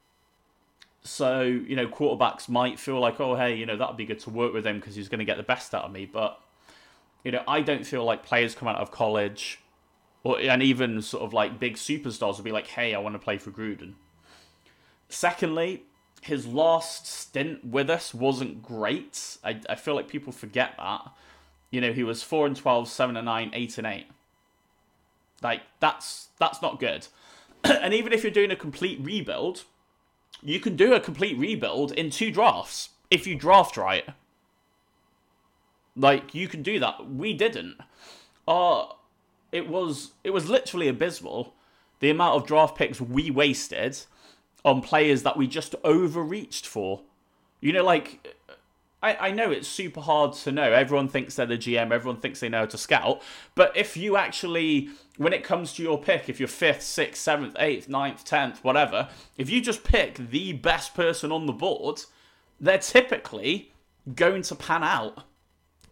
so 1.03 1.43
you 1.43 1.77
know, 1.77 1.87
quarterbacks 1.87 2.49
might 2.49 2.79
feel 2.79 3.01
like, 3.01 3.21
oh 3.21 3.35
hey, 3.35 3.57
you 3.57 3.67
know 3.67 3.77
that'd 3.77 3.97
be 3.97 4.05
good 4.05 4.21
to 4.21 4.31
work 4.31 4.53
with 4.53 4.67
him 4.67 4.79
because 4.79 4.95
he's 4.95 5.09
going 5.09 5.21
to 5.21 5.25
get 5.25 5.37
the 5.37 5.43
best 5.43 5.75
out 5.75 5.85
of 5.85 5.93
me. 5.93 6.07
But 6.07 6.41
you 7.25 7.33
know, 7.33 7.43
I 7.49 7.61
don't 7.63 7.85
feel 7.85 8.05
like 8.05 8.25
players 8.25 8.55
come 8.55 8.69
out 8.69 8.77
of 8.77 8.91
college, 8.91 9.61
or 10.23 10.39
and 10.39 10.63
even 10.63 11.03
sort 11.03 11.25
of 11.25 11.33
like 11.33 11.59
big 11.59 11.75
superstars 11.75 12.37
would 12.37 12.45
be 12.45 12.53
like, 12.53 12.69
hey, 12.69 12.95
I 12.95 12.99
want 12.99 13.15
to 13.15 13.19
play 13.19 13.39
for 13.39 13.51
Gruden. 13.51 13.95
Secondly, 15.09 15.85
his 16.21 16.47
last 16.47 17.07
stint 17.07 17.64
with 17.64 17.89
us 17.89 18.12
wasn't 18.12 18.62
great. 18.62 19.39
I, 19.43 19.61
I 19.68 19.75
feel 19.75 19.95
like 19.95 20.09
people 20.09 20.33
forget 20.33 20.75
that. 20.77 21.11
You 21.71 21.81
know, 21.81 21.93
he 21.93 22.03
was 22.03 22.23
4 22.23 22.47
and 22.47 22.57
12, 22.57 22.89
7 22.89 23.16
and 23.16 23.25
9, 23.25 23.51
8 23.53 23.79
and 23.79 23.87
8. 23.87 24.07
Like, 25.43 25.62
that's 25.79 26.29
that's 26.39 26.61
not 26.61 26.79
good. 26.79 27.07
and 27.64 27.95
even 27.95 28.12
if 28.12 28.23
you're 28.23 28.33
doing 28.33 28.51
a 28.51 28.57
complete 28.57 28.99
rebuild, 29.01 29.64
you 30.43 30.61
can 30.61 30.77
do 30.77 30.93
a 30.93 31.01
complete 31.01 31.39
rebuild 31.39 31.93
in 31.93 32.11
two 32.11 32.31
drafts 32.31 32.91
if 33.11 33.27
you 33.27 33.35
draft 33.35 33.77
right. 33.77 34.05
Like, 35.97 36.35
you 36.35 36.49
can 36.49 36.62
do 36.62 36.79
that. 36.81 37.11
We 37.11 37.33
didn't. 37.33 37.77
Uh, 38.47 38.87
it 39.53 39.68
was 39.68 40.12
it 40.23 40.31
was 40.31 40.49
literally 40.49 40.89
abysmal 40.89 41.55
the 42.01 42.11
amount 42.11 42.37
of 42.37 42.47
draft 42.47 42.77
picks 42.77 43.01
we 43.01 43.31
wasted 43.31 44.01
on 44.65 44.81
players 44.81 45.23
that 45.23 45.37
we 45.37 45.47
just 45.47 45.75
overreached 45.85 46.67
for. 46.67 47.03
You 47.61 47.73
know, 47.73 47.85
like 47.85 48.37
I, 49.03 49.29
I 49.29 49.31
know 49.31 49.51
it's 49.51 49.69
super 49.69 50.01
hard 50.01 50.35
to 50.35 50.53
know. 50.53 50.73
Everyone 50.73 51.09
thinks 51.09 51.37
they're 51.37 51.47
the 51.47 51.57
GM, 51.57 51.91
everyone 51.91 52.21
thinks 52.21 52.41
they 52.41 52.49
know 52.49 52.61
how 52.61 52.67
to 52.67 52.79
scout. 52.79 53.23
But 53.55 53.77
if 53.77 53.97
you 53.97 54.17
actually, 54.17 54.91
when 55.17 55.33
it 55.33 55.45
comes 55.45 55.73
to 55.75 55.83
your 55.83 56.01
pick, 56.01 56.29
if 56.29 56.39
you're 56.39 56.49
fifth, 56.49 56.83
sixth, 56.83 57.23
seventh, 57.23 57.57
eighth, 57.59 57.89
ninth, 57.89 58.25
tenth, 58.25 58.63
whatever, 58.63 59.09
if 59.37 59.49
you 59.49 59.61
just 59.61 59.85
pick 59.85 60.17
the 60.17 60.53
best 60.53 60.95
person 60.95 61.33
on 61.33 61.47
the 61.47 61.53
board, 61.53 62.03
they're 62.61 62.79
typically 62.79 63.73
going 64.15 64.43
to 64.43 64.55
pan 64.55 64.83
out. 64.83 65.25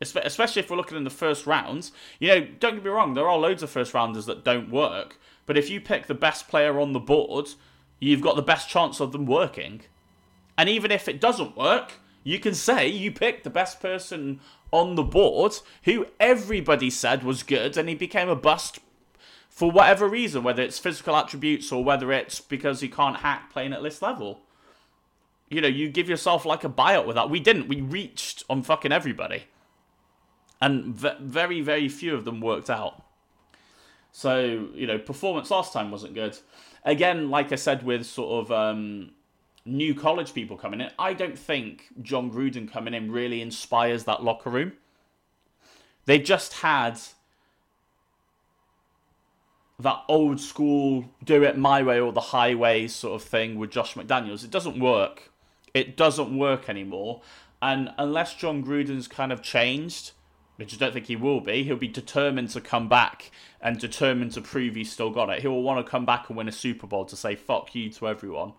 Especially 0.00 0.60
if 0.60 0.70
we're 0.70 0.76
looking 0.76 0.96
in 0.96 1.02
the 1.02 1.10
first 1.10 1.44
rounds. 1.44 1.90
You 2.20 2.28
know, 2.28 2.46
don't 2.60 2.74
get 2.74 2.84
me 2.84 2.90
wrong, 2.90 3.14
there 3.14 3.28
are 3.28 3.38
loads 3.38 3.64
of 3.64 3.70
first 3.70 3.94
rounders 3.94 4.26
that 4.26 4.44
don't 4.44 4.70
work. 4.70 5.18
But 5.44 5.58
if 5.58 5.70
you 5.70 5.80
pick 5.80 6.06
the 6.06 6.14
best 6.14 6.46
player 6.46 6.78
on 6.78 6.92
the 6.92 7.00
board, 7.00 7.48
you've 8.00 8.20
got 8.20 8.36
the 8.36 8.42
best 8.42 8.68
chance 8.68 9.00
of 9.00 9.12
them 9.12 9.26
working. 9.26 9.82
And 10.56 10.68
even 10.68 10.90
if 10.90 11.08
it 11.08 11.20
doesn't 11.20 11.56
work, 11.56 11.94
you 12.24 12.38
can 12.38 12.54
say 12.54 12.88
you 12.88 13.12
picked 13.12 13.44
the 13.44 13.50
best 13.50 13.80
person 13.80 14.40
on 14.70 14.96
the 14.96 15.02
board 15.02 15.54
who 15.84 16.06
everybody 16.20 16.90
said 16.90 17.22
was 17.22 17.42
good 17.42 17.76
and 17.76 17.88
he 17.88 17.94
became 17.94 18.28
a 18.28 18.36
bust 18.36 18.80
for 19.48 19.70
whatever 19.70 20.08
reason, 20.08 20.42
whether 20.42 20.62
it's 20.62 20.78
physical 20.78 21.16
attributes 21.16 21.72
or 21.72 21.82
whether 21.82 22.12
it's 22.12 22.40
because 22.40 22.80
he 22.80 22.88
can't 22.88 23.18
hack 23.18 23.50
playing 23.52 23.72
at 23.72 23.82
this 23.82 24.02
level. 24.02 24.40
You 25.48 25.60
know, 25.60 25.68
you 25.68 25.88
give 25.88 26.08
yourself 26.08 26.44
like 26.44 26.64
a 26.64 26.68
buyout 26.68 27.06
with 27.06 27.16
that. 27.16 27.30
We 27.30 27.40
didn't. 27.40 27.68
We 27.68 27.80
reached 27.80 28.44
on 28.50 28.62
fucking 28.62 28.92
everybody. 28.92 29.44
And 30.60 30.94
v- 30.94 31.16
very, 31.20 31.60
very 31.60 31.88
few 31.88 32.14
of 32.14 32.24
them 32.24 32.40
worked 32.40 32.68
out. 32.68 33.02
So, 34.12 34.68
you 34.74 34.86
know, 34.86 34.98
performance 34.98 35.50
last 35.50 35.72
time 35.72 35.90
wasn't 35.90 36.14
good 36.14 36.38
again, 36.84 37.30
like 37.30 37.52
I 37.52 37.56
said, 37.56 37.82
with 37.82 38.06
sort 38.06 38.44
of 38.46 38.52
um, 38.52 39.12
new 39.64 39.94
college 39.94 40.34
people 40.34 40.56
coming 40.56 40.80
in, 40.80 40.90
I 40.98 41.14
don't 41.14 41.38
think 41.38 41.88
Jon 42.02 42.30
Gruden 42.30 42.70
coming 42.70 42.94
in 42.94 43.10
really 43.10 43.40
inspires 43.40 44.04
that 44.04 44.22
locker 44.22 44.50
room. 44.50 44.72
They 46.06 46.18
just 46.18 46.54
had 46.54 46.98
that 49.80 50.02
old 50.08 50.40
school 50.40 51.04
do 51.22 51.44
it 51.44 51.56
my 51.56 51.82
way 51.82 52.00
or 52.00 52.12
the 52.12 52.20
highway 52.20 52.88
sort 52.88 53.20
of 53.20 53.28
thing 53.28 53.58
with 53.58 53.70
Josh 53.70 53.94
McDaniels. 53.94 54.42
It 54.42 54.50
doesn't 54.50 54.80
work. 54.80 55.30
It 55.72 55.96
doesn't 55.96 56.36
work 56.36 56.68
anymore. 56.68 57.22
And 57.62 57.92
unless 57.98 58.34
Jon 58.34 58.64
Gruden's 58.64 59.06
kind 59.06 59.32
of 59.32 59.42
changed, 59.42 60.12
which 60.58 60.74
I 60.74 60.76
don't 60.76 60.92
think 60.92 61.06
he 61.06 61.16
will 61.16 61.40
be. 61.40 61.62
He'll 61.62 61.76
be 61.76 61.88
determined 61.88 62.50
to 62.50 62.60
come 62.60 62.88
back 62.88 63.30
and 63.60 63.78
determined 63.78 64.32
to 64.32 64.40
prove 64.40 64.74
he's 64.74 64.92
still 64.92 65.10
got 65.10 65.30
it. 65.30 65.40
He'll 65.40 65.62
want 65.62 65.84
to 65.84 65.88
come 65.88 66.04
back 66.04 66.28
and 66.28 66.36
win 66.36 66.48
a 66.48 66.52
Super 66.52 66.86
Bowl 66.86 67.04
to 67.06 67.16
say 67.16 67.36
fuck 67.36 67.74
you 67.76 67.88
to 67.90 68.08
everyone. 68.08 68.54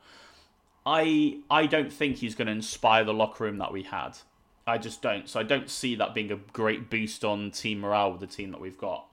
I 0.86 1.40
I 1.52 1.66
don't 1.66 1.92
think 1.92 2.18
he's 2.18 2.36
going 2.36 2.48
to 2.48 2.54
inspire 2.54 3.04
the 3.04 3.14
locker 3.14 3.44
room 3.44 3.58
that 3.58 3.74
we 3.74 3.84
had. 3.84 4.18
I 4.66 4.78
just 4.78 5.02
don't. 5.02 5.28
So 5.28 5.42
I 5.42 5.44
don't 5.44 5.70
see 5.70 5.96
that 5.96 6.14
being 6.14 6.32
a 6.32 6.38
great 6.54 6.90
boost 6.90 7.26
on 7.26 7.52
team 7.52 7.82
morale 7.82 8.12
with 8.12 8.22
the 8.22 8.28
team 8.28 8.52
that 8.52 8.62
we've 8.62 8.78
got. 8.78 9.06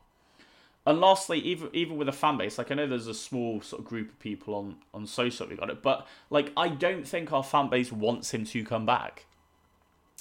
And 0.86 1.00
lastly, 1.00 1.40
even 1.40 1.70
even 1.72 1.96
with 1.96 2.08
a 2.08 2.12
fan 2.12 2.38
base, 2.38 2.56
like 2.56 2.70
I 2.70 2.76
know 2.76 2.86
there's 2.86 3.08
a 3.08 3.14
small 3.14 3.60
sort 3.60 3.82
of 3.82 3.88
group 3.88 4.10
of 4.10 4.18
people 4.20 4.54
on 4.54 4.76
on 4.94 5.06
social 5.06 5.48
we 5.48 5.56
got 5.56 5.70
it, 5.70 5.82
but 5.82 6.06
like 6.30 6.52
I 6.56 6.68
don't 6.68 7.06
think 7.06 7.32
our 7.32 7.42
fan 7.42 7.68
base 7.68 7.90
wants 7.90 8.32
him 8.32 8.44
to 8.44 8.64
come 8.64 8.86
back. 8.86 9.25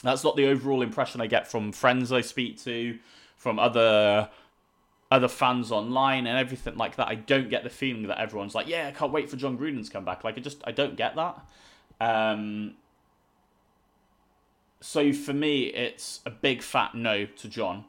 That's 0.04 0.24
not 0.24 0.36
the 0.36 0.48
overall 0.48 0.82
impression 0.82 1.22
I 1.22 1.28
get 1.28 1.48
from 1.48 1.72
friends 1.72 2.12
I 2.12 2.22
speak 2.22 2.62
to, 2.64 2.98
from 3.38 3.60
other 3.60 4.30
other 5.12 5.28
fans 5.28 5.72
online 5.72 6.26
and 6.28 6.38
everything 6.38 6.78
like 6.78 6.96
that. 6.96 7.08
I 7.08 7.16
don't 7.16 7.50
get 7.50 7.64
the 7.64 7.70
feeling 7.70 8.08
that 8.08 8.20
everyone's 8.20 8.56
like, 8.56 8.68
"Yeah, 8.68 8.88
I 8.88 8.92
can't 8.92 9.12
wait 9.12 9.30
for 9.30 9.38
Jon 9.38 9.58
Gruden 9.58 9.86
to 9.86 9.92
come 9.92 10.06
back." 10.06 10.24
Like, 10.24 10.38
I 10.38 10.42
just 10.42 10.62
I 10.66 10.72
don't 10.72 10.96
get 10.96 11.16
that. 11.16 11.46
Um, 12.02 12.76
so 14.82 15.14
for 15.14 15.34
me, 15.34 15.66
it's 15.66 16.22
a 16.26 16.30
big 16.30 16.62
fat 16.62 16.94
no 16.96 17.26
to 17.26 17.48
Jon. 17.48 17.86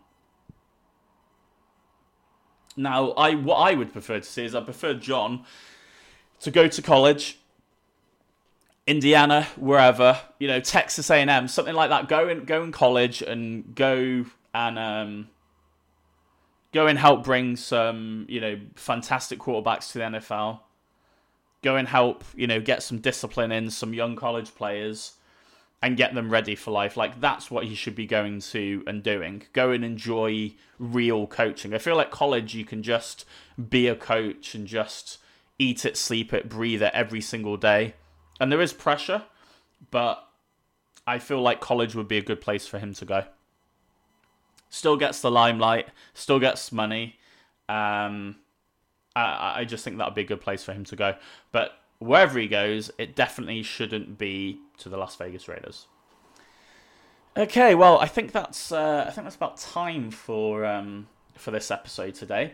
Now, 2.76 3.12
I 3.12 3.34
what 3.34 3.56
I 3.56 3.74
would 3.74 3.92
prefer 3.92 4.20
to 4.20 4.26
see 4.26 4.44
is 4.44 4.54
I 4.54 4.60
prefer 4.60 4.94
Jon 4.94 5.44
to 6.40 6.50
go 6.50 6.68
to 6.68 6.82
college 6.82 7.38
Indiana, 8.86 9.48
wherever, 9.56 10.20
you 10.38 10.46
know, 10.46 10.60
Texas 10.60 11.10
A&M, 11.10 11.48
something 11.48 11.74
like 11.74 11.90
that. 11.90 12.08
Go 12.08 12.28
in, 12.28 12.44
go 12.44 12.62
in 12.62 12.70
college 12.70 13.20
and 13.20 13.74
go 13.74 14.24
and 14.54 14.78
um, 14.78 15.28
go 16.72 16.86
and 16.86 16.96
help 16.96 17.24
bring 17.24 17.56
some, 17.56 18.26
you 18.28 18.40
know, 18.40 18.60
fantastic 18.76 19.40
quarterbacks 19.40 19.90
to 19.92 19.98
the 19.98 20.04
NFL. 20.04 20.60
Go 21.62 21.74
and 21.74 21.88
help, 21.88 22.22
you 22.36 22.46
know, 22.46 22.60
get 22.60 22.82
some 22.82 22.98
discipline 22.98 23.50
in 23.50 23.70
some 23.70 23.92
young 23.92 24.14
college 24.14 24.54
players 24.54 25.14
and 25.82 25.96
get 25.96 26.14
them 26.14 26.30
ready 26.30 26.54
for 26.54 26.70
life. 26.70 26.96
Like 26.96 27.20
that's 27.20 27.50
what 27.50 27.66
you 27.66 27.74
should 27.74 27.96
be 27.96 28.06
going 28.06 28.40
to 28.40 28.84
and 28.86 29.02
doing. 29.02 29.42
Go 29.52 29.72
and 29.72 29.84
enjoy 29.84 30.54
real 30.78 31.26
coaching. 31.26 31.74
I 31.74 31.78
feel 31.78 31.96
like 31.96 32.12
college 32.12 32.54
you 32.54 32.64
can 32.64 32.84
just 32.84 33.24
be 33.68 33.88
a 33.88 33.96
coach 33.96 34.54
and 34.54 34.68
just 34.68 35.18
eat 35.58 35.84
it, 35.84 35.96
sleep 35.96 36.32
it, 36.32 36.48
breathe 36.48 36.82
it 36.82 36.92
every 36.94 37.20
single 37.20 37.56
day 37.56 37.94
and 38.40 38.50
there 38.50 38.60
is 38.60 38.72
pressure, 38.72 39.22
but 39.90 40.26
I 41.06 41.18
feel 41.18 41.40
like 41.40 41.60
college 41.60 41.94
would 41.94 42.08
be 42.08 42.18
a 42.18 42.22
good 42.22 42.40
place 42.40 42.66
for 42.66 42.78
him 42.78 42.94
to 42.94 43.04
go. 43.04 43.24
Still 44.68 44.96
gets 44.96 45.20
the 45.20 45.30
limelight, 45.30 45.88
still 46.14 46.40
gets 46.40 46.72
money. 46.72 47.16
Um, 47.68 48.36
I, 49.14 49.60
I 49.60 49.64
just 49.64 49.84
think 49.84 49.98
that 49.98 50.06
would 50.06 50.14
be 50.14 50.22
a 50.22 50.26
good 50.26 50.40
place 50.40 50.64
for 50.64 50.72
him 50.72 50.84
to 50.84 50.96
go. 50.96 51.14
But 51.52 51.72
wherever 51.98 52.38
he 52.38 52.48
goes, 52.48 52.90
it 52.98 53.14
definitely 53.14 53.62
shouldn't 53.62 54.18
be 54.18 54.60
to 54.78 54.88
the 54.88 54.96
Las 54.96 55.16
Vegas 55.16 55.48
Raiders. 55.48 55.86
Okay, 57.36 57.74
well, 57.74 57.98
I 57.98 58.06
think 58.06 58.32
that's 58.32 58.72
uh, 58.72 59.04
I 59.06 59.10
think 59.10 59.24
that's 59.24 59.36
about 59.36 59.58
time 59.58 60.10
for 60.10 60.64
um, 60.64 61.06
for 61.34 61.50
this 61.50 61.70
episode 61.70 62.14
today. 62.14 62.52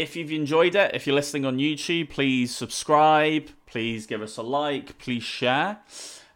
If 0.00 0.16
you've 0.16 0.32
enjoyed 0.32 0.76
it, 0.76 0.92
if 0.94 1.06
you're 1.06 1.14
listening 1.14 1.44
on 1.44 1.58
YouTube, 1.58 2.08
please 2.08 2.56
subscribe, 2.56 3.50
please 3.66 4.06
give 4.06 4.22
us 4.22 4.38
a 4.38 4.42
like, 4.42 4.96
please 4.96 5.22
share. 5.22 5.80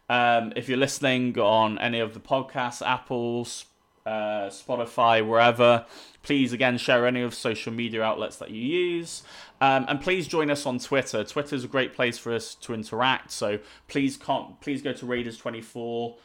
Um, 0.07 0.53
if 0.55 0.69
you're 0.69 0.77
listening 0.77 1.35
on 1.39 1.79
any 1.79 1.99
of 1.99 2.13
the 2.13 2.19
podcasts, 2.19 2.85
Apple's, 2.85 3.65
uh, 4.05 4.49
Spotify, 4.49 5.27
wherever, 5.27 5.83
please 6.21 6.53
again 6.53 6.77
share 6.77 7.07
any 7.07 7.23
of 7.23 7.33
social 7.33 7.73
media 7.73 8.03
outlets 8.03 8.35
that 8.35 8.51
you 8.51 8.61
use. 8.61 9.23
Um, 9.59 9.85
and 9.87 9.99
please 9.99 10.27
join 10.27 10.51
us 10.51 10.67
on 10.67 10.77
Twitter. 10.77 11.23
Twitter 11.23 11.55
is 11.55 11.63
a 11.63 11.67
great 11.67 11.95
place 11.95 12.19
for 12.19 12.35
us 12.35 12.53
to 12.53 12.75
interact. 12.75 13.31
So 13.31 13.57
please, 13.87 14.15
com- 14.15 14.57
please 14.61 14.83
go 14.83 14.93
to 14.93 15.07
Raiders24. 15.07 16.17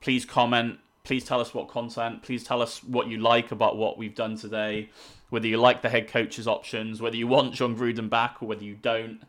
Please 0.00 0.24
comment. 0.24 0.80
Please 1.04 1.24
tell 1.24 1.40
us 1.40 1.54
what 1.54 1.68
content. 1.68 2.24
Please 2.24 2.42
tell 2.42 2.60
us 2.60 2.82
what 2.82 3.06
you 3.06 3.18
like 3.18 3.52
about 3.52 3.76
what 3.76 3.98
we've 3.98 4.16
done 4.16 4.36
today 4.36 4.90
whether 5.30 5.46
you 5.46 5.58
like 5.58 5.82
the 5.82 5.88
head 5.88 6.08
coach's 6.08 6.48
options, 6.48 7.00
whether 7.00 7.16
you 7.16 7.26
want 7.26 7.54
Jon 7.54 7.76
Gruden 7.76 8.08
back 8.08 8.42
or 8.42 8.46
whether 8.46 8.64
you 8.64 8.74
don't. 8.74 9.20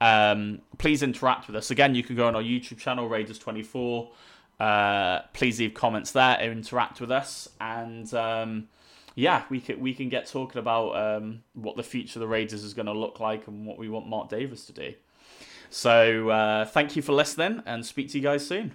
Um, 0.00 0.62
please 0.78 1.02
interact 1.02 1.46
with 1.46 1.56
us. 1.56 1.70
Again, 1.70 1.94
you 1.94 2.02
can 2.02 2.16
go 2.16 2.26
on 2.26 2.34
our 2.34 2.42
YouTube 2.42 2.78
channel, 2.78 3.08
Raiders24. 3.08 4.08
Uh, 4.58 5.20
please 5.32 5.58
leave 5.58 5.74
comments 5.74 6.12
there, 6.12 6.40
interact 6.40 7.00
with 7.00 7.10
us, 7.10 7.48
and 7.60 8.12
um, 8.14 8.68
yeah, 9.14 9.42
we 9.48 9.60
can 9.60 9.80
we 9.80 9.92
can 9.92 10.08
get 10.08 10.26
talking 10.26 10.58
about 10.58 10.94
um, 10.96 11.42
what 11.54 11.76
the 11.76 11.82
future 11.82 12.18
of 12.18 12.20
the 12.20 12.28
Raiders 12.28 12.62
is 12.62 12.74
going 12.74 12.86
to 12.86 12.92
look 12.92 13.18
like 13.18 13.46
and 13.48 13.66
what 13.66 13.78
we 13.78 13.88
want 13.88 14.06
Mark 14.06 14.28
Davis 14.28 14.66
to 14.66 14.72
do. 14.72 14.94
So 15.70 16.28
uh, 16.30 16.64
thank 16.64 16.96
you 16.96 17.02
for 17.02 17.12
listening, 17.12 17.62
and 17.66 17.84
speak 17.84 18.10
to 18.10 18.18
you 18.18 18.22
guys 18.22 18.46
soon. 18.46 18.74